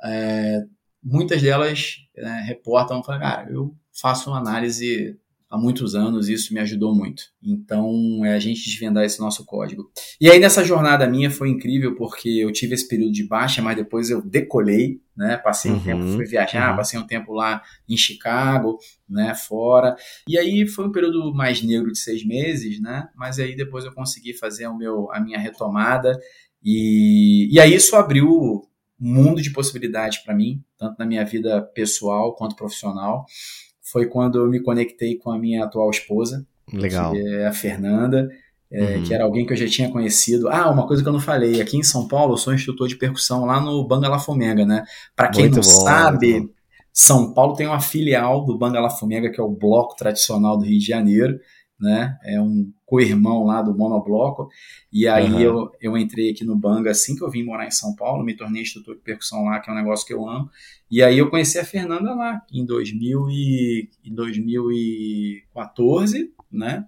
é, 0.04 0.62
muitas 1.02 1.42
delas 1.42 1.96
né, 2.16 2.42
reportam, 2.46 3.02
falam, 3.04 3.20
cara, 3.20 3.50
eu 3.50 3.74
faço 3.92 4.30
uma 4.30 4.38
análise 4.38 5.18
há 5.48 5.56
muitos 5.56 5.94
anos 5.94 6.28
e 6.28 6.32
isso 6.32 6.52
me 6.52 6.60
ajudou 6.60 6.94
muito. 6.94 7.24
Então, 7.42 8.24
é 8.24 8.34
a 8.34 8.38
gente 8.38 8.64
desvendar 8.64 9.04
esse 9.04 9.20
nosso 9.20 9.44
código. 9.44 9.90
E 10.20 10.28
aí, 10.28 10.38
nessa 10.38 10.64
jornada 10.64 11.08
minha 11.08 11.30
foi 11.30 11.48
incrível 11.48 11.94
porque 11.94 12.28
eu 12.28 12.52
tive 12.52 12.74
esse 12.74 12.86
período 12.86 13.12
de 13.12 13.26
baixa, 13.26 13.62
mas 13.62 13.76
depois 13.76 14.10
eu 14.10 14.20
decolei, 14.22 15.00
né? 15.16 15.36
Passei 15.36 15.70
um 15.70 15.80
tempo, 15.80 16.02
uhum, 16.02 16.16
fui 16.16 16.26
viajar, 16.26 16.70
uhum. 16.70 16.76
passei 16.76 16.98
um 16.98 17.06
tempo 17.06 17.32
lá 17.32 17.62
em 17.88 17.96
Chicago, 17.96 18.78
né? 19.08 19.34
Fora. 19.34 19.96
E 20.28 20.36
aí 20.36 20.66
foi 20.66 20.86
um 20.86 20.92
período 20.92 21.32
mais 21.32 21.62
negro 21.62 21.92
de 21.92 21.98
seis 21.98 22.26
meses, 22.26 22.80
né? 22.80 23.08
Mas 23.14 23.38
aí 23.38 23.54
depois 23.54 23.84
eu 23.84 23.92
consegui 23.92 24.34
fazer 24.34 24.66
o 24.66 24.76
meu, 24.76 25.10
a 25.12 25.20
minha 25.20 25.38
retomada 25.38 26.18
e, 26.62 27.48
e 27.52 27.60
aí 27.60 27.74
isso 27.74 27.94
abriu 27.94 28.28
um 28.28 29.14
mundo 29.14 29.42
de 29.42 29.50
possibilidades 29.50 30.18
para 30.18 30.34
mim, 30.34 30.64
tanto 30.78 30.98
na 30.98 31.06
minha 31.06 31.24
vida 31.24 31.62
pessoal 31.74 32.34
quanto 32.34 32.56
profissional 32.56 33.26
foi 33.90 34.06
quando 34.06 34.38
eu 34.38 34.48
me 34.48 34.60
conectei 34.60 35.16
com 35.16 35.30
a 35.30 35.38
minha 35.38 35.64
atual 35.64 35.88
esposa, 35.90 36.44
Legal. 36.72 37.12
que 37.12 37.20
é 37.20 37.46
a 37.46 37.52
Fernanda, 37.52 38.28
é, 38.70 38.96
uhum. 38.96 39.02
que 39.04 39.14
era 39.14 39.24
alguém 39.24 39.46
que 39.46 39.52
eu 39.52 39.56
já 39.56 39.66
tinha 39.66 39.88
conhecido. 39.90 40.48
Ah, 40.48 40.68
uma 40.70 40.86
coisa 40.86 41.02
que 41.02 41.08
eu 41.08 41.12
não 41.12 41.20
falei, 41.20 41.60
aqui 41.60 41.76
em 41.76 41.84
São 41.84 42.08
Paulo 42.08 42.34
eu 42.34 42.36
sou 42.36 42.52
instrutor 42.52 42.88
de 42.88 42.96
percussão 42.96 43.44
lá 43.44 43.60
no 43.60 43.86
Banga 43.86 44.08
La 44.08 44.18
Fomega, 44.18 44.66
né? 44.66 44.84
Para 45.14 45.28
quem 45.28 45.44
muito 45.44 45.56
não 45.56 45.62
bom, 45.62 45.84
sabe, 45.84 46.50
São 46.92 47.32
Paulo 47.32 47.54
tem 47.54 47.68
uma 47.68 47.80
filial 47.80 48.44
do 48.44 48.58
Banga 48.58 48.80
La 48.80 48.90
Fomega, 48.90 49.30
que 49.30 49.40
é 49.40 49.44
o 49.44 49.48
bloco 49.48 49.94
tradicional 49.94 50.58
do 50.58 50.64
Rio 50.64 50.78
de 50.80 50.86
Janeiro, 50.86 51.38
né? 51.78 52.18
É 52.24 52.40
um 52.40 52.72
co-irmão 52.84 53.44
lá 53.44 53.60
do 53.60 53.76
Monobloco. 53.76 54.48
E 54.92 55.06
aí 55.06 55.32
uhum. 55.32 55.40
eu, 55.40 55.70
eu 55.80 55.96
entrei 55.96 56.30
aqui 56.30 56.44
no 56.44 56.56
Banga 56.56 56.90
assim 56.90 57.16
que 57.16 57.22
eu 57.22 57.30
vim 57.30 57.42
morar 57.42 57.66
em 57.66 57.70
São 57.70 57.94
Paulo, 57.94 58.24
me 58.24 58.36
tornei 58.36 58.62
instrutor 58.62 58.94
de 58.94 59.02
percussão 59.02 59.44
lá, 59.44 59.60
que 59.60 59.68
é 59.68 59.72
um 59.72 59.76
negócio 59.76 60.06
que 60.06 60.14
eu 60.14 60.28
amo. 60.28 60.48
E 60.90 61.02
aí 61.02 61.18
eu 61.18 61.28
conheci 61.28 61.58
a 61.58 61.64
Fernanda 61.64 62.14
lá 62.14 62.42
em, 62.50 62.64
2000 62.64 63.30
e, 63.30 63.90
em 64.04 64.14
2014, 64.14 66.32
né? 66.50 66.86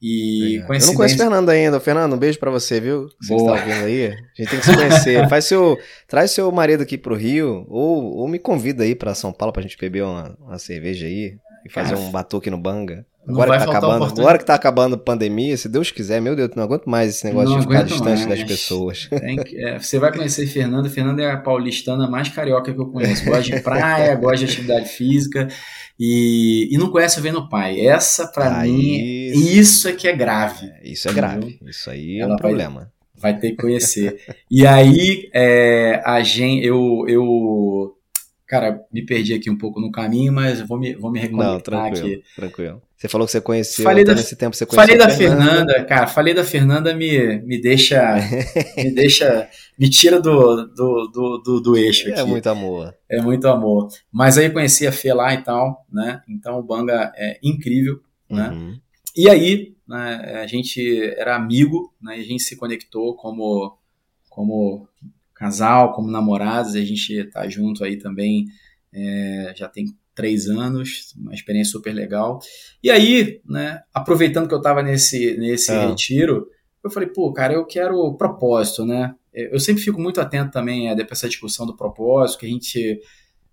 E 0.00 0.56
Eu 0.56 0.86
não 0.86 0.94
conheço 0.94 1.16
Fernanda 1.16 1.52
ainda. 1.52 1.78
Fernando, 1.78 2.14
um 2.14 2.18
beijo 2.18 2.38
para 2.38 2.50
você, 2.50 2.80
viu? 2.80 3.08
Você 3.20 3.34
está 3.34 3.52
ouvindo 3.52 3.84
aí. 3.84 4.06
A 4.06 4.16
gente 4.34 4.50
tem 4.50 4.58
que 4.58 4.66
se 4.66 4.74
conhecer. 4.74 5.26
Faz 5.30 5.44
seu, 5.44 5.78
traz 6.08 6.32
seu 6.32 6.50
marido 6.50 6.82
aqui 6.82 6.98
pro 6.98 7.14
Rio 7.14 7.64
ou, 7.68 8.16
ou 8.16 8.26
me 8.26 8.40
convida 8.40 8.82
aí 8.82 8.96
para 8.96 9.14
São 9.14 9.32
Paulo 9.32 9.52
pra 9.52 9.62
gente 9.62 9.78
beber 9.78 10.02
uma, 10.02 10.36
uma 10.40 10.58
cerveja 10.58 11.06
aí 11.06 11.38
e 11.64 11.70
fazer 11.70 11.94
Cara, 11.94 12.00
um 12.00 12.10
batuque 12.10 12.50
no 12.50 12.58
Banga. 12.58 13.06
Agora 13.26 13.52
que, 13.56 13.64
tá 13.64 13.70
acabando, 13.70 14.04
agora 14.20 14.38
que 14.38 14.44
tá 14.44 14.54
acabando 14.54 14.94
a 14.96 14.98
pandemia, 14.98 15.56
se 15.56 15.68
Deus 15.68 15.92
quiser, 15.92 16.20
meu 16.20 16.34
Deus, 16.34 16.50
não 16.56 16.64
aguento 16.64 16.86
mais 16.86 17.10
esse 17.10 17.24
negócio 17.24 17.50
não 17.50 17.60
de 17.60 17.66
ficar 17.66 17.84
distante 17.84 18.26
mais. 18.26 18.40
das 18.40 18.44
pessoas. 18.44 19.08
Que, 19.46 19.64
é, 19.64 19.78
você 19.78 19.98
vai 19.98 20.12
conhecer 20.12 20.46
Fernanda. 20.46 20.90
Fernanda 20.90 21.22
é 21.22 21.30
a 21.30 21.36
paulistana 21.36 22.08
mais 22.10 22.28
carioca 22.28 22.72
que 22.72 22.80
eu 22.80 22.86
conheço. 22.86 23.24
Gosta 23.24 23.42
de 23.42 23.60
praia, 23.60 24.14
gosta 24.16 24.38
de 24.38 24.44
atividade 24.44 24.88
física 24.88 25.48
e, 25.98 26.68
e 26.72 26.78
não 26.78 26.90
conhece 26.90 27.20
o 27.20 27.22
Vendo 27.22 27.48
Pai. 27.48 27.80
Essa, 27.80 28.26
para 28.26 28.60
ah, 28.60 28.62
mim, 28.64 29.30
isso. 29.30 29.60
isso 29.60 29.88
é 29.88 29.92
que 29.92 30.08
é 30.08 30.16
grave. 30.16 30.66
É, 30.66 30.88
isso 30.88 31.08
é 31.08 31.12
grave. 31.12 31.60
Isso 31.64 31.90
aí 31.90 32.18
é 32.18 32.22
Ela 32.22 32.34
um 32.34 32.36
problema. 32.36 32.92
Vai, 33.14 33.32
vai 33.32 33.40
ter 33.40 33.50
que 33.50 33.56
conhecer. 33.56 34.20
e 34.50 34.66
aí, 34.66 35.30
é, 35.32 36.02
a 36.04 36.20
gente, 36.22 36.66
eu, 36.66 37.04
eu 37.06 37.96
Cara, 38.52 38.84
me 38.92 39.02
perdi 39.02 39.32
aqui 39.32 39.48
um 39.48 39.56
pouco 39.56 39.80
no 39.80 39.90
caminho, 39.90 40.30
mas 40.30 40.60
vou 40.60 40.78
me, 40.78 40.94
vou 40.94 41.10
me 41.10 41.18
reconectar 41.18 41.54
Não, 41.54 41.58
tranquilo, 41.58 42.06
aqui. 42.06 42.22
Tranquilo. 42.36 42.82
Você 42.94 43.08
falou 43.08 43.26
que 43.26 43.32
você 43.32 43.40
conheceu 43.40 43.82
falei 43.82 44.04
da, 44.04 44.14
nesse 44.14 44.36
tempo 44.36 44.54
você 44.54 44.66
conheceu 44.66 44.94
Falei 44.94 44.98
da 44.98 45.08
Fernanda. 45.08 45.44
Fernanda, 45.46 45.84
cara, 45.86 46.06
falei 46.06 46.34
da 46.34 46.44
Fernanda 46.44 46.94
me, 46.94 47.38
me 47.46 47.58
deixa 47.58 48.14
me 48.76 48.90
deixa 48.92 49.48
me 49.78 49.88
tira 49.88 50.20
do, 50.20 50.66
do, 50.66 51.08
do, 51.08 51.38
do, 51.38 51.60
do 51.62 51.76
eixo 51.78 52.10
é 52.10 52.12
aqui. 52.12 52.20
É 52.20 52.24
muito 52.24 52.46
amor. 52.46 52.94
É 53.10 53.22
muito 53.22 53.48
amor. 53.48 53.88
Mas 54.12 54.36
aí 54.36 54.50
conheci 54.50 54.86
a 54.86 54.92
Fê 54.92 55.14
lá 55.14 55.32
e 55.32 55.42
tal, 55.42 55.86
né? 55.90 56.20
Então 56.28 56.58
o 56.58 56.62
Banga 56.62 57.10
é 57.16 57.38
incrível, 57.42 58.00
né? 58.28 58.50
Uhum. 58.50 58.78
E 59.16 59.30
aí, 59.30 59.74
né, 59.88 60.40
a 60.42 60.46
gente 60.46 61.02
era 61.16 61.36
amigo, 61.36 61.90
né? 62.02 62.16
A 62.16 62.22
gente 62.22 62.42
se 62.42 62.54
conectou 62.54 63.16
como 63.16 63.78
como 64.28 64.86
casal, 65.42 65.92
como 65.92 66.10
namorados, 66.10 66.76
a 66.76 66.84
gente 66.84 67.12
está 67.12 67.48
junto 67.48 67.82
aí 67.84 67.96
também 67.96 68.46
é, 68.94 69.52
já 69.56 69.68
tem 69.68 69.86
três 70.14 70.46
anos, 70.46 71.14
uma 71.16 71.34
experiência 71.34 71.72
super 71.72 71.92
legal. 71.92 72.38
E 72.82 72.90
aí, 72.90 73.40
né, 73.44 73.80
aproveitando 73.92 74.46
que 74.46 74.54
eu 74.54 74.58
estava 74.58 74.82
nesse, 74.82 75.36
nesse 75.36 75.72
é. 75.72 75.86
retiro, 75.86 76.46
eu 76.84 76.90
falei, 76.90 77.08
pô, 77.08 77.32
cara, 77.32 77.54
eu 77.54 77.64
quero 77.64 78.14
propósito, 78.14 78.84
né? 78.84 79.14
eu 79.34 79.58
sempre 79.58 79.82
fico 79.82 79.98
muito 79.98 80.20
atento 80.20 80.50
também 80.50 80.90
a 80.90 80.96
essa 81.10 81.26
discussão 81.26 81.64
do 81.64 81.74
propósito, 81.74 82.40
que 82.40 82.44
a 82.44 82.50
gente 82.50 83.00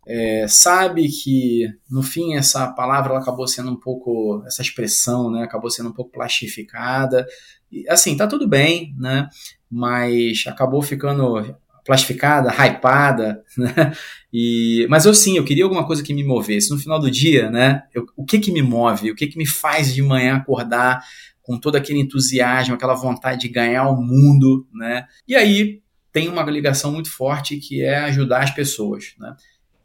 é, 0.06 0.46
sabe 0.48 1.08
que, 1.08 1.70
no 1.90 2.04
fim, 2.04 2.36
essa 2.36 2.68
palavra 2.74 3.12
ela 3.12 3.22
acabou 3.22 3.48
sendo 3.48 3.72
um 3.72 3.80
pouco, 3.80 4.44
essa 4.46 4.62
expressão, 4.62 5.32
né, 5.32 5.44
acabou 5.44 5.70
sendo 5.70 5.90
um 5.90 5.94
pouco 5.94 6.12
plastificada. 6.12 7.26
E, 7.72 7.88
assim, 7.88 8.18
tá 8.18 8.28
tudo 8.28 8.46
bem, 8.46 8.94
né, 8.98 9.30
mas 9.72 10.44
acabou 10.48 10.82
ficando 10.82 11.56
plastificada, 11.86 12.52
hypada, 12.52 13.44
né, 13.58 13.94
e, 14.32 14.86
mas 14.90 15.06
eu 15.06 15.14
sim, 15.14 15.38
eu 15.38 15.44
queria 15.44 15.64
alguma 15.64 15.86
coisa 15.86 16.04
que 16.04 16.14
me 16.14 16.24
movesse. 16.24 16.70
No 16.70 16.78
final 16.78 17.00
do 17.00 17.10
dia, 17.10 17.50
né, 17.50 17.84
eu, 17.94 18.06
o 18.16 18.26
que 18.26 18.40
que 18.40 18.52
me 18.52 18.62
move, 18.62 19.12
o 19.12 19.16
que 19.16 19.28
que 19.28 19.38
me 19.38 19.46
faz 19.46 19.94
de 19.94 20.02
manhã 20.02 20.36
acordar 20.36 21.04
com 21.42 21.58
todo 21.58 21.76
aquele 21.76 22.00
entusiasmo, 22.00 22.76
aquela 22.76 22.94
vontade 22.94 23.42
de 23.42 23.50
ganhar 23.50 23.90
o 23.90 24.02
mundo, 24.02 24.68
né, 24.74 25.06
e 25.28 25.36
aí 25.36 25.82
tem 26.12 26.28
uma 26.28 26.44
ligação 26.44 26.92
muito 26.92 27.12
forte 27.12 27.58
que 27.58 27.84
é 27.84 28.00
ajudar 28.00 28.44
as 28.44 28.52
pessoas, 28.52 29.14
né. 29.20 29.36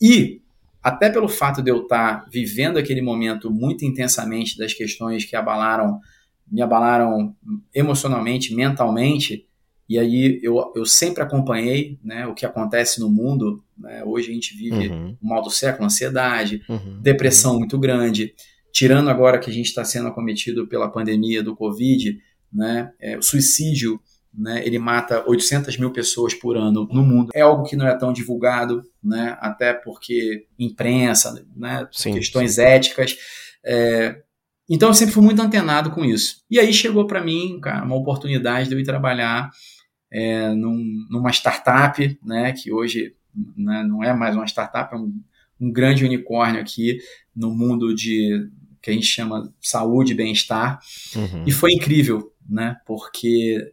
E, 0.01 0.43
até 0.83 1.09
pelo 1.09 1.29
fato 1.29 1.63
de 1.63 1.71
eu 1.71 1.83
estar 1.83 2.27
vivendo 2.31 2.77
aquele 2.77 3.01
momento 3.01 3.51
muito 3.51 3.87
intensamente 3.87 4.59
das 4.59 4.75
questões 4.75 5.25
que 5.25 5.35
abalaram, 5.35 5.99
me 6.47 6.61
abalaram 6.61 7.35
emocionalmente, 7.75 8.55
mentalmente, 8.55 9.47
e 9.89 9.99
aí 9.99 10.41
eu, 10.43 10.73
eu 10.75 10.87
sempre 10.87 11.23
acompanhei 11.23 11.99
né, 12.03 12.27
o 12.27 12.35
que 12.35 12.47
acontece 12.47 13.01
no 13.01 13.11
mundo. 13.11 13.63
Né? 13.77 14.03
Hoje 14.05 14.31
a 14.31 14.35
gente 14.35 14.57
vive 14.57 14.89
uhum. 14.89 15.17
o 15.23 15.29
mal 15.29 15.43
do 15.43 15.51
século, 15.51 15.85
ansiedade, 15.85 16.63
uhum. 16.69 17.01
depressão 17.03 17.59
muito 17.59 17.79
grande. 17.79 18.35
Tirando 18.73 19.11
agora 19.11 19.39
que 19.39 19.51
a 19.51 19.53
gente 19.53 19.67
está 19.67 19.85
sendo 19.85 20.09
acometido 20.09 20.67
pela 20.67 20.91
pandemia 20.91 21.43
do 21.43 21.55
Covid, 21.55 22.19
né, 22.53 22.93
é, 23.01 23.19
o 23.19 23.23
suicídio 23.23 24.01
né, 24.37 24.67
ele 24.67 24.79
mata 24.79 25.23
800 25.29 25.79
mil 25.79 25.93
pessoas 25.93 26.35
por 26.35 26.57
ano 26.57 26.89
no 26.91 27.03
mundo. 27.03 27.31
É 27.35 27.43
algo 27.43 27.65
que 27.65 27.77
não 27.77 27.87
é 27.87 27.97
tão 27.97 28.13
divulgado, 28.13 28.83
né, 29.03 29.37
até 29.39 29.73
porque 29.73 30.47
imprensa, 30.59 31.47
né, 31.55 31.87
sim, 31.93 32.15
questões 32.15 32.55
sim. 32.55 32.63
éticas. 32.63 33.17
É, 33.65 34.17
então 34.69 34.89
eu 34.89 34.95
sempre 34.95 35.15
fui 35.15 35.23
muito 35.23 35.41
antenado 35.41 35.91
com 35.91 36.05
isso. 36.05 36.43
E 36.51 36.59
aí 36.59 36.73
chegou 36.73 37.07
para 37.07 37.23
mim, 37.23 37.61
cara, 37.61 37.85
uma 37.85 37.97
oportunidade 37.97 38.69
de 38.69 38.75
eu 38.75 38.81
ir 38.81 38.85
trabalhar 38.85 39.51
é, 40.15 40.55
num, 40.55 41.07
numa 41.11 41.31
startup, 41.33 42.19
né, 42.25 42.53
que 42.53 42.73
hoje 42.73 43.17
né, 43.57 43.83
não 43.83 44.03
é 44.05 44.15
mais 44.15 44.37
uma 44.37 44.47
startup, 44.47 44.95
é 44.95 44.97
um, 44.97 45.13
um 45.61 45.73
grande 45.73 46.05
unicórnio 46.05 46.61
aqui 46.61 46.99
no 47.35 47.51
mundo 47.51 47.93
de 47.93 48.49
que 48.81 48.91
a 48.91 48.93
gente 48.95 49.07
chama 49.07 49.53
saúde 49.61 50.13
e 50.13 50.15
bem-estar. 50.15 50.79
Uhum. 51.17 51.45
E 51.47 51.51
foi 51.51 51.73
incrível, 51.73 52.31
né? 52.47 52.77
Porque 52.87 53.73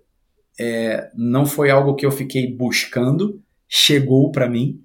é, 0.57 1.11
não 1.13 1.45
foi 1.45 1.69
algo 1.69 1.95
que 1.95 2.05
eu 2.05 2.11
fiquei 2.11 2.51
buscando, 2.55 3.43
chegou 3.67 4.31
para 4.31 4.49
mim, 4.49 4.81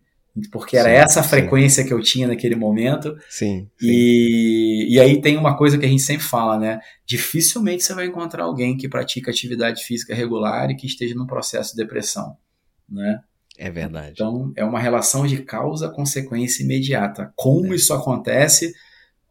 porque 0.50 0.76
era 0.76 0.88
sim, 0.88 0.94
essa 0.94 1.20
a 1.20 1.22
frequência 1.22 1.82
sim. 1.82 1.88
que 1.88 1.94
eu 1.94 2.02
tinha 2.02 2.28
naquele 2.28 2.54
momento. 2.54 3.16
Sim, 3.28 3.68
sim. 3.78 3.86
E, 3.88 4.94
e 4.94 5.00
aí 5.00 5.20
tem 5.20 5.36
uma 5.36 5.56
coisa 5.56 5.78
que 5.78 5.86
a 5.86 5.88
gente 5.88 6.02
sempre 6.02 6.24
fala, 6.24 6.58
né? 6.58 6.80
Dificilmente 7.06 7.82
você 7.82 7.94
vai 7.94 8.06
encontrar 8.06 8.44
alguém 8.44 8.76
que 8.76 8.88
pratica 8.88 9.30
atividade 9.30 9.82
física 9.84 10.14
regular 10.14 10.70
e 10.70 10.76
que 10.76 10.86
esteja 10.86 11.14
num 11.14 11.26
processo 11.26 11.74
de 11.74 11.82
depressão, 11.82 12.36
né? 12.88 13.20
É 13.58 13.70
verdade. 13.70 14.12
Então, 14.12 14.52
é 14.54 14.64
uma 14.64 14.78
relação 14.78 15.26
de 15.26 15.42
causa-consequência 15.42 16.62
imediata. 16.62 17.32
Como 17.34 17.72
é. 17.72 17.76
isso 17.76 17.94
acontece, 17.94 18.74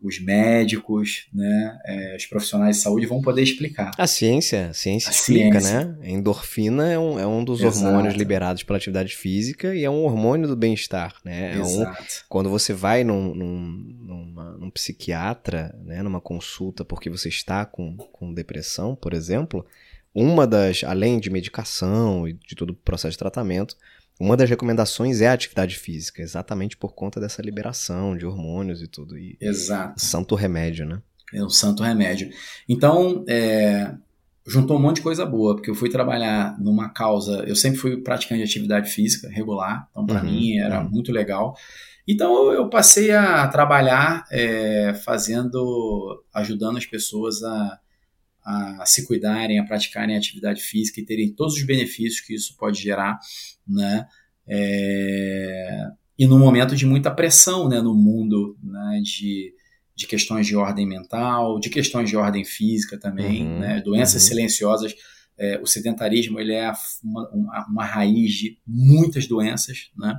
os 0.01 0.19
médicos, 0.19 1.27
né, 1.33 1.79
é, 1.85 2.15
os 2.15 2.25
profissionais 2.25 2.77
de 2.77 2.83
saúde 2.83 3.05
vão 3.05 3.21
poder 3.21 3.41
explicar. 3.41 3.91
A 3.97 4.05
ciência, 4.05 4.67
a 4.69 4.73
ciência 4.73 5.09
a 5.09 5.11
explica, 5.11 5.59
ciência. 5.59 5.85
né? 5.85 5.97
A 6.03 6.09
endorfina 6.09 6.91
é 6.91 6.99
um, 6.99 7.19
é 7.19 7.25
um 7.25 7.43
dos 7.43 7.61
Exato. 7.61 7.85
hormônios 7.85 8.13
liberados 8.15 8.61
pela 8.63 8.77
atividade 8.77 9.15
física 9.15 9.73
e 9.73 9.83
é 9.83 9.89
um 9.89 10.03
hormônio 10.03 10.47
do 10.47 10.55
bem-estar, 10.55 11.15
né? 11.23 11.55
É 11.57 11.61
um, 11.61 11.85
quando 12.29 12.49
você 12.49 12.73
vai 12.73 13.03
num, 13.03 13.33
num, 13.33 13.59
numa, 13.99 14.51
num 14.57 14.69
psiquiatra, 14.69 15.75
né, 15.83 16.03
numa 16.03 16.21
consulta 16.21 16.85
porque 16.85 17.09
você 17.09 17.29
está 17.29 17.65
com, 17.65 17.95
com 17.95 18.33
depressão, 18.33 18.95
por 18.95 19.13
exemplo, 19.13 19.65
uma 20.13 20.45
das, 20.45 20.83
além 20.83 21.19
de 21.19 21.29
medicação 21.29 22.27
e 22.27 22.33
de 22.33 22.55
todo 22.55 22.69
o 22.69 22.75
processo 22.75 23.11
de 23.11 23.17
tratamento, 23.17 23.75
uma 24.19 24.37
das 24.37 24.49
recomendações 24.49 25.21
é 25.21 25.27
a 25.27 25.33
atividade 25.33 25.77
física, 25.77 26.21
exatamente 26.21 26.77
por 26.77 26.93
conta 26.93 27.19
dessa 27.19 27.41
liberação 27.41 28.17
de 28.17 28.25
hormônios 28.25 28.81
e 28.81 28.87
tudo. 28.87 29.17
E, 29.17 29.37
Exato. 29.41 30.01
Santo 30.01 30.35
remédio, 30.35 30.85
né? 30.85 31.01
É 31.33 31.43
um 31.43 31.49
santo 31.49 31.83
remédio. 31.83 32.29
Então, 32.69 33.25
é, 33.27 33.93
juntou 34.45 34.77
um 34.77 34.81
monte 34.81 34.97
de 34.97 35.01
coisa 35.01 35.25
boa, 35.25 35.55
porque 35.55 35.69
eu 35.69 35.75
fui 35.75 35.89
trabalhar 35.89 36.57
numa 36.59 36.89
causa. 36.89 37.43
Eu 37.47 37.55
sempre 37.55 37.79
fui 37.79 37.97
praticante 37.97 38.43
de 38.43 38.49
atividade 38.49 38.89
física 38.89 39.27
regular, 39.29 39.87
então 39.91 40.05
para 40.05 40.21
uhum, 40.21 40.25
mim 40.25 40.57
era 40.57 40.81
uhum. 40.81 40.89
muito 40.89 41.11
legal. 41.11 41.55
Então 42.07 42.51
eu 42.51 42.69
passei 42.69 43.11
a 43.11 43.47
trabalhar 43.47 44.25
é, 44.31 44.93
fazendo, 45.03 46.23
ajudando 46.33 46.77
as 46.77 46.85
pessoas 46.85 47.41
a, 47.43 47.79
a 48.45 48.85
se 48.85 49.07
cuidarem, 49.07 49.59
a 49.59 49.65
praticarem 49.65 50.15
atividade 50.15 50.61
física 50.61 51.01
e 51.01 51.05
terem 51.05 51.33
todos 51.33 51.55
os 51.55 51.63
benefícios 51.63 52.21
que 52.21 52.35
isso 52.35 52.55
pode 52.57 52.81
gerar 52.81 53.19
né? 53.67 54.07
É, 54.47 55.87
e 56.17 56.27
num 56.27 56.37
momento 56.37 56.75
de 56.75 56.85
muita 56.85 57.11
pressão, 57.11 57.67
né, 57.67 57.81
no 57.81 57.95
mundo, 57.95 58.57
né, 58.63 59.01
de, 59.03 59.53
de 59.95 60.07
questões 60.07 60.45
de 60.45 60.55
ordem 60.55 60.87
mental, 60.87 61.59
de 61.59 61.69
questões 61.69 62.09
de 62.09 62.15
ordem 62.15 62.45
física 62.45 62.97
também, 62.97 63.45
uhum, 63.45 63.59
né, 63.59 63.81
doenças 63.81 64.21
uhum. 64.21 64.29
silenciosas. 64.29 64.95
É, 65.37 65.59
o 65.61 65.65
sedentarismo 65.65 66.39
ele 66.39 66.53
é 66.53 66.71
uma, 67.03 67.29
uma, 67.31 67.65
uma, 67.67 67.85
raiz 67.85 68.31
de 68.33 68.57
muitas 68.65 69.27
doenças, 69.27 69.89
né? 69.97 70.17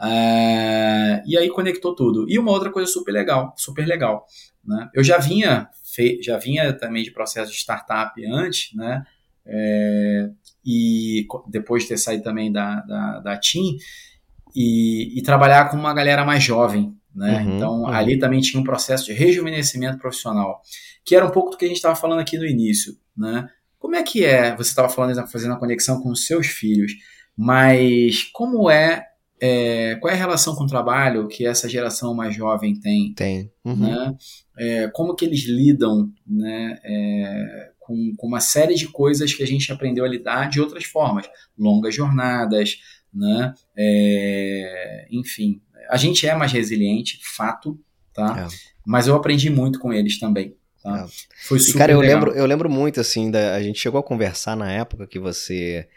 É, 0.00 1.22
e 1.26 1.36
aí 1.36 1.48
conectou 1.48 1.94
tudo. 1.94 2.26
E 2.28 2.38
uma 2.38 2.52
outra 2.52 2.70
coisa 2.70 2.88
super 2.90 3.10
legal, 3.10 3.52
super 3.56 3.84
legal, 3.84 4.26
né? 4.66 4.88
Eu 4.94 5.04
já 5.04 5.18
vinha 5.18 5.68
já 6.20 6.38
vinha 6.38 6.72
também 6.72 7.02
de 7.02 7.10
processo 7.10 7.52
de 7.52 7.58
startup 7.58 8.24
antes, 8.26 8.74
né? 8.74 9.04
É, 9.46 10.30
e 10.64 11.26
depois 11.48 11.82
de 11.82 11.90
ter 11.90 11.98
saído 11.98 12.22
também 12.22 12.50
da, 12.50 12.80
da, 12.80 13.20
da 13.20 13.36
TIM, 13.36 13.76
e, 14.54 15.18
e, 15.18 15.22
trabalhar 15.22 15.68
com 15.68 15.76
uma 15.76 15.92
galera 15.92 16.24
mais 16.24 16.42
jovem. 16.42 16.96
Né? 17.14 17.42
Uhum, 17.42 17.56
então, 17.56 17.80
uhum. 17.80 17.86
ali 17.88 18.18
também 18.18 18.40
tinha 18.40 18.60
um 18.60 18.64
processo 18.64 19.04
de 19.04 19.12
rejuvenescimento 19.12 19.98
profissional, 19.98 20.62
que 21.04 21.14
era 21.14 21.26
um 21.26 21.30
pouco 21.30 21.50
do 21.50 21.56
que 21.56 21.64
a 21.64 21.68
gente 21.68 21.76
estava 21.76 21.96
falando 21.96 22.20
aqui 22.20 22.38
no 22.38 22.46
início. 22.46 22.96
Né? 23.16 23.48
Como 23.78 23.96
é 23.96 24.02
que 24.02 24.24
é? 24.24 24.56
Você 24.56 24.70
estava 24.70 24.88
falando, 24.88 25.26
fazendo 25.28 25.54
a 25.54 25.58
conexão 25.58 26.00
com 26.00 26.10
os 26.10 26.26
seus 26.26 26.46
filhos, 26.46 26.92
mas 27.36 28.22
como 28.32 28.70
é, 28.70 29.04
é, 29.40 29.96
qual 29.96 30.10
é 30.10 30.14
a 30.14 30.18
relação 30.18 30.54
com 30.54 30.64
o 30.64 30.68
trabalho 30.68 31.28
que 31.28 31.46
essa 31.46 31.68
geração 31.68 32.14
mais 32.14 32.34
jovem 32.34 32.78
tem? 32.78 33.12
Tem. 33.14 33.50
Uhum. 33.64 33.76
Né? 33.76 34.16
É, 34.58 34.88
como 34.88 35.14
que 35.14 35.24
eles 35.24 35.44
lidam 35.44 36.10
né, 36.26 36.78
é, 36.84 37.70
com, 37.80 38.14
com 38.16 38.26
uma 38.26 38.40
série 38.40 38.74
de 38.74 38.88
coisas 38.88 39.34
que 39.34 39.42
a 39.42 39.46
gente 39.46 39.70
aprendeu 39.72 40.04
a 40.04 40.08
lidar 40.08 40.48
de 40.48 40.60
outras 40.60 40.84
formas, 40.84 41.28
longas 41.58 41.94
jornadas, 41.94 42.78
né? 43.12 43.54
É, 43.76 45.06
enfim, 45.10 45.60
a 45.88 45.96
gente 45.96 46.26
é 46.26 46.34
mais 46.34 46.52
resiliente, 46.52 47.20
fato, 47.22 47.78
tá? 48.12 48.46
É. 48.46 48.74
Mas 48.86 49.06
eu 49.06 49.14
aprendi 49.14 49.50
muito 49.50 49.78
com 49.78 49.92
eles 49.92 50.18
também. 50.18 50.56
Tá? 50.82 51.06
É. 51.06 51.46
Foi 51.46 51.58
super 51.58 51.76
e, 51.76 51.78
cara, 51.78 51.92
eu 51.92 52.00
legal. 52.00 52.14
lembro, 52.14 52.32
eu 52.32 52.46
lembro 52.46 52.70
muito 52.70 53.00
assim, 53.00 53.30
da, 53.30 53.54
a 53.54 53.62
gente 53.62 53.78
chegou 53.78 54.00
a 54.00 54.04
conversar 54.04 54.56
na 54.56 54.70
época 54.70 55.06
que 55.06 55.18
você 55.18 55.88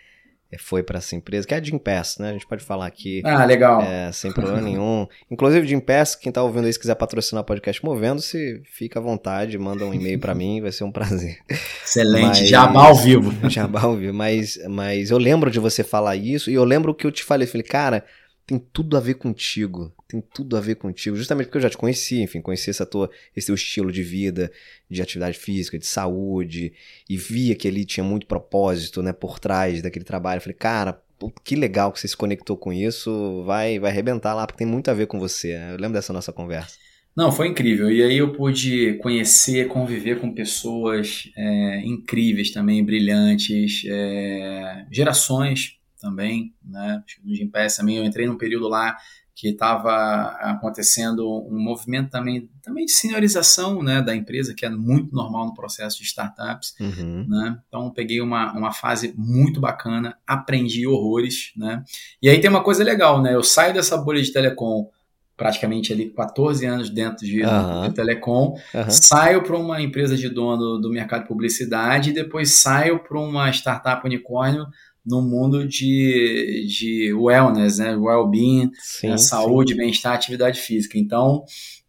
foi 0.58 0.82
para 0.82 1.00
essa 1.00 1.16
empresa, 1.16 1.46
que 1.46 1.54
é 1.54 1.58
a 1.58 1.62
Jim 1.62 1.78
Pass, 1.78 2.18
né? 2.20 2.30
A 2.30 2.34
gente 2.34 2.48
pode 2.48 2.64
falar 2.64 2.86
aqui. 2.86 3.22
Ah, 3.26 3.44
legal. 3.44 3.82
É, 3.82 4.10
sem 4.14 4.32
problema 4.32 4.62
nenhum. 4.62 5.06
Inclusive, 5.30 5.68
Jim 5.68 5.80
Pass, 5.80 6.16
quem 6.16 6.32
tá 6.32 6.42
ouvindo 6.42 6.66
aí, 6.66 6.72
se 6.72 6.80
quiser 6.80 6.96
patrocinar 6.96 7.42
o 7.42 7.46
podcast 7.46 7.84
Movendo-se, 7.84 8.62
fica 8.72 9.00
à 9.00 9.02
vontade, 9.02 9.58
manda 9.58 9.86
um 9.86 9.94
e-mail 9.94 10.20
para 10.20 10.34
mim, 10.36 10.62
vai 10.62 10.72
ser 10.72 10.86
um 10.86 10.92
prazer. 10.92 11.40
Excelente, 11.84 12.40
mas... 12.40 12.50
jabá 12.50 12.86
ao 12.86 12.96
vivo. 12.96 13.34
Jabá 13.50 13.82
ao 13.82 13.96
vivo, 13.96 14.14
mas, 14.14 14.58
mas 14.70 15.10
eu 15.10 15.18
lembro 15.18 15.50
de 15.50 15.60
você 15.60 15.84
falar 15.84 16.16
isso, 16.16 16.50
e 16.50 16.54
eu 16.54 16.64
lembro 16.64 16.94
que 16.94 17.06
eu 17.06 17.12
te 17.12 17.24
falei, 17.24 17.48
falei, 17.48 17.66
cara, 17.66 18.06
tem 18.48 18.58
tudo 18.58 18.96
a 18.96 19.02
ver 19.02 19.16
contigo. 19.16 19.94
Tem 20.08 20.22
tudo 20.22 20.56
a 20.56 20.62
ver 20.62 20.76
contigo. 20.76 21.18
Justamente 21.18 21.48
porque 21.48 21.58
eu 21.58 21.62
já 21.62 21.70
te 21.70 21.78
conheci, 21.78 22.22
enfim, 22.22 22.40
conheci 22.40 22.70
essa 22.70 22.86
tua, 22.86 23.12
esse 23.36 23.48
teu 23.48 23.56
estilo 23.56 23.92
de 23.92 24.02
vida, 24.02 24.50
de 24.90 25.02
atividade 25.02 25.38
física, 25.38 25.78
de 25.78 25.86
saúde, 25.86 26.72
e 27.10 27.18
via 27.18 27.54
que 27.56 27.68
ali 27.68 27.84
tinha 27.84 28.06
muito 28.06 28.26
propósito, 28.26 29.04
né, 29.04 29.12
por 29.12 29.38
trás 29.38 29.82
daquele 29.82 30.06
trabalho. 30.06 30.38
Eu 30.38 30.42
falei, 30.42 30.56
cara, 30.56 30.98
que 31.44 31.58
legal 31.58 31.92
que 31.92 32.00
você 32.00 32.08
se 32.08 32.16
conectou 32.16 32.56
com 32.56 32.72
isso, 32.72 33.44
vai, 33.44 33.80
vai 33.80 33.92
arrebentar 33.92 34.34
lá, 34.34 34.48
porque 34.48 34.60
tem 34.60 34.68
muito 34.68 34.90
a 34.90 34.94
ver 34.94 35.08
com 35.08 35.20
você. 35.20 35.54
Eu 35.72 35.78
lembro 35.78 35.94
dessa 35.94 36.14
nossa 36.14 36.32
conversa. 36.32 36.78
Não, 37.14 37.34
foi 37.34 37.50
incrível. 37.50 37.92
E 37.92 38.02
aí 38.02 38.18
eu 38.18 38.32
pude 38.32 38.94
conhecer, 39.02 39.68
conviver 39.68 40.22
com 40.22 40.34
pessoas 40.34 41.30
é, 41.36 41.82
incríveis 41.84 42.52
também, 42.52 42.86
brilhantes, 42.86 43.84
é, 43.88 44.86
gerações 44.90 45.78
também, 46.08 46.54
né? 46.64 47.04
No 47.24 47.36
Gimpass 47.36 47.76
também 47.76 47.98
eu 47.98 48.06
entrei 48.06 48.26
num 48.26 48.38
período 48.38 48.68
lá 48.70 48.96
que 49.36 49.50
estava 49.50 50.36
acontecendo 50.40 51.46
um 51.48 51.60
movimento 51.60 52.10
também, 52.10 52.50
também 52.64 52.86
de 52.86 52.92
seniorização 52.92 53.84
né, 53.84 54.02
da 54.02 54.16
empresa, 54.16 54.56
que 54.56 54.66
é 54.66 54.70
muito 54.70 55.14
normal 55.14 55.46
no 55.46 55.54
processo 55.54 56.00
de 56.00 56.06
startups. 56.06 56.74
Uhum. 56.80 57.24
Né? 57.30 57.60
Então, 57.68 57.92
peguei 57.92 58.20
uma, 58.20 58.52
uma 58.54 58.72
fase 58.72 59.14
muito 59.16 59.60
bacana, 59.60 60.18
aprendi 60.26 60.88
horrores. 60.88 61.52
Né? 61.56 61.84
E 62.20 62.28
aí 62.28 62.42
tem 62.42 62.50
uma 62.50 62.64
coisa 62.64 62.84
legal, 62.84 63.22
né? 63.22 63.36
eu 63.36 63.44
saio 63.44 63.76
dessa 63.76 63.96
bolha 63.96 64.24
de 64.24 64.34
telecom 64.34 64.90
praticamente 65.38 65.94
ali 65.94 66.10
14 66.10 66.66
anos 66.66 66.90
dentro 66.90 67.24
de, 67.24 67.44
uhum. 67.44 67.88
de 67.88 67.94
telecom, 67.94 68.58
uhum. 68.74 68.90
saio 68.90 69.44
para 69.44 69.56
uma 69.56 69.80
empresa 69.80 70.18
de 70.18 70.30
dono 70.30 70.80
do 70.80 70.90
mercado 70.90 71.22
de 71.22 71.28
publicidade 71.28 72.10
e 72.10 72.14
depois 72.14 72.56
saio 72.56 73.04
para 73.04 73.20
uma 73.20 73.48
startup 73.52 74.04
unicórnio 74.04 74.66
no 75.08 75.22
mundo 75.22 75.66
de, 75.66 76.68
de 76.68 77.14
wellness, 77.14 77.78
né? 77.80 77.96
Well-being, 77.96 78.70
né? 79.02 79.18
saúde, 79.18 79.74
bem-estar, 79.74 80.14
atividade 80.14 80.60
física. 80.60 80.98
Então, 80.98 81.46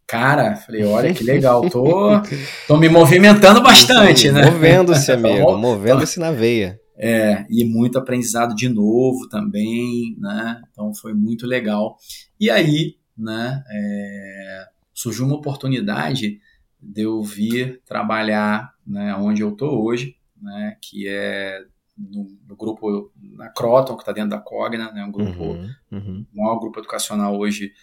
cara, 0.07 0.55
falei, 0.55 0.85
olha 0.85 1.13
que 1.13 1.21
legal, 1.21 1.69
tô, 1.69 2.11
tô 2.65 2.77
me 2.77 2.87
movimentando 2.87 3.61
bastante, 3.61 4.31
né? 4.31 4.49
Movendo-se, 4.49 5.11
amigo, 5.11 5.57
movendo-se 5.57 6.17
na 6.17 6.31
veia. 6.31 6.79
É, 6.95 7.45
e 7.49 7.65
muito 7.65 7.97
aprendizado 7.97 8.55
de 8.55 8.69
novo 8.69 9.27
também, 9.27 10.15
né? 10.17 10.61
Então 10.71 10.93
foi 10.93 11.13
muito 11.13 11.45
legal. 11.45 11.97
E 12.39 12.49
aí, 12.49 12.95
né, 13.17 13.61
é, 13.69 14.65
surgiu 14.93 15.25
uma 15.25 15.35
oportunidade 15.35 16.39
de 16.81 17.01
eu 17.01 17.21
vir 17.21 17.81
trabalhar 17.85 18.73
né, 18.87 19.13
onde 19.15 19.41
eu 19.41 19.51
tô 19.51 19.83
hoje, 19.83 20.15
né, 20.41 20.77
que 20.81 21.05
é 21.07 21.61
no, 21.99 22.27
no, 22.47 22.55
grupo 22.55 23.11
na 23.33 23.49
Croton, 23.49 23.95
que 23.95 24.01
está 24.01 24.11
dentro 24.11 24.29
da 24.29 24.39
Cogna, 24.39 24.91
né, 24.91 25.03
um 25.03 25.11
grupo, 25.11 25.43
uhum, 25.43 25.69
uhum. 25.91 26.25
o 26.33 26.37
maior 26.37 26.59
grupo 26.59 26.79
educacional 26.79 27.37
hoje 27.37 27.73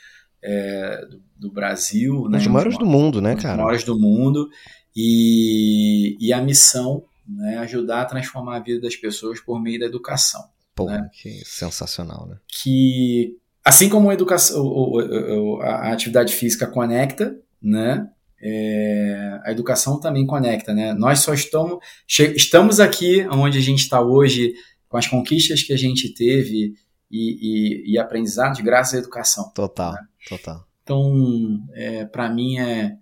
é, 0.43 1.01
do, 1.07 1.23
do, 1.37 1.53
Brasil. 1.53 2.23
Um 2.23 2.29
né, 2.29 2.39
dos 2.39 2.47
maiores 2.47 2.79
do 2.79 2.87
mundo, 2.87 3.21
né, 3.21 3.37
cara? 3.37 3.57
maiores 3.57 3.85
do 3.85 3.99
mundo. 3.99 4.49
E, 4.95 6.17
e 6.19 6.33
a 6.33 6.41
missão 6.41 7.05
né, 7.29 7.55
é 7.55 7.59
ajudar 7.59 8.03
a 8.03 8.07
transformar 8.07 8.57
a 8.57 8.61
vida 8.61 8.81
das 8.81 8.97
pessoas 8.97 9.41
por 9.41 9.61
meio 9.61 9.79
da 9.79 9.87
educação. 9.87 10.43
Pô, 10.75 10.87
né? 10.87 11.09
que 11.13 11.43
sensacional, 11.45 12.27
né? 12.27 12.37
Que, 12.49 13.37
assim 13.65 13.89
como 13.89 14.11
a, 14.11 14.15
educação, 14.15 14.63
a 15.63 15.93
atividade 15.93 16.35
física 16.35 16.67
conecta, 16.67 17.37
né? 17.61 18.09
É, 18.41 19.41
a 19.45 19.51
educação 19.51 19.99
também 19.99 20.27
conecta, 20.27 20.75
né? 20.75 20.93
Nós 20.93 21.21
só 21.21 21.33
estamos, 21.33 21.79
estamos 22.09 22.81
aqui 22.81 23.27
onde 23.31 23.59
a 23.59 23.63
gente 23.63 23.81
está 23.81 24.01
hoje 24.01 24.55
com 24.89 24.97
as 24.97 25.07
conquistas 25.07 25.63
que 25.63 25.73
a 25.73 25.77
gente 25.77 26.13
teve 26.13 26.75
e, 27.11 27.91
e, 27.91 27.93
e 27.93 27.99
aprendizados 27.99 28.61
graças 28.61 28.95
à 28.95 28.99
educação. 28.99 29.51
Total, 29.55 29.93
né? 29.93 30.01
total. 30.29 30.67
Então, 30.83 31.67
é, 31.75 32.05
para 32.05 32.29
mim 32.29 32.59
é, 32.59 32.97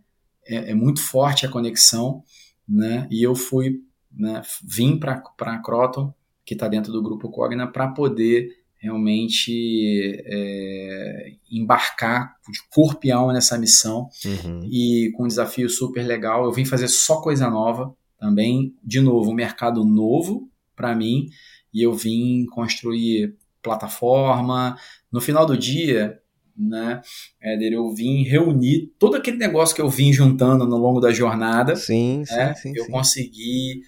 é, 0.47 0.70
é, 0.70 0.74
muito 0.74 1.03
forte 1.03 1.45
a 1.45 1.51
conexão, 1.51 2.22
né? 2.66 3.07
E 3.11 3.22
eu 3.22 3.35
fui, 3.35 3.80
né, 4.11 4.41
vim 4.62 4.99
para 4.99 5.22
a 5.39 5.59
Croton, 5.59 6.14
que 6.45 6.55
está 6.55 6.68
dentro 6.68 6.93
do 6.93 7.03
grupo 7.03 7.30
Cogna, 7.30 7.66
para 7.66 7.89
poder 7.89 8.49
realmente 8.85 10.22
é, 10.26 11.32
embarcar 11.51 12.37
de 12.51 12.59
corpo 12.68 13.07
e 13.07 13.11
alma 13.11 13.32
nessa 13.32 13.57
missão 13.57 14.11
uhum. 14.26 14.61
e 14.70 15.11
com 15.16 15.24
um 15.24 15.26
desafio 15.26 15.70
super 15.70 16.07
legal. 16.07 16.45
Eu 16.45 16.53
vim 16.53 16.66
fazer 16.66 16.89
só 16.89 17.22
coisa 17.22 17.49
nova 17.49 17.95
também, 18.20 18.74
de 18.85 19.01
novo, 19.01 19.30
um 19.30 19.35
mercado 19.35 19.85
novo 19.87 20.51
para 20.76 20.95
mim 20.95 21.30
e 21.72 21.82
eu 21.82 21.95
vim 21.95 22.45
construir 22.45 23.35
plataforma. 23.62 24.76
No 25.11 25.18
final 25.18 25.47
do 25.47 25.57
dia, 25.57 26.20
né, 26.55 27.01
Éder, 27.41 27.72
eu 27.72 27.91
vim 27.95 28.22
reunir 28.22 28.93
todo 28.99 29.16
aquele 29.16 29.39
negócio 29.39 29.74
que 29.74 29.80
eu 29.80 29.89
vim 29.89 30.12
juntando 30.12 30.66
no 30.66 30.76
longo 30.76 31.01
da 31.01 31.11
jornada. 31.11 31.74
Sim, 31.74 32.22
né, 32.30 32.53
sim, 32.55 32.68
sim. 32.68 32.72
Eu 32.76 32.85
sim. 32.85 32.93
consegui 32.93 33.80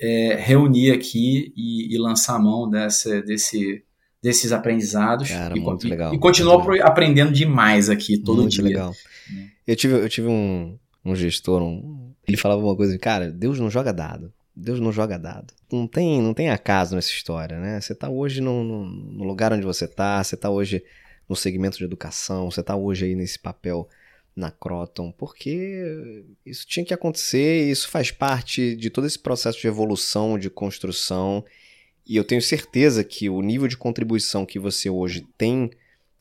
é, 0.00 0.36
reunir 0.36 0.92
aqui 0.92 1.52
e, 1.56 1.92
e 1.92 1.98
lançar 1.98 2.36
a 2.36 2.38
mão 2.38 2.70
dessa, 2.70 3.20
desse 3.22 3.84
desses 4.22 4.52
aprendizados. 4.52 5.28
Cara, 5.28 5.56
e, 5.56 5.60
muito 5.60 5.86
e, 5.86 5.90
legal. 5.90 6.14
E 6.14 6.18
continuo 6.18 6.60
aprendendo 6.82 7.32
demais 7.32 7.88
aqui 7.88 8.18
todo 8.18 8.42
muito 8.42 8.52
dia. 8.52 8.64
legal. 8.64 8.94
Eu 9.66 9.76
tive, 9.76 9.94
eu 9.94 10.08
tive 10.08 10.28
um, 10.28 10.78
um 11.04 11.14
gestor, 11.14 11.62
um, 11.62 12.12
ele 12.26 12.36
falava 12.36 12.62
uma 12.62 12.76
coisa, 12.76 12.96
cara, 12.98 13.30
Deus 13.30 13.58
não 13.58 13.70
joga 13.70 13.92
dado. 13.92 14.32
Deus 14.54 14.80
não 14.80 14.90
joga 14.90 15.18
dado. 15.18 15.52
Não 15.70 15.86
tem, 15.86 16.22
não 16.22 16.32
tem 16.32 16.48
acaso 16.48 16.94
nessa 16.94 17.10
história, 17.10 17.60
né? 17.60 17.78
Você 17.78 17.94
tá 17.94 18.08
hoje 18.08 18.40
no, 18.40 18.64
no, 18.64 18.84
no 18.86 19.24
lugar 19.24 19.52
onde 19.52 19.66
você 19.66 19.86
tá, 19.86 20.24
você 20.24 20.36
tá 20.36 20.48
hoje 20.48 20.82
no 21.28 21.36
segmento 21.36 21.76
de 21.76 21.84
educação, 21.84 22.50
você 22.50 22.62
tá 22.62 22.74
hoje 22.74 23.04
aí 23.04 23.14
nesse 23.14 23.38
papel 23.38 23.86
na 24.34 24.50
Croton, 24.50 25.12
porque 25.12 26.24
isso 26.44 26.66
tinha 26.66 26.84
que 26.84 26.92
acontecer, 26.92 27.70
isso 27.70 27.88
faz 27.88 28.10
parte 28.10 28.76
de 28.76 28.90
todo 28.90 29.06
esse 29.06 29.18
processo 29.18 29.58
de 29.60 29.66
evolução, 29.66 30.38
de 30.38 30.50
construção, 30.50 31.44
e 32.06 32.16
eu 32.16 32.24
tenho 32.24 32.40
certeza 32.40 33.02
que 33.02 33.28
o 33.28 33.42
nível 33.42 33.66
de 33.66 33.76
contribuição 33.76 34.46
que 34.46 34.58
você 34.58 34.88
hoje 34.88 35.26
tem 35.36 35.70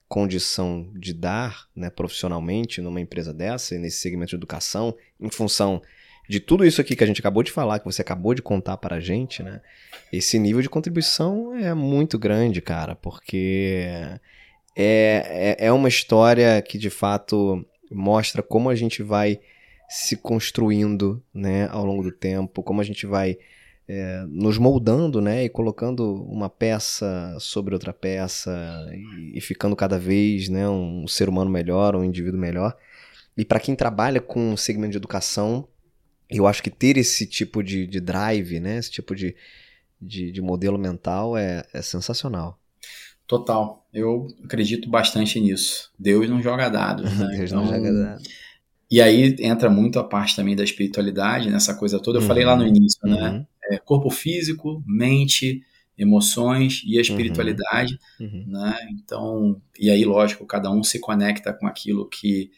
condição 0.08 0.90
de 0.94 1.14
dar 1.14 1.68
né, 1.76 1.90
profissionalmente 1.90 2.82
numa 2.82 3.02
empresa 3.02 3.34
dessa, 3.34 3.78
nesse 3.78 4.00
segmento 4.00 4.32
de 4.32 4.36
educação, 4.36 4.96
em 5.20 5.30
função 5.30 5.82
de 6.28 6.40
tudo 6.40 6.66
isso 6.66 6.82
aqui 6.82 6.96
que 6.96 7.04
a 7.04 7.08
gente 7.08 7.20
acabou 7.20 7.44
de 7.44 7.52
falar, 7.52 7.80
que 7.80 7.86
você 7.86 8.02
acabou 8.02 8.34
de 8.34 8.42
contar 8.42 8.78
para 8.78 8.96
a 8.96 9.00
gente, 9.00 9.44
né? 9.44 9.62
Esse 10.12 10.40
nível 10.40 10.62
de 10.62 10.70
contribuição 10.70 11.56
é 11.56 11.74
muito 11.74 12.18
grande, 12.18 12.62
cara, 12.62 12.96
porque 12.96 13.88
é, 14.76 15.56
é, 15.60 15.68
é 15.68 15.72
uma 15.72 15.88
história 15.88 16.60
que 16.62 16.78
de 16.80 16.90
fato 16.90 17.64
mostra 17.92 18.42
como 18.42 18.70
a 18.70 18.76
gente 18.76 19.04
vai 19.04 19.40
se 19.88 20.16
construindo 20.16 21.22
né, 21.34 21.68
ao 21.70 21.86
longo 21.86 22.02
do 22.02 22.12
tempo, 22.12 22.64
como 22.64 22.82
a 22.82 22.84
gente 22.84 23.06
vai 23.06 23.38
é, 23.88 24.26
nos 24.28 24.58
moldando, 24.58 25.22
né, 25.22 25.46
e 25.46 25.50
colocando 25.50 26.24
uma 26.24 26.50
peça 26.50 27.36
sobre 27.40 27.74
outra 27.74 27.94
peça 27.94 28.52
e, 28.92 29.38
e 29.38 29.42
ficando 29.42 29.76
cada 29.76 30.00
vez, 30.00 30.50
né, 30.50 30.68
um 30.68 31.08
ser 31.08 31.30
humano 31.30 31.52
melhor, 31.52 31.96
um 31.96 32.04
indivíduo 32.04 32.40
melhor. 32.40 32.76
E 33.38 33.46
para 33.46 33.60
quem 33.60 33.76
trabalha 33.76 34.20
com 34.20 34.54
o 34.54 34.58
segmento 34.58 34.92
de 34.92 34.98
educação, 34.98 35.68
eu 36.30 36.48
acho 36.48 36.64
que 36.64 36.70
ter 36.70 36.98
esse 36.98 37.28
tipo 37.28 37.62
de, 37.62 37.86
de 37.86 38.00
drive, 38.00 38.60
né, 38.60 38.78
esse 38.78 38.92
tipo 38.92 39.16
de, 39.16 39.36
de, 40.02 40.32
de 40.32 40.42
modelo 40.42 40.78
mental 40.78 41.38
é, 41.38 41.64
é 41.74 41.82
sensacional. 41.82 42.60
Total. 43.28 43.86
Eu 43.92 44.28
acredito 44.44 44.88
bastante 44.90 45.40
nisso. 45.40 45.92
Deus 45.98 46.30
não 46.30 46.42
joga 46.42 46.70
dados, 46.70 47.12
né? 47.18 47.28
Deus 47.38 47.52
então, 47.52 47.66
não 47.66 47.74
joga 47.74 47.92
dados. 47.92 48.28
E 48.90 49.02
aí 49.02 49.36
entra 49.40 49.70
muito 49.70 49.98
a 49.98 50.04
parte 50.04 50.36
também 50.36 50.56
da 50.56 50.64
espiritualidade, 50.64 51.50
nessa 51.50 51.74
coisa 51.74 52.00
toda. 52.00 52.20
Eu 52.20 52.22
uhum. 52.22 52.28
falei 52.28 52.46
lá 52.46 52.56
no 52.56 52.66
início, 52.66 53.00
né? 53.04 53.32
uhum. 53.32 53.46
É, 53.70 53.78
corpo 53.78 54.10
físico, 54.10 54.84
mente, 54.86 55.62
emoções 55.98 56.82
e 56.86 56.98
a 56.98 57.02
espiritualidade, 57.02 57.98
uhum. 58.20 58.28
uhum. 58.28 58.46
né? 58.48 58.78
Então, 58.92 59.62
e 59.80 59.90
aí, 59.90 60.04
lógico, 60.04 60.46
cada 60.46 60.70
um 60.72 60.84
se 60.84 61.00
conecta 61.00 61.54
com 61.54 61.68
aquilo 61.68 62.08
que, 62.10 62.52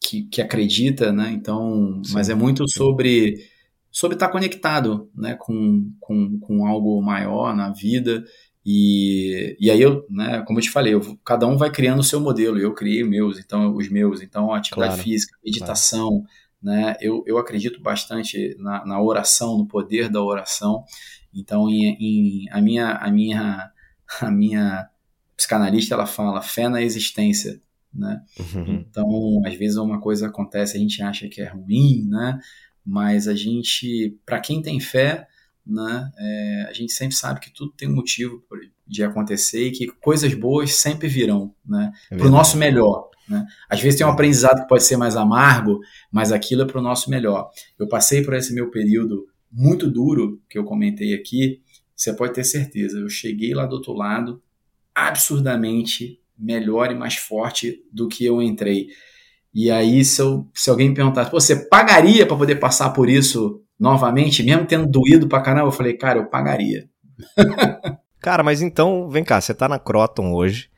que, 0.00 0.22
que 0.22 0.40
acredita, 0.40 1.12
né? 1.12 1.30
Então, 1.32 2.02
Sim. 2.04 2.14
mas 2.14 2.28
é 2.28 2.34
muito 2.34 2.68
sobre 2.68 3.52
sobre 3.90 4.16
estar 4.16 4.28
conectado, 4.28 5.08
né? 5.14 5.36
Com, 5.38 5.92
com, 6.00 6.38
com 6.40 6.66
algo 6.66 7.00
maior 7.00 7.54
na 7.54 7.70
vida 7.70 8.24
e, 8.66 9.56
e 9.60 9.70
aí 9.70 9.80
eu, 9.82 10.06
né, 10.08 10.42
como 10.46 10.58
eu 10.58 10.62
te 10.62 10.70
falei, 10.70 10.94
eu, 10.94 11.18
cada 11.22 11.46
um 11.46 11.56
vai 11.58 11.70
criando 11.70 12.00
o 12.00 12.04
seu 12.04 12.18
modelo, 12.18 12.58
eu 12.58 12.72
criei 12.72 13.04
meus, 13.04 13.38
então 13.38 13.74
os 13.74 13.90
meus, 13.90 14.22
então 14.22 14.54
atividade 14.54 14.94
claro, 14.94 15.02
física, 15.02 15.36
meditação, 15.44 16.08
claro 16.08 16.43
né? 16.64 16.96
Eu, 16.98 17.22
eu 17.26 17.36
acredito 17.36 17.78
bastante 17.82 18.56
na, 18.58 18.86
na 18.86 19.02
oração, 19.02 19.58
no 19.58 19.66
poder 19.66 20.08
da 20.08 20.22
oração. 20.22 20.82
Então, 21.32 21.68
em, 21.68 21.94
em, 22.00 22.50
a, 22.50 22.58
minha, 22.62 22.92
a, 22.92 23.10
minha, 23.10 23.70
a 24.22 24.30
minha 24.30 24.88
psicanalista 25.36 25.94
ela 25.94 26.06
fala 26.06 26.40
fé 26.40 26.66
na 26.70 26.80
existência. 26.80 27.60
Né? 27.92 28.22
Uhum. 28.40 28.86
Então, 28.88 29.42
às 29.44 29.54
vezes 29.54 29.76
uma 29.76 30.00
coisa 30.00 30.28
acontece, 30.28 30.76
a 30.76 30.80
gente 30.80 31.02
acha 31.02 31.28
que 31.28 31.42
é 31.42 31.48
ruim, 31.48 32.08
né? 32.08 32.40
mas 32.84 33.28
a 33.28 33.34
gente, 33.34 34.18
para 34.24 34.40
quem 34.40 34.62
tem 34.62 34.80
fé, 34.80 35.28
né, 35.66 36.10
é, 36.18 36.66
a 36.68 36.72
gente 36.72 36.92
sempre 36.92 37.14
sabe 37.14 37.40
que 37.40 37.50
tudo 37.50 37.72
tem 37.72 37.88
um 37.88 37.94
motivo 37.94 38.42
de 38.86 39.02
acontecer 39.02 39.68
e 39.68 39.70
que 39.70 39.86
coisas 39.86 40.34
boas 40.34 40.74
sempre 40.74 41.08
virão 41.08 41.54
né, 41.64 41.92
é 42.10 42.16
para 42.16 42.26
o 42.26 42.30
nosso 42.30 42.56
melhor. 42.56 43.08
Né? 43.28 43.44
Às 43.68 43.80
vezes 43.80 43.98
tem 43.98 44.06
um 44.06 44.10
aprendizado 44.10 44.62
que 44.62 44.68
pode 44.68 44.84
ser 44.84 44.96
mais 44.96 45.16
amargo, 45.16 45.80
mas 46.10 46.32
aquilo 46.32 46.62
é 46.62 46.66
para 46.66 46.78
o 46.78 46.82
nosso 46.82 47.10
melhor. 47.10 47.50
Eu 47.78 47.88
passei 47.88 48.22
por 48.22 48.34
esse 48.34 48.54
meu 48.54 48.70
período 48.70 49.26
muito 49.50 49.90
duro 49.90 50.40
que 50.48 50.58
eu 50.58 50.64
comentei 50.64 51.14
aqui, 51.14 51.60
você 51.94 52.12
pode 52.12 52.34
ter 52.34 52.44
certeza, 52.44 52.98
eu 52.98 53.08
cheguei 53.08 53.54
lá 53.54 53.66
do 53.66 53.76
outro 53.76 53.92
lado 53.92 54.42
absurdamente 54.94 56.20
melhor 56.38 56.90
e 56.90 56.94
mais 56.94 57.14
forte 57.14 57.82
do 57.92 58.08
que 58.08 58.24
eu 58.24 58.42
entrei. 58.42 58.88
E 59.52 59.70
aí, 59.70 60.04
se, 60.04 60.20
eu, 60.20 60.48
se 60.52 60.68
alguém 60.68 60.88
me 60.88 60.94
perguntasse, 60.94 61.30
você 61.30 61.68
pagaria 61.68 62.26
para 62.26 62.36
poder 62.36 62.56
passar 62.56 62.90
por 62.90 63.08
isso 63.08 63.62
novamente, 63.78 64.42
mesmo 64.42 64.66
tendo 64.66 64.86
doído 64.86 65.28
pra 65.28 65.40
caramba? 65.40 65.68
Eu 65.68 65.72
falei, 65.72 65.94
cara, 65.94 66.18
eu 66.18 66.26
pagaria. 66.26 66.88
cara, 68.20 68.42
mas 68.42 68.60
então, 68.60 69.08
vem 69.08 69.22
cá, 69.22 69.40
você 69.40 69.54
tá 69.54 69.68
na 69.68 69.78
Croton 69.78 70.32
hoje, 70.32 70.68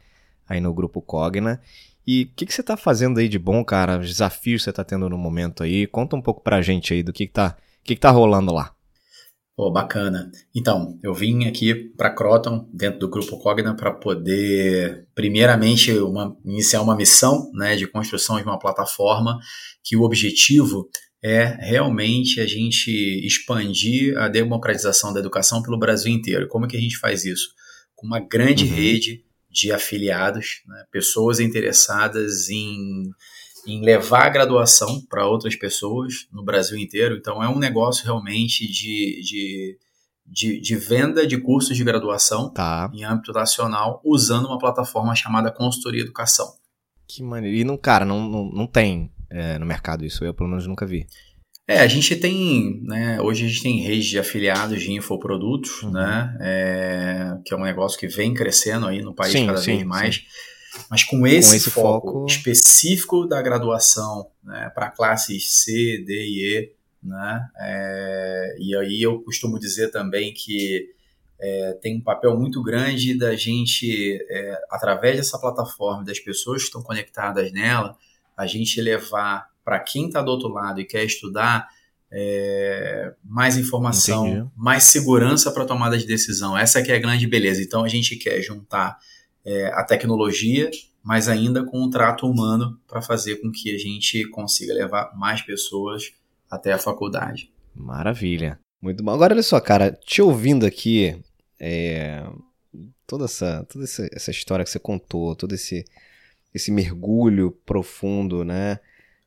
aí 0.47 0.61
no 0.61 0.74
grupo 0.74 1.01
Cogna, 1.01 1.61
E 2.07 2.23
o 2.23 2.37
que, 2.37 2.47
que 2.47 2.55
você 2.55 2.61
está 2.61 2.77
fazendo 2.77 3.19
aí 3.19 3.29
de 3.29 3.39
bom, 3.39 3.65
cara? 3.65 3.99
Os 3.99 4.09
desafios 4.09 4.61
que 4.61 4.65
você 4.65 4.71
está 4.71 4.85
tendo 4.85 5.09
no 5.11 5.19
momento 5.19 5.63
aí? 5.63 5.87
Conta 5.87 6.15
um 6.15 6.23
pouco 6.23 6.41
pra 6.41 6.63
gente 6.63 6.95
aí 6.95 7.03
do 7.03 7.13
que, 7.13 7.27
que, 7.27 7.33
tá, 7.33 7.57
que, 7.83 7.95
que 7.95 8.01
tá 8.01 8.11
rolando 8.11 8.55
lá. 8.55 8.73
Pô, 9.57 9.73
bacana. 9.73 10.31
Então, 10.55 10.99
eu 11.03 11.15
vim 11.15 11.47
aqui 11.47 11.75
para 11.97 12.15
Croton, 12.15 12.69
dentro 12.73 13.01
do 13.01 13.09
Grupo 13.09 13.39
Cogna, 13.39 13.75
para 13.75 13.91
poder, 13.91 15.09
primeiramente, 15.15 15.91
uma, 15.99 16.37
iniciar 16.45 16.83
uma 16.83 16.95
missão 16.95 17.51
né, 17.55 17.75
de 17.75 17.87
construção 17.87 18.37
de 18.37 18.45
uma 18.45 18.59
plataforma 18.59 19.39
que 19.83 19.97
o 19.97 20.03
objetivo 20.03 20.89
é 21.25 21.57
realmente 21.59 22.41
a 22.41 22.47
gente 22.47 22.91
expandir 23.27 24.17
a 24.19 24.29
democratização 24.29 25.13
da 25.13 25.21
educação 25.21 25.63
pelo 25.63 25.79
Brasil 25.79 26.13
inteiro. 26.13 26.47
Como 26.49 26.67
é 26.67 26.69
que 26.69 26.77
a 26.77 26.81
gente 26.81 26.99
faz 26.99 27.25
isso? 27.25 27.49
Com 27.95 28.07
uma 28.07 28.21
grande 28.21 28.65
uhum. 28.65 28.75
rede 28.75 29.25
de 29.57 29.73
afiliados, 29.73 30.63
né, 30.67 30.85
pessoas 30.93 31.41
interessadas 31.41 32.51
em, 32.51 33.11
em 33.67 33.83
levar 33.83 34.27
a 34.27 34.29
graduação 34.29 35.01
para 35.09 35.27
outras 35.27 35.57
pessoas 35.57 36.29
no 36.31 36.45
Brasil 36.45 36.77
inteiro. 36.77 37.17
Então, 37.17 37.43
é 37.43 37.49
um 37.49 37.59
negócio 37.59 38.05
realmente 38.05 38.71
de, 38.71 39.23
de, 39.23 39.79
de, 40.27 40.61
de 40.61 40.77
venda 40.77 41.27
de 41.27 41.39
cursos 41.39 41.75
de 41.75 41.83
graduação 41.83 42.53
tá. 42.53 42.91
em 42.93 43.03
âmbito 43.03 43.33
nacional, 43.33 44.03
usando 44.05 44.45
uma 44.45 44.59
plataforma 44.59 45.15
chamada 45.15 45.51
Consultoria 45.51 46.03
Educação. 46.03 46.47
Que 47.09 47.23
maneiro. 47.23 47.57
E, 47.57 47.65
não, 47.65 47.79
cara, 47.79 48.05
não, 48.05 48.29
não, 48.29 48.51
não 48.51 48.67
tem 48.67 49.11
é, 49.31 49.59
no 49.59 49.65
mercado 49.65 50.05
isso, 50.05 50.23
eu 50.23 50.35
pelo 50.35 50.51
menos 50.51 50.67
nunca 50.67 50.85
vi. 50.85 51.07
É, 51.69 51.81
a 51.81 51.89
gente 51.89 52.14
tem, 52.14 52.81
né, 52.85 53.21
hoje 53.21 53.45
a 53.45 53.49
gente 53.49 53.62
tem 53.62 53.81
rede 53.81 54.09
de 54.09 54.19
afiliados 54.21 54.81
de 54.81 54.93
infoprodutos, 54.93 55.83
uhum. 55.83 55.91
né, 55.91 56.39
é, 56.41 57.39
que 57.45 57.53
é 57.53 57.57
um 57.57 57.64
negócio 57.64 57.99
que 57.99 58.07
vem 58.07 58.33
crescendo 58.33 58.87
aí 58.87 59.03
no 59.03 59.12
país 59.12 59.33
sim, 59.33 59.47
cada 59.47 59.59
sim, 59.59 59.73
vez 59.73 59.83
mais, 59.85 60.14
sim. 60.17 60.79
mas 60.89 61.03
com 61.03 61.27
esse, 61.27 61.51
com 61.51 61.57
esse 61.57 61.71
foco, 61.71 62.12
foco, 62.12 62.27
específico 62.27 63.27
da 63.27 63.43
graduação, 63.43 64.31
né, 64.45 64.71
para 64.73 64.91
classes 64.91 65.64
C, 65.64 66.05
D 66.07 66.12
e 66.12 66.57
E, 66.57 66.73
né, 67.03 67.49
é, 67.59 68.57
e 68.61 68.77
aí 68.77 69.03
eu 69.03 69.21
costumo 69.23 69.59
dizer 69.59 69.91
também 69.91 70.33
que 70.33 70.95
é, 71.41 71.73
tem 71.83 71.97
um 71.97 72.01
papel 72.01 72.39
muito 72.39 72.62
grande 72.62 73.19
da 73.19 73.35
gente, 73.35 74.25
é, 74.31 74.57
através 74.71 75.17
dessa 75.17 75.37
plataforma, 75.37 76.05
das 76.05 76.21
pessoas 76.21 76.62
que 76.62 76.69
estão 76.69 76.83
conectadas 76.83 77.51
nela, 77.51 77.97
a 78.37 78.47
gente 78.47 78.81
levar 78.81 79.49
para 79.67 79.81
quem 79.81 80.07
está 80.07 80.23
do 80.23 80.31
outro 80.31 80.47
lado 80.47 80.81
e 80.81 80.85
quer 80.85 81.05
estudar 81.05 81.69
é, 82.09 83.12
mais 83.25 83.57
informação, 83.57 84.29
Entendi. 84.29 84.49
mais 84.57 84.85
segurança 84.85 85.51
para 85.51 85.64
tomada 85.64 85.99
de 85.99 86.07
decisão. 86.07 86.57
Essa 86.57 86.81
que 86.81 86.93
é 86.93 86.95
a 86.95 87.01
grande 87.01 87.27
beleza. 87.27 87.61
Então 87.61 87.83
a 87.83 87.89
gente 87.89 88.14
quer 88.14 88.41
juntar 88.41 88.97
é, 89.45 89.67
a 89.75 89.83
tecnologia, 89.83 90.71
mas 91.03 91.29
ainda 91.29 91.64
com 91.64 91.83
o 91.83 91.91
trato 91.91 92.31
humano 92.31 92.79
para 92.87 93.03
fazer 93.03 93.41
com 93.43 93.51
que 93.51 93.75
a 93.75 93.79
gente 93.79 94.25
consiga 94.31 94.73
levar 94.73 95.12
mais 95.17 95.43
pessoas 95.43 96.12
até 96.49 96.73
a 96.73 96.79
faculdade. 96.79 97.51
Maravilha. 97.75 98.61
Muito 98.81 99.03
bom. 99.03 99.11
Agora 99.11 99.35
olha 99.35 99.43
só, 99.43 99.61
cara, 99.61 99.91
te 99.91 100.23
ouvindo 100.23 100.64
aqui, 100.64 101.19
é, 101.59 102.25
toda 103.05 103.25
essa 103.25 103.67
toda 103.69 103.85
essa, 103.85 104.09
essa 104.12 104.31
história 104.31 104.64
que 104.64 104.71
você 104.71 104.79
contou, 104.79 105.35
todo 105.35 105.57
esse 105.57 105.85
esse 106.55 106.71
mergulho 106.71 107.51
profundo, 107.67 108.45
né? 108.45 108.79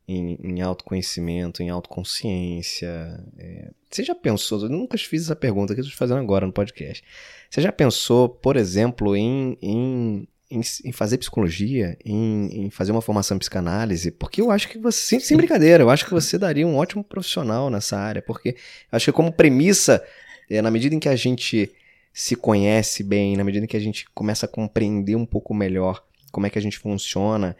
Em, 0.09 0.39
em 0.43 0.61
autoconhecimento, 0.61 1.61
em 1.61 1.69
autoconsciência. 1.69 3.23
É... 3.37 3.69
Você 3.89 4.03
já 4.03 4.15
pensou, 4.15 4.63
eu 4.63 4.69
nunca 4.69 4.97
fiz 4.97 5.23
essa 5.23 5.35
pergunta 5.35 5.75
que 5.75 5.81
eu 5.81 5.83
estou 5.83 5.97
fazendo 5.97 6.19
agora 6.19 6.47
no 6.47 6.51
podcast. 6.51 7.03
Você 7.47 7.61
já 7.61 7.71
pensou, 7.71 8.27
por 8.27 8.57
exemplo, 8.57 9.15
em, 9.15 9.55
em, 9.61 10.27
em, 10.49 10.61
em 10.85 10.91
fazer 10.91 11.19
psicologia, 11.19 11.95
em, 12.03 12.65
em, 12.65 12.69
fazer 12.71 12.91
uma 12.91 13.03
formação 13.03 13.35
em 13.35 13.39
psicanálise? 13.39 14.09
Porque 14.09 14.41
eu 14.41 14.49
acho 14.49 14.67
que 14.67 14.79
você, 14.79 14.99
sem, 14.99 15.19
sem 15.19 15.37
brincadeira, 15.37 15.83
eu 15.83 15.91
acho 15.91 16.05
que 16.05 16.11
você 16.11 16.39
daria 16.39 16.65
um 16.65 16.77
ótimo 16.77 17.03
profissional 17.03 17.69
nessa 17.69 17.95
área, 17.95 18.21
porque 18.21 18.55
acho 18.91 19.05
que 19.05 19.11
como 19.11 19.31
premissa, 19.31 20.03
é, 20.49 20.59
na 20.59 20.71
medida 20.71 20.95
em 20.95 20.99
que 20.99 21.09
a 21.09 21.15
gente 21.15 21.71
se 22.11 22.35
conhece 22.35 23.03
bem, 23.03 23.37
na 23.37 23.43
medida 23.43 23.65
em 23.65 23.67
que 23.67 23.77
a 23.77 23.81
gente 23.81 24.07
começa 24.15 24.47
a 24.47 24.49
compreender 24.49 25.15
um 25.15 25.25
pouco 25.25 25.53
melhor 25.53 26.03
como 26.31 26.47
é 26.47 26.49
que 26.49 26.59
a 26.59 26.61
gente 26.61 26.77
funciona 26.77 27.55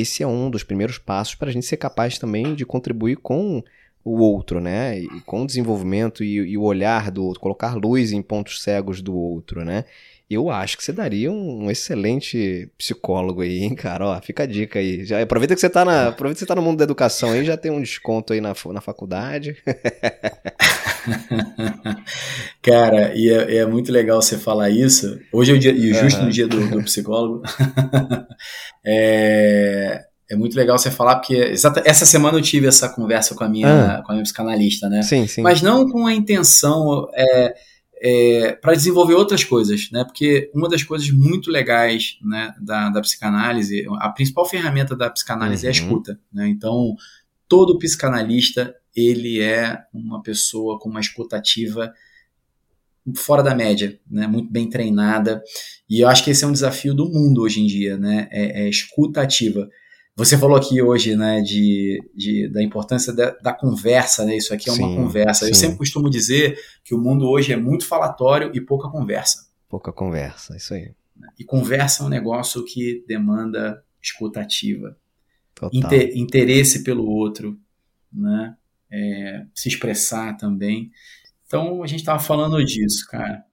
esse 0.00 0.22
é 0.22 0.26
um 0.26 0.50
dos 0.50 0.62
primeiros 0.62 0.98
passos 0.98 1.34
para 1.34 1.48
a 1.48 1.52
gente 1.52 1.66
ser 1.66 1.76
capaz 1.76 2.18
também 2.18 2.54
de 2.54 2.64
contribuir 2.64 3.16
com 3.16 3.62
o 4.04 4.18
outro, 4.18 4.60
né? 4.60 4.98
E 4.98 5.20
com 5.22 5.42
o 5.42 5.46
desenvolvimento 5.46 6.24
e, 6.24 6.34
e, 6.34 6.58
o 6.58 6.62
olhar 6.62 7.10
do 7.10 7.24
outro, 7.24 7.40
colocar 7.40 7.74
luz 7.74 8.12
em 8.12 8.22
pontos 8.22 8.62
cegos 8.62 9.00
do 9.00 9.14
outro, 9.14 9.64
né? 9.64 9.84
Eu 10.34 10.50
acho 10.50 10.76
que 10.76 10.84
você 10.84 10.92
daria 10.92 11.30
um, 11.30 11.64
um 11.64 11.70
excelente 11.70 12.70
psicólogo 12.76 13.42
aí, 13.42 13.62
hein, 13.62 13.74
cara? 13.74 14.06
Ó, 14.06 14.20
fica 14.20 14.44
a 14.44 14.46
dica 14.46 14.78
aí. 14.78 15.04
Já, 15.04 15.20
aproveita 15.20 15.54
que 15.54 15.60
você 15.60 15.70
tá 15.70 15.84
na, 15.84 16.08
aproveita 16.08 16.36
que 16.36 16.40
você 16.40 16.46
tá 16.46 16.54
no 16.54 16.62
mundo 16.62 16.78
da 16.78 16.84
educação 16.84 17.32
aí, 17.32 17.44
já 17.44 17.56
tem 17.56 17.70
um 17.70 17.80
desconto 17.80 18.32
aí 18.32 18.40
na, 18.40 18.54
na 18.72 18.80
faculdade. 18.80 19.56
cara, 22.62 23.12
e 23.14 23.30
é, 23.30 23.58
é, 23.58 23.66
muito 23.66 23.92
legal 23.92 24.20
você 24.20 24.38
falar 24.38 24.70
isso. 24.70 25.18
Hoje 25.32 25.52
é 25.52 25.54
o 25.54 25.58
dia, 25.58 25.72
e 25.72 25.92
justo 25.92 26.20
uhum. 26.20 26.26
no 26.26 26.30
dia 26.30 26.46
do, 26.46 26.68
do 26.68 26.82
psicólogo. 26.82 27.42
é, 28.84 30.04
é 30.30 30.36
muito 30.36 30.56
legal 30.56 30.78
você 30.78 30.90
falar, 30.90 31.16
porque 31.16 31.34
exata, 31.34 31.82
essa 31.84 32.06
semana 32.06 32.38
eu 32.38 32.42
tive 32.42 32.66
essa 32.66 32.88
conversa 32.88 33.34
com 33.34 33.44
a 33.44 33.48
minha, 33.48 33.98
ah. 33.98 34.02
com 34.02 34.12
a 34.12 34.14
minha 34.14 34.24
psicanalista, 34.24 34.88
né? 34.88 35.02
Sim, 35.02 35.26
sim. 35.26 35.42
Mas 35.42 35.60
não 35.60 35.88
com 35.90 36.06
a 36.06 36.14
intenção 36.14 37.08
é, 37.14 37.54
é, 38.04 38.52
para 38.60 38.74
desenvolver 38.74 39.14
outras 39.14 39.44
coisas, 39.44 39.88
né? 39.92 40.04
Porque 40.04 40.50
uma 40.52 40.68
das 40.68 40.82
coisas 40.82 41.08
muito 41.10 41.50
legais 41.50 42.18
né, 42.20 42.52
da, 42.60 42.90
da 42.90 43.00
psicanálise, 43.00 43.86
a 44.00 44.08
principal 44.08 44.44
ferramenta 44.44 44.96
da 44.96 45.08
psicanálise 45.08 45.64
uhum. 45.64 45.72
é 45.72 45.76
a 45.76 45.78
uhum. 45.78 45.86
escuta, 45.86 46.20
né? 46.32 46.48
Então, 46.48 46.96
todo 47.48 47.78
psicanalista, 47.78 48.74
ele 48.94 49.40
é 49.40 49.78
uma 49.94 50.20
pessoa 50.20 50.80
com 50.80 50.90
uma 50.90 51.00
escutativa 51.00 51.92
fora 53.16 53.42
da 53.42 53.54
média, 53.54 53.98
né? 54.10 54.26
muito 54.26 54.50
bem 54.50 54.68
treinada. 54.68 55.42
E 55.88 56.00
eu 56.00 56.08
acho 56.08 56.24
que 56.24 56.30
esse 56.30 56.44
é 56.44 56.46
um 56.46 56.52
desafio 56.52 56.94
do 56.94 57.08
mundo 57.08 57.42
hoje 57.42 57.60
em 57.60 57.66
dia, 57.66 57.96
né? 57.96 58.28
É, 58.30 58.64
é 58.64 58.68
escuta 58.68 59.22
ativa. 59.22 59.68
Você 60.14 60.36
falou 60.36 60.56
aqui 60.56 60.82
hoje, 60.82 61.16
né, 61.16 61.40
de, 61.40 61.98
de 62.14 62.48
da 62.48 62.62
importância 62.62 63.14
da, 63.14 63.30
da, 63.30 63.52
conversa, 63.52 64.24
né? 64.26 64.36
Isso 64.36 64.52
aqui 64.52 64.68
é 64.68 64.72
uma 64.72 64.88
sim, 64.88 64.94
conversa. 64.94 65.44
Sim. 65.46 65.50
Eu 65.50 65.54
sempre 65.54 65.78
costumo 65.78 66.10
dizer 66.10 66.58
que 66.84 66.94
o 66.94 66.98
mundo 66.98 67.26
hoje 67.26 67.52
é 67.52 67.56
muito 67.56 67.86
falatório 67.86 68.50
e 68.54 68.60
pouca 68.60 68.90
conversa. 68.90 69.48
Pouca 69.68 69.90
conversa, 69.90 70.54
isso 70.54 70.74
aí. 70.74 70.94
E 71.38 71.44
conversa 71.44 72.02
é 72.02 72.06
um 72.06 72.10
negócio 72.10 72.62
que 72.64 73.04
demanda 73.08 73.82
escutativa, 74.02 74.96
Inter, 75.72 76.10
interesse 76.14 76.82
pelo 76.82 77.06
outro, 77.06 77.58
né? 78.12 78.56
É, 78.90 79.46
se 79.54 79.68
expressar 79.68 80.36
também. 80.36 80.90
Então 81.46 81.82
a 81.82 81.86
gente 81.86 82.00
estava 82.00 82.18
falando 82.18 82.62
disso, 82.64 83.06
cara. 83.08 83.44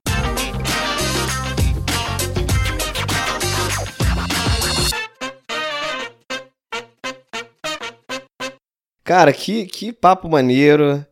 Cara, 9.10 9.32
que, 9.32 9.66
que 9.66 9.92
papo 9.92 10.28
maneiro. 10.28 11.04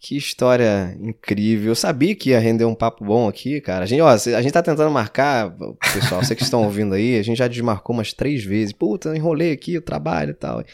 Que 0.00 0.16
história 0.16 0.92
incrível. 1.00 1.70
Eu 1.70 1.76
sabia 1.76 2.12
que 2.12 2.30
ia 2.30 2.40
render 2.40 2.64
um 2.64 2.74
papo 2.74 3.04
bom 3.04 3.28
aqui, 3.28 3.60
cara. 3.60 3.84
A 3.84 3.86
gente, 3.86 4.00
ó, 4.00 4.08
a 4.08 4.42
gente 4.42 4.50
tá 4.50 4.60
tentando 4.60 4.90
marcar, 4.90 5.54
pessoal, 5.92 6.20
vocês 6.20 6.36
que 6.36 6.42
estão 6.42 6.64
ouvindo 6.64 6.96
aí, 6.96 7.16
a 7.16 7.22
gente 7.22 7.38
já 7.38 7.46
desmarcou 7.46 7.94
umas 7.94 8.12
três 8.12 8.44
vezes. 8.44 8.72
Puta, 8.72 9.16
enrolei 9.16 9.52
aqui 9.52 9.78
o 9.78 9.80
trabalho 9.80 10.32
e 10.32 10.34
tal. 10.34 10.64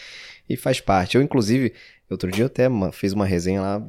E 0.48 0.56
faz 0.56 0.80
parte. 0.80 1.18
Eu, 1.18 1.22
inclusive, 1.22 1.74
Outro 2.10 2.30
dia 2.30 2.42
eu 2.42 2.46
até 2.46 2.68
fiz 2.92 3.12
uma 3.12 3.24
resenha 3.24 3.60
lá 3.60 3.88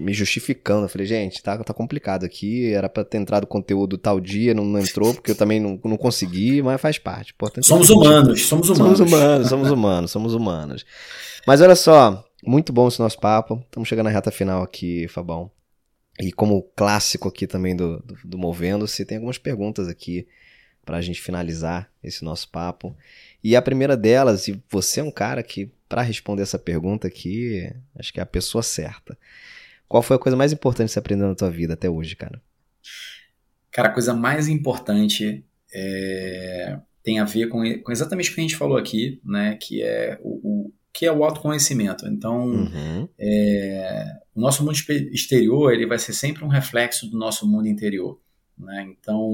me 0.00 0.12
justificando. 0.12 0.86
Eu 0.86 0.88
falei, 0.88 1.06
gente, 1.06 1.40
tá, 1.40 1.56
tá 1.62 1.72
complicado 1.72 2.24
aqui. 2.24 2.72
Era 2.72 2.88
pra 2.88 3.04
ter 3.04 3.18
entrado 3.18 3.46
conteúdo 3.46 3.96
tal 3.96 4.18
dia, 4.18 4.52
não, 4.52 4.64
não 4.64 4.80
entrou, 4.80 5.14
porque 5.14 5.30
eu 5.30 5.36
também 5.36 5.60
não, 5.60 5.78
não 5.84 5.96
consegui, 5.96 6.60
mas 6.62 6.80
faz 6.80 6.98
parte. 6.98 7.32
Importante 7.32 7.66
somos 7.66 7.90
humanos, 7.90 8.44
somos 8.46 8.68
humanos. 8.68 8.98
Somos 8.98 9.00
humanos, 9.00 9.48
somos 9.48 9.70
humanos, 9.70 10.10
somos 10.10 10.34
humanos. 10.34 10.86
Mas 11.46 11.60
olha 11.60 11.76
só, 11.76 12.24
muito 12.44 12.72
bom 12.72 12.88
esse 12.88 12.98
nosso 12.98 13.20
papo. 13.20 13.62
Estamos 13.64 13.88
chegando 13.88 14.06
na 14.06 14.12
reta 14.12 14.32
final 14.32 14.62
aqui, 14.62 15.06
Fabão. 15.08 15.50
E 16.20 16.32
como 16.32 16.62
clássico 16.74 17.28
aqui 17.28 17.46
também 17.46 17.76
do, 17.76 18.02
do, 18.02 18.16
do 18.24 18.38
Movendo-se, 18.38 19.04
tem 19.04 19.18
algumas 19.18 19.38
perguntas 19.38 19.86
aqui 19.86 20.26
para 20.84 20.96
a 20.96 21.00
gente 21.00 21.20
finalizar 21.20 21.88
esse 22.02 22.24
nosso 22.24 22.48
papo. 22.50 22.96
E 23.42 23.54
a 23.54 23.62
primeira 23.62 23.96
delas, 23.96 24.48
e 24.48 24.62
você 24.68 25.00
é 25.00 25.04
um 25.04 25.10
cara 25.10 25.42
que 25.42 25.70
para 25.88 26.02
responder 26.02 26.42
essa 26.42 26.58
pergunta 26.58 27.08
aqui, 27.08 27.72
acho 27.96 28.12
que 28.12 28.20
é 28.20 28.22
a 28.22 28.26
pessoa 28.26 28.62
certa. 28.62 29.16
Qual 29.88 30.02
foi 30.02 30.16
a 30.16 30.18
coisa 30.18 30.36
mais 30.36 30.52
importante 30.52 30.88
que 30.88 30.92
você 30.92 30.98
aprendeu 30.98 31.28
na 31.28 31.34
tua 31.34 31.50
vida 31.50 31.74
até 31.74 31.88
hoje, 31.88 32.14
cara? 32.14 32.42
Cara, 33.70 33.88
a 33.88 33.92
coisa 33.92 34.12
mais 34.12 34.48
importante 34.48 35.44
é, 35.72 36.78
tem 37.02 37.20
a 37.20 37.24
ver 37.24 37.48
com, 37.48 37.62
com, 37.82 37.92
exatamente 37.92 38.30
o 38.30 38.34
que 38.34 38.40
a 38.40 38.42
gente 38.42 38.56
falou 38.56 38.76
aqui, 38.76 39.20
né? 39.24 39.56
Que 39.60 39.82
é 39.82 40.18
o, 40.20 40.66
o 40.66 40.72
que 40.92 41.06
é 41.06 41.12
o 41.12 41.24
autoconhecimento. 41.24 42.06
Então, 42.06 42.48
uhum. 42.48 43.08
é, 43.18 44.04
o 44.34 44.40
nosso 44.40 44.64
mundo 44.64 44.74
exterior 45.12 45.72
ele 45.72 45.86
vai 45.86 45.98
ser 45.98 46.12
sempre 46.12 46.44
um 46.44 46.48
reflexo 46.48 47.08
do 47.08 47.16
nosso 47.16 47.46
mundo 47.46 47.68
interior. 47.68 48.20
Né? 48.58 48.88
Então, 48.90 49.32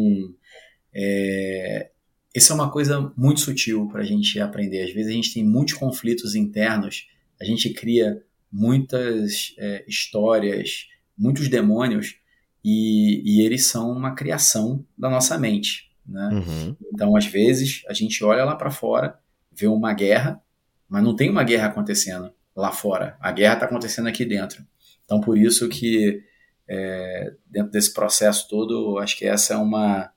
é, 0.92 1.90
isso 2.34 2.52
é 2.52 2.54
uma 2.54 2.70
coisa 2.70 3.12
muito 3.16 3.40
sutil 3.40 3.86
para 3.86 4.00
a 4.00 4.04
gente 4.04 4.40
aprender. 4.40 4.82
Às 4.82 4.92
vezes 4.92 5.10
a 5.10 5.14
gente 5.14 5.32
tem 5.32 5.44
muitos 5.44 5.74
conflitos 5.74 6.34
internos, 6.34 7.06
a 7.40 7.44
gente 7.44 7.70
cria 7.70 8.22
muitas 8.50 9.54
é, 9.58 9.84
histórias, 9.86 10.88
muitos 11.16 11.48
demônios, 11.48 12.16
e, 12.64 13.20
e, 13.24 13.44
eles 13.44 13.66
são 13.66 13.90
uma 13.90 14.14
criação 14.14 14.86
da 14.96 15.10
nossa 15.10 15.36
mente. 15.36 15.90
Né? 16.06 16.28
Uhum. 16.32 16.76
Então, 16.92 17.14
às 17.14 17.26
vezes, 17.26 17.82
a 17.86 17.92
gente 17.92 18.24
olha 18.24 18.42
lá 18.42 18.56
para 18.56 18.70
fora, 18.70 19.18
vê 19.52 19.66
uma 19.66 19.92
guerra, 19.92 20.40
mas 20.88 21.04
não 21.04 21.14
tem 21.14 21.28
uma 21.28 21.44
guerra 21.44 21.66
acontecendo 21.66 22.32
lá 22.56 22.72
fora. 22.72 23.18
A 23.20 23.30
guerra 23.32 23.54
está 23.54 23.66
acontecendo 23.66 24.08
aqui 24.08 24.24
dentro. 24.24 24.64
Então, 25.04 25.20
por 25.20 25.36
isso 25.36 25.68
que 25.68 26.22
é, 26.66 27.34
dentro 27.46 27.70
desse 27.70 27.92
processo 27.92 28.48
todo, 28.48 28.98
acho 28.98 29.18
que 29.18 29.26
essa 29.26 29.54
é 29.54 29.56
uma 29.58 30.10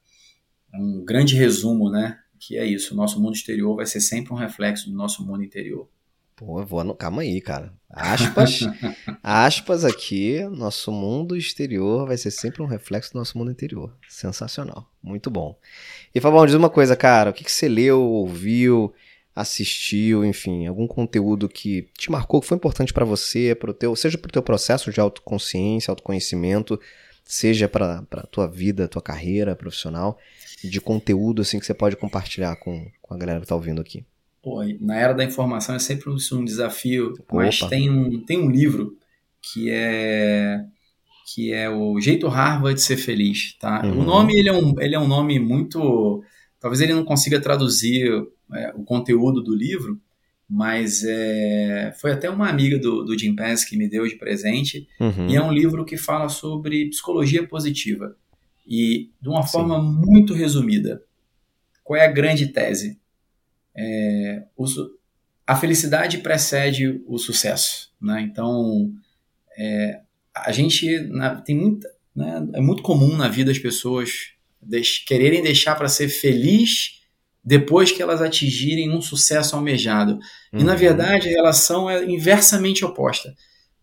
um 0.74 1.04
grande 1.04 1.36
resumo, 1.36 1.90
né? 1.90 2.20
Que 2.40 2.58
é 2.58 2.66
isso, 2.66 2.94
o 2.94 2.98
nosso 2.98 3.20
mundo 3.20 3.36
exterior 3.36 3.76
vai 3.76 3.86
ser 3.86 4.00
sempre 4.00 4.34
um 4.34 4.36
reflexo 4.36 4.90
do 4.90 4.96
nosso 4.96 5.26
mundo 5.26 5.44
interior. 5.44 5.90
Pô, 6.36 6.64
vou 6.64 6.84
no... 6.84 6.94
calma 6.94 7.24
aí, 7.24 7.42
cara. 7.42 7.74
Aspas, 7.90 8.60
aspas 9.24 9.84
aqui, 9.84 10.44
nosso 10.44 10.92
mundo 10.92 11.36
exterior 11.36 12.06
vai 12.06 12.16
ser 12.16 12.30
sempre 12.30 12.62
um 12.62 12.68
reflexo 12.68 13.12
do 13.12 13.18
nosso 13.18 13.36
mundo 13.38 13.50
interior. 13.50 13.98
Sensacional, 14.08 14.88
muito 15.02 15.32
bom. 15.32 15.58
E 16.14 16.22
Fabão, 16.22 16.46
diz 16.46 16.54
uma 16.54 16.70
coisa, 16.70 16.96
cara, 16.96 17.32
o 17.32 17.34
que, 17.34 17.44
que 17.44 17.52
você 17.52 17.68
leu, 17.68 18.00
ouviu, 18.04 18.94
assistiu, 19.36 20.24
enfim, 20.24 20.68
algum 20.68 20.86
conteúdo 20.86 21.50
que 21.50 21.90
te 21.98 22.12
marcou, 22.12 22.40
que 22.40 22.48
foi 22.48 22.58
importante 22.58 22.94
para 22.94 23.06
você, 23.06 23.56
pro 23.56 23.74
teu, 23.74 23.96
seja 23.96 24.18
para 24.18 24.30
o 24.30 24.32
teu 24.32 24.44
processo 24.44 24.92
de 24.92 25.00
autoconsciência, 25.00 25.92
autoconhecimento, 25.92 26.80
seja 27.28 27.68
para 27.68 28.06
a 28.12 28.28
tua 28.28 28.48
vida, 28.48 28.88
tua 28.88 29.02
carreira 29.02 29.56
profissional, 29.56 30.18
de 30.64 30.80
conteúdo 30.82 31.42
assim 31.42 31.60
que 31.60 31.66
você 31.66 31.74
pode 31.74 31.96
compartilhar 31.96 32.56
com, 32.56 32.90
com 33.02 33.14
a 33.14 33.18
galera 33.18 33.40
que 33.40 33.46
está 33.46 33.56
ouvindo 33.56 33.82
aqui? 33.82 34.06
Pô, 34.42 34.64
na 34.80 34.96
era 34.96 35.14
da 35.14 35.24
informação 35.24 35.76
é 35.76 35.80
sempre 35.80 36.10
um 36.10 36.46
desafio, 36.46 37.14
Opa. 37.20 37.36
mas 37.36 37.60
tem 37.60 37.90
um, 37.90 38.24
tem 38.24 38.40
um 38.40 38.50
livro 38.50 38.98
que 39.42 39.70
é 39.70 40.64
que 41.34 41.52
é 41.52 41.70
o 41.70 42.00
Jeito 42.00 42.30
Harvard 42.30 42.76
de 42.76 42.82
Ser 42.82 42.96
Feliz, 42.96 43.58
tá? 43.60 43.82
Uhum. 43.84 44.00
O 44.00 44.04
nome 44.04 44.34
ele 44.34 44.48
é, 44.48 44.54
um, 44.54 44.80
ele 44.80 44.96
é 44.96 45.00
um 45.00 45.08
nome 45.08 45.38
muito, 45.40 46.24
talvez 46.58 46.80
ele 46.80 46.94
não 46.94 47.04
consiga 47.04 47.42
traduzir 47.42 48.10
é, 48.54 48.72
o 48.74 48.84
conteúdo 48.86 49.44
do 49.44 49.54
livro, 49.54 50.00
mas 50.50 51.04
é, 51.04 51.94
foi 52.00 52.12
até 52.12 52.30
uma 52.30 52.50
amiga 52.50 52.80
do, 52.80 53.04
do 53.04 53.18
Jim 53.18 53.36
Pence 53.36 53.68
que 53.68 53.76
me 53.76 53.90
deu 53.90 54.08
de 54.08 54.16
presente, 54.16 54.88
uhum. 55.00 55.28
e 55.30 55.36
é 55.36 55.42
um 55.42 55.52
livro 55.52 55.84
que 55.84 55.98
fala 55.98 56.30
sobre 56.30 56.90
psicologia 56.90 57.46
positiva, 57.46 58.16
e 58.66 59.10
de 59.22 59.30
uma 59.30 59.44
Sim. 59.44 59.52
forma 59.52 59.82
muito 59.82 60.34
resumida. 60.34 61.04
Qual 61.84 61.98
é 61.98 62.06
a 62.06 62.12
grande 62.12 62.48
tese? 62.48 63.00
É, 63.76 64.44
o, 64.56 64.66
a 65.46 65.56
felicidade 65.56 66.18
precede 66.20 67.02
o 67.08 67.18
sucesso, 67.18 67.92
né? 68.02 68.22
Então, 68.22 68.92
é, 69.58 70.02
a 70.36 70.52
gente 70.52 71.00
na, 71.08 71.36
tem 71.36 71.56
muita, 71.56 71.90
né, 72.16 72.48
é 72.54 72.62
muito 72.62 72.84
comum 72.84 73.16
na 73.16 73.28
vida 73.28 73.52
as 73.52 73.60
pessoas 73.60 74.32
deix, 74.62 75.00
quererem 75.00 75.42
deixar 75.42 75.76
para 75.76 75.88
ser 75.88 76.10
feliz 76.10 77.02
depois 77.48 77.94
que 77.94 78.02
elas 78.02 78.22
atingirem 78.22 78.94
um 78.94 79.02
sucesso 79.02 79.56
almejado. 79.56 80.20
Uhum. 80.52 80.60
E 80.60 80.64
na 80.66 80.74
uhum. 80.74 80.78
verdade 80.78 81.30
a 81.30 81.32
relação 81.32 81.90
é 81.90 82.04
inversamente 82.04 82.84
oposta. 82.84 83.34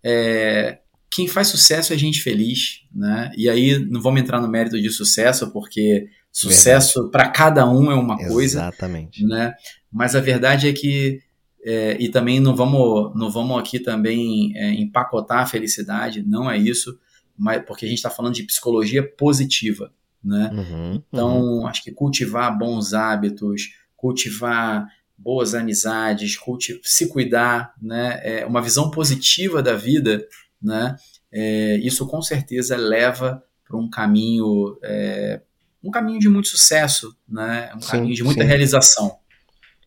É, 0.03 0.81
quem 1.11 1.27
faz 1.27 1.49
sucesso 1.49 1.95
é 1.95 1.97
gente 1.97 2.21
feliz, 2.21 2.83
né? 2.95 3.33
E 3.35 3.49
aí 3.49 3.79
não 3.79 4.03
vamos 4.03 4.21
entrar 4.21 4.39
no 4.39 4.49
mérito 4.49 4.79
de 4.79 4.91
sucesso, 4.91 5.51
porque 5.51 6.09
sucesso 6.31 7.09
para 7.11 7.31
cada 7.31 7.67
um 7.67 7.91
é 7.91 7.95
uma 7.95 8.19
coisa. 8.19 8.59
Exatamente. 8.59 9.25
Né? 9.25 9.55
Mas 9.91 10.15
a 10.15 10.21
verdade 10.21 10.69
é 10.69 10.73
que 10.75 11.21
é, 11.65 11.97
e 11.99 12.11
também 12.11 12.41
não 12.41 12.55
vamos, 12.55 13.13
não 13.17 13.31
vamos 13.31 13.59
aqui 13.59 13.79
também 13.79 14.53
é, 14.55 14.75
empacotar 14.75 15.39
a 15.39 15.47
felicidade, 15.47 16.23
não 16.23 16.51
é 16.51 16.59
isso, 16.59 16.99
mas 17.35 17.65
porque 17.65 17.87
a 17.87 17.89
gente 17.89 17.97
está 17.97 18.11
falando 18.11 18.35
de 18.35 18.43
psicologia 18.43 19.03
positiva 19.03 19.91
né? 20.25 20.51
Uhum, 20.53 21.03
então, 21.13 21.43
uhum. 21.43 21.67
acho 21.67 21.83
que 21.83 21.93
cultivar 21.93 22.57
bons 22.57 22.95
hábitos, 22.95 23.71
cultivar 23.97 24.87
boas 25.17 25.55
amizades, 25.55 26.37
culti 26.37 26.81
se 26.83 27.09
cuidar, 27.09 27.75
né? 27.81 28.21
É 28.23 28.47
uma 28.47 28.63
visão 28.63 28.91
positiva 28.91 29.63
da 29.63 29.75
vida, 29.75 30.27
né? 30.61 30.97
É, 31.31 31.77
isso 31.79 32.07
com 32.07 32.23
certeza 32.23 32.77
leva 32.77 33.43
para 33.67 33.77
um 33.77 33.89
caminho, 33.89 34.79
é, 34.83 35.41
um 35.83 35.91
caminho 35.91 36.19
de 36.19 36.29
muito 36.29 36.49
sucesso, 36.49 37.17
né? 37.29 37.73
Um 37.77 37.81
sim, 37.81 37.91
caminho 37.91 38.15
de 38.15 38.23
muita 38.23 38.43
sim. 38.43 38.49
realização. 38.49 39.19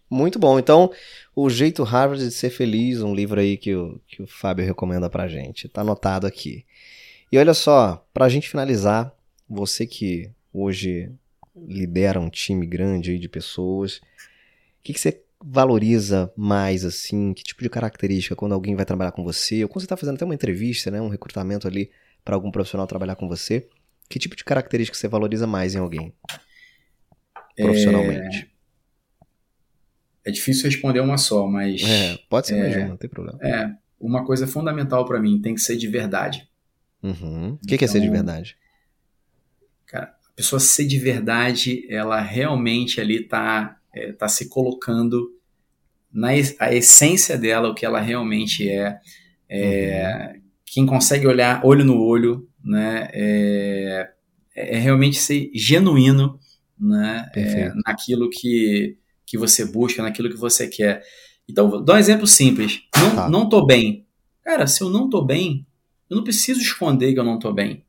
Muito 0.10 0.40
bom. 0.40 0.58
Então, 0.58 0.92
o 1.36 1.50
jeito 1.50 1.84
Harvard 1.84 2.24
de 2.24 2.32
ser 2.32 2.50
feliz, 2.50 3.02
um 3.02 3.14
livro 3.14 3.40
aí 3.40 3.58
que 3.58 3.76
o, 3.76 4.00
que 4.08 4.24
o 4.24 4.28
Fábio 4.28 4.66
recomenda 4.66 5.10
para 5.10 5.28
gente, 5.28 5.68
tá 5.68 5.82
anotado 5.82 6.26
aqui. 6.26 6.66
E 7.32 7.38
olha 7.38 7.54
só, 7.54 8.06
para 8.14 8.26
a 8.26 8.30
gente 8.30 8.50
finalizar, 8.50 9.14
você 9.50 9.86
que 9.86 10.30
hoje 10.54 11.12
lidera 11.56 12.20
um 12.20 12.30
time 12.30 12.66
grande 12.66 13.12
aí 13.12 13.20
de 13.20 13.30
pessoas, 13.30 13.98
o 13.98 14.02
que, 14.84 14.94
que 14.94 15.00
você 15.00 15.22
valoriza 15.44 16.32
mais, 16.36 16.84
assim? 16.86 17.34
Que 17.34 17.44
tipo 17.44 17.64
de 17.64 17.70
característica 17.70 18.36
quando 18.36 18.54
alguém 18.54 18.76
vai 18.76 18.86
trabalhar 18.86 19.12
com 19.12 19.24
você? 19.24 19.64
Ou 19.64 19.70
quando 19.70 19.82
você 19.82 19.86
está 19.86 19.98
fazendo 19.98 20.16
até 20.16 20.26
uma 20.26 20.36
entrevista, 20.36 20.90
né? 20.90 21.02
Um 21.02 21.10
recrutamento 21.10 21.68
ali 21.68 21.92
para 22.24 22.36
algum 22.36 22.52
profissional 22.52 22.88
trabalhar 22.88 23.16
com 23.16 23.28
você. 23.28 23.68
Que 24.10 24.20
tipo 24.20 24.36
de 24.36 24.44
característica 24.44 24.98
você 24.98 25.08
valoriza 25.08 25.46
mais 25.46 25.76
em 25.76 25.80
alguém? 25.80 26.14
Profissionalmente. 27.56 28.50
É, 30.26 30.30
é 30.30 30.32
difícil 30.32 30.66
responder 30.66 31.00
uma 31.00 31.18
só, 31.18 31.48
mas. 31.48 31.82
É, 31.84 32.18
pode 32.30 32.48
ser 32.48 32.56
é, 32.56 32.60
mais 32.60 32.76
uma, 32.76 32.88
não 32.88 32.98
tem 32.98 33.10
problema. 33.10 33.40
É, 33.42 33.72
uma 34.00 34.26
coisa 34.26 34.48
fundamental 34.48 35.06
para 35.06 35.20
mim 35.20 35.42
tem 35.42 35.56
que 35.56 35.62
ser 35.62 35.76
de 35.76 35.88
verdade. 35.88 36.48
Uhum. 37.02 37.54
O 37.54 37.58
que, 37.58 37.66
então, 37.66 37.78
que 37.78 37.86
é 37.86 37.88
ser 37.88 38.00
de 38.00 38.08
então, 38.08 38.16
verdade? 38.16 38.58
Cara, 39.88 40.14
a 40.30 40.34
pessoa 40.36 40.60
ser 40.60 40.86
de 40.86 41.00
verdade, 41.00 41.88
ela 41.90 42.20
realmente 42.20 43.00
ali 43.00 43.24
tá, 43.24 43.78
é, 43.94 44.12
tá 44.12 44.28
se 44.28 44.50
colocando 44.50 45.34
na 46.12 46.30
a 46.60 46.74
essência 46.74 47.38
dela, 47.38 47.70
o 47.70 47.76
que 47.76 47.86
ela 47.86 48.00
realmente 48.00 48.70
é. 48.70 49.00
é 49.50 50.34
uhum. 50.34 50.42
Quem 50.66 50.86
consegue 50.86 51.26
olhar 51.26 51.66
olho 51.66 51.86
no 51.86 52.02
olho, 52.02 52.48
né? 52.64 53.08
É, 53.14 54.12
é 54.54 54.78
realmente 54.78 55.18
ser 55.18 55.50
genuíno, 55.54 56.40
né? 56.78 57.30
É, 57.34 57.72
naquilo 57.86 58.30
que, 58.30 58.98
que 59.26 59.38
você 59.38 59.66
busca, 59.66 60.04
naquilo 60.04 60.30
que 60.30 60.36
você 60.36 60.68
quer. 60.68 61.04
Então, 61.48 61.84
dar 61.84 61.94
um 61.94 61.98
exemplo 61.98 62.28
simples. 62.28 62.82
Não, 62.98 63.16
tá. 63.16 63.30
não 63.30 63.48
tô 63.48 63.66
bem. 63.66 64.06
Cara, 64.44 64.68
se 64.68 64.82
eu 64.82 64.90
não 64.90 65.10
tô 65.10 65.24
bem, 65.24 65.66
eu 66.10 66.18
não 66.18 66.24
preciso 66.24 66.60
esconder 66.60 67.14
que 67.14 67.20
eu 67.20 67.24
não 67.24 67.40
tô 67.40 67.54
bem. 67.54 67.86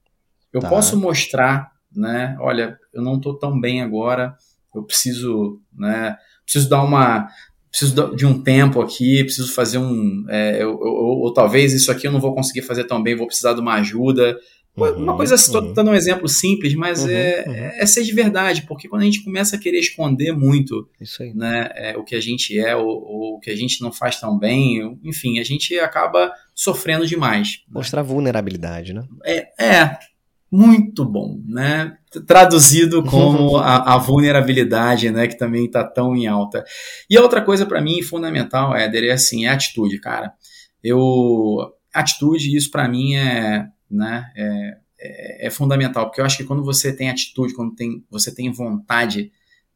Eu 0.52 0.60
tá. 0.60 0.68
posso 0.68 0.96
mostrar 0.96 1.72
né? 1.94 2.36
Olha, 2.40 2.78
eu 2.92 3.02
não 3.02 3.16
estou 3.16 3.38
tão 3.38 3.60
bem 3.60 3.82
agora, 3.82 4.36
eu 4.74 4.82
preciso, 4.82 5.60
né? 5.72 6.16
Preciso 6.44 6.68
dar 6.68 6.82
uma, 6.82 7.28
preciso 7.70 8.16
de 8.16 8.26
um 8.26 8.42
tempo 8.42 8.80
aqui, 8.80 9.22
preciso 9.24 9.52
fazer 9.52 9.78
um, 9.78 10.24
é, 10.28 10.62
eu, 10.62 10.78
ou, 10.78 11.20
ou, 11.20 11.32
talvez 11.32 11.72
isso 11.72 11.90
aqui 11.90 12.06
eu 12.06 12.12
não 12.12 12.20
vou 12.20 12.34
conseguir 12.34 12.62
fazer 12.62 12.84
tão 12.84 13.02
bem, 13.02 13.16
vou 13.16 13.26
precisar 13.26 13.54
de 13.54 13.60
uma 13.60 13.74
ajuda. 13.74 14.38
Uhum, 14.76 15.02
uma 15.02 15.16
coisa, 15.16 15.34
estou 15.34 15.60
uhum. 15.60 15.72
dando 15.72 15.90
um 15.90 15.94
exemplo 15.94 16.28
simples, 16.28 16.72
mas 16.74 17.02
uhum, 17.02 17.10
é, 17.10 17.44
uhum. 17.46 17.54
é, 17.54 17.86
ser 17.86 18.04
de 18.04 18.12
verdade, 18.12 18.62
porque 18.62 18.88
quando 18.88 19.02
a 19.02 19.04
gente 19.04 19.24
começa 19.24 19.56
a 19.56 19.58
querer 19.58 19.80
esconder 19.80 20.32
muito 20.32 20.88
né, 21.34 21.68
é, 21.74 21.96
o 21.96 22.04
que 22.04 22.14
a 22.14 22.20
gente 22.20 22.58
é 22.58 22.76
ou, 22.76 22.86
ou, 22.86 23.34
o 23.36 23.40
que 23.40 23.50
a 23.50 23.56
gente 23.56 23.82
não 23.82 23.90
faz 23.90 24.20
tão 24.20 24.38
bem, 24.38 24.98
enfim, 25.02 25.40
a 25.40 25.42
gente 25.42 25.76
acaba 25.80 26.32
sofrendo 26.54 27.06
demais. 27.06 27.58
Né? 27.66 27.74
Mostrar 27.74 28.02
né? 28.02 28.08
vulnerabilidade, 28.08 28.94
né? 28.94 29.02
É, 29.24 29.64
é, 29.64 29.98
muito 30.50 31.04
bom, 31.04 31.40
né? 31.46 31.96
Traduzido 32.26 33.02
como 33.08 33.56
a, 33.56 33.94
a 33.94 33.98
vulnerabilidade, 33.98 35.10
né? 35.10 35.26
Que 35.26 35.36
também 35.36 35.66
está 35.66 35.84
tão 35.84 36.16
em 36.16 36.26
alta. 36.26 36.64
E 37.08 37.18
outra 37.18 37.42
coisa 37.42 37.66
para 37.66 37.80
mim 37.80 38.02
fundamental, 38.02 38.74
Éder, 38.74 39.04
é 39.04 39.12
assim, 39.12 39.46
é 39.46 39.48
atitude, 39.48 40.00
cara. 40.00 40.32
Eu 40.82 41.72
atitude, 41.92 42.56
isso 42.56 42.70
para 42.70 42.88
mim 42.88 43.14
é, 43.14 43.66
né? 43.90 44.30
É, 44.36 44.76
é, 45.00 45.46
é, 45.46 45.50
fundamental, 45.50 46.06
porque 46.06 46.20
eu 46.20 46.24
acho 46.24 46.36
que 46.36 46.44
quando 46.44 46.64
você 46.64 46.92
tem 46.92 47.08
atitude, 47.08 47.54
quando 47.54 47.74
tem, 47.74 48.04
você 48.10 48.34
tem 48.34 48.50
vontade, 48.50 49.30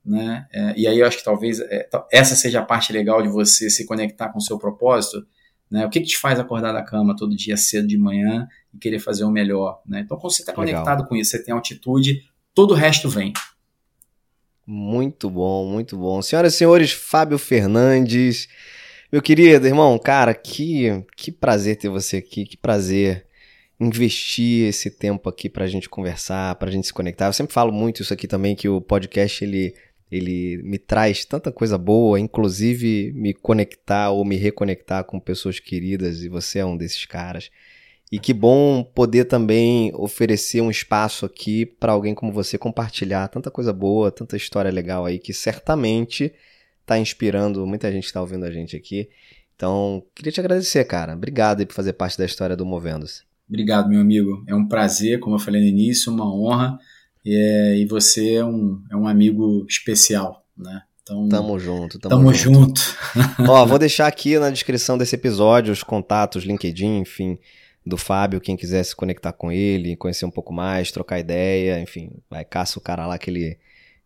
né? 0.04 0.46
É, 0.52 0.74
e 0.76 0.86
aí 0.86 0.98
eu 0.98 1.06
acho 1.06 1.18
que 1.18 1.24
talvez 1.24 1.60
é, 1.60 1.88
essa 2.12 2.34
seja 2.34 2.60
a 2.60 2.64
parte 2.64 2.92
legal 2.92 3.22
de 3.22 3.28
você 3.28 3.70
se 3.70 3.86
conectar 3.86 4.30
com 4.30 4.38
o 4.38 4.42
seu 4.42 4.58
propósito 4.58 5.24
né? 5.72 5.86
O 5.86 5.88
que, 5.88 6.00
que 6.00 6.08
te 6.08 6.18
faz 6.18 6.38
acordar 6.38 6.70
da 6.70 6.82
cama 6.82 7.16
todo 7.16 7.34
dia 7.34 7.56
cedo 7.56 7.88
de 7.88 7.96
manhã 7.96 8.46
e 8.74 8.78
querer 8.78 8.98
fazer 8.98 9.24
o 9.24 9.30
melhor? 9.30 9.80
Né? 9.86 10.00
Então, 10.00 10.16
quando 10.16 10.32
você 10.32 10.42
está 10.42 10.52
conectado 10.52 11.06
com 11.06 11.16
isso, 11.16 11.30
você 11.30 11.42
tem 11.42 11.52
altitude, 11.54 12.22
todo 12.54 12.72
o 12.72 12.74
resto 12.74 13.08
vem. 13.08 13.32
Muito 14.66 15.28
bom, 15.28 15.66
muito 15.66 15.96
bom. 15.96 16.22
Senhoras 16.22 16.54
e 16.54 16.56
senhores, 16.56 16.92
Fábio 16.92 17.38
Fernandes, 17.38 18.48
meu 19.10 19.20
querido 19.20 19.66
irmão, 19.66 19.98
cara, 19.98 20.34
que, 20.34 21.04
que 21.16 21.32
prazer 21.32 21.76
ter 21.76 21.88
você 21.88 22.18
aqui, 22.18 22.44
que 22.44 22.56
prazer 22.56 23.26
investir 23.80 24.68
esse 24.68 24.90
tempo 24.90 25.28
aqui 25.28 25.48
para 25.48 25.64
a 25.64 25.68
gente 25.68 25.88
conversar, 25.88 26.54
para 26.54 26.68
a 26.68 26.72
gente 26.72 26.86
se 26.86 26.92
conectar. 26.92 27.26
Eu 27.26 27.32
sempre 27.32 27.52
falo 27.52 27.72
muito 27.72 28.02
isso 28.02 28.14
aqui 28.14 28.28
também, 28.28 28.54
que 28.54 28.68
o 28.68 28.80
podcast 28.80 29.44
ele 29.44 29.74
Ele 30.10 30.60
me 30.62 30.78
traz 30.78 31.24
tanta 31.24 31.50
coisa 31.50 31.78
boa, 31.78 32.20
inclusive 32.20 33.12
me 33.14 33.32
conectar 33.32 34.10
ou 34.10 34.24
me 34.24 34.36
reconectar 34.36 35.04
com 35.04 35.18
pessoas 35.18 35.58
queridas, 35.58 36.22
e 36.22 36.28
você 36.28 36.58
é 36.58 36.64
um 36.66 36.76
desses 36.76 37.06
caras. 37.06 37.50
E 38.12 38.18
que 38.18 38.34
bom 38.34 38.84
poder 38.84 39.24
também 39.24 39.90
oferecer 39.94 40.60
um 40.60 40.70
espaço 40.70 41.24
aqui 41.24 41.64
para 41.64 41.92
alguém 41.92 42.14
como 42.14 42.30
você 42.30 42.58
compartilhar 42.58 43.26
tanta 43.28 43.50
coisa 43.50 43.72
boa, 43.72 44.12
tanta 44.12 44.36
história 44.36 44.70
legal 44.70 45.06
aí 45.06 45.18
que 45.18 45.32
certamente 45.32 46.30
está 46.82 46.98
inspirando 46.98 47.66
muita 47.66 47.90
gente 47.90 48.02
que 48.02 48.08
está 48.08 48.20
ouvindo 48.20 48.44
a 48.44 48.50
gente 48.50 48.76
aqui. 48.76 49.08
Então, 49.56 50.02
queria 50.14 50.30
te 50.30 50.40
agradecer, 50.40 50.84
cara. 50.84 51.14
Obrigado 51.14 51.66
por 51.66 51.72
fazer 51.72 51.94
parte 51.94 52.18
da 52.18 52.26
história 52.26 52.54
do 52.54 52.66
Movendo-se. 52.66 53.22
Obrigado, 53.48 53.88
meu 53.88 54.00
amigo. 54.00 54.44
É 54.46 54.54
um 54.54 54.68
prazer, 54.68 55.18
como 55.18 55.36
eu 55.36 55.40
falei 55.40 55.62
no 55.62 55.68
início, 55.68 56.12
uma 56.12 56.30
honra. 56.30 56.78
E, 57.24 57.34
é, 57.34 57.78
e 57.78 57.86
você 57.86 58.34
é 58.34 58.44
um, 58.44 58.82
é 58.90 58.96
um 58.96 59.08
amigo 59.08 59.64
especial, 59.66 60.44
né? 60.54 60.82
Então, 61.02 61.28
tamo 61.28 61.58
junto, 61.58 61.98
tamo, 61.98 62.16
tamo 62.16 62.34
junto. 62.34 62.80
junto. 63.14 63.50
Ó, 63.50 63.64
vou 63.66 63.78
deixar 63.78 64.06
aqui 64.06 64.38
na 64.38 64.50
descrição 64.50 64.98
desse 64.98 65.14
episódio 65.14 65.72
os 65.72 65.82
contatos, 65.82 66.44
LinkedIn, 66.44 66.98
enfim, 66.98 67.38
do 67.84 67.96
Fábio, 67.96 68.40
quem 68.40 68.56
quiser 68.56 68.82
se 68.84 68.94
conectar 68.94 69.32
com 69.32 69.50
ele, 69.50 69.96
conhecer 69.96 70.24
um 70.24 70.30
pouco 70.30 70.52
mais, 70.52 70.92
trocar 70.92 71.18
ideia, 71.18 71.80
enfim, 71.80 72.10
vai 72.30 72.44
caça 72.44 72.78
o 72.78 72.82
cara 72.82 73.06
lá 73.06 73.18
que 73.18 73.30
ele 73.30 73.58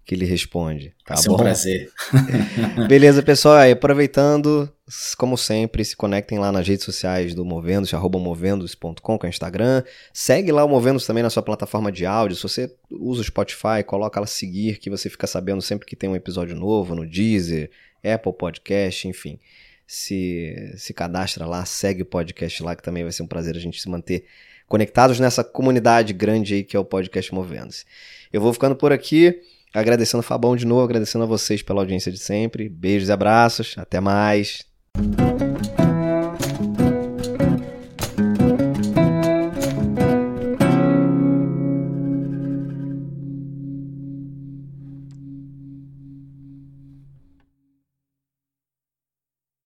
que 0.07 0.15
ele 0.15 0.25
responde. 0.25 0.95
Tá 1.05 1.17
Vai 1.17 1.25
bom? 1.25 1.35
um 1.35 1.37
prazer. 1.37 1.91
Beleza, 2.89 3.25
pessoal. 3.25 3.57
Aí, 3.57 3.73
aproveitando, 3.73 4.73
como 5.19 5.37
sempre, 5.37 5.85
se 5.85 5.97
conectem 5.97 6.39
lá 6.39 6.53
nas 6.53 6.67
redes 6.69 6.85
sociais 6.85 7.35
do 7.35 7.45
Movendos, 7.45 7.93
arroba 7.93 8.17
movendos.com, 8.17 9.19
que 9.19 9.27
é 9.27 9.29
o 9.29 9.31
Instagram. 9.31 9.83
Segue 10.13 10.53
lá 10.53 10.65
o 10.65 10.69
Movendos 10.69 11.05
também 11.05 11.25
na 11.25 11.31
sua 11.31 11.43
plataforma 11.43 11.91
de 11.91 12.07
áudio. 12.07 12.37
Se 12.37 12.43
você 12.45 12.73
usa 12.89 13.21
o 13.21 13.25
Spotify, 13.25 13.83
coloca 13.85 14.21
lá 14.21 14.29
seguir, 14.29 14.79
que 14.79 14.89
você 14.89 15.11
fica 15.11 15.27
sabendo 15.27 15.61
sempre 15.61 15.85
que 15.85 15.97
tem 15.97 16.09
um 16.09 16.15
episódio 16.15 16.55
novo 16.55 16.95
no 16.95 17.05
Deezer, 17.05 17.69
Apple 18.05 18.33
Podcast, 18.33 19.09
enfim 19.09 19.41
se, 19.87 20.75
se 20.77 20.93
cadastra 20.93 21.47
lá, 21.47 21.65
segue 21.65 22.03
o 22.03 22.07
podcast 22.07 22.63
lá, 22.63 22.75
que 22.75 22.83
também 22.83 23.03
vai 23.03 23.13
ser 23.13 23.23
um 23.23 23.27
prazer 23.27 23.57
a 23.57 23.61
gente 23.61 23.81
se 23.81 23.89
manter 23.89 24.25
conectados 24.67 25.21
nessa 25.21 25.45
comunidade 25.45 26.13
grande 26.13 26.55
aí 26.55 26.65
que 26.65 26.77
é 26.77 26.81
o 26.81 26.85
podcast 26.85 27.33
Movendo-se. 27.33 27.85
Eu 28.33 28.41
vou 28.41 28.53
ficando 28.53 28.75
por 28.75 28.93
aqui, 28.93 29.41
agradecendo 29.73 30.21
o 30.21 30.25
Fabão 30.25 30.57
de 30.57 30.67
novo, 30.67 30.83
agradecendo 30.83 31.25
a 31.25 31.29
vocês 31.29 31.63
pela 31.63 31.81
audiência 31.81 32.11
de 32.11 32.19
sempre. 32.19 32.69
Beijos 32.69 33.09
e 33.09 33.13
abraços, 33.13 33.75
até 33.79 34.01
mais. 34.01 34.67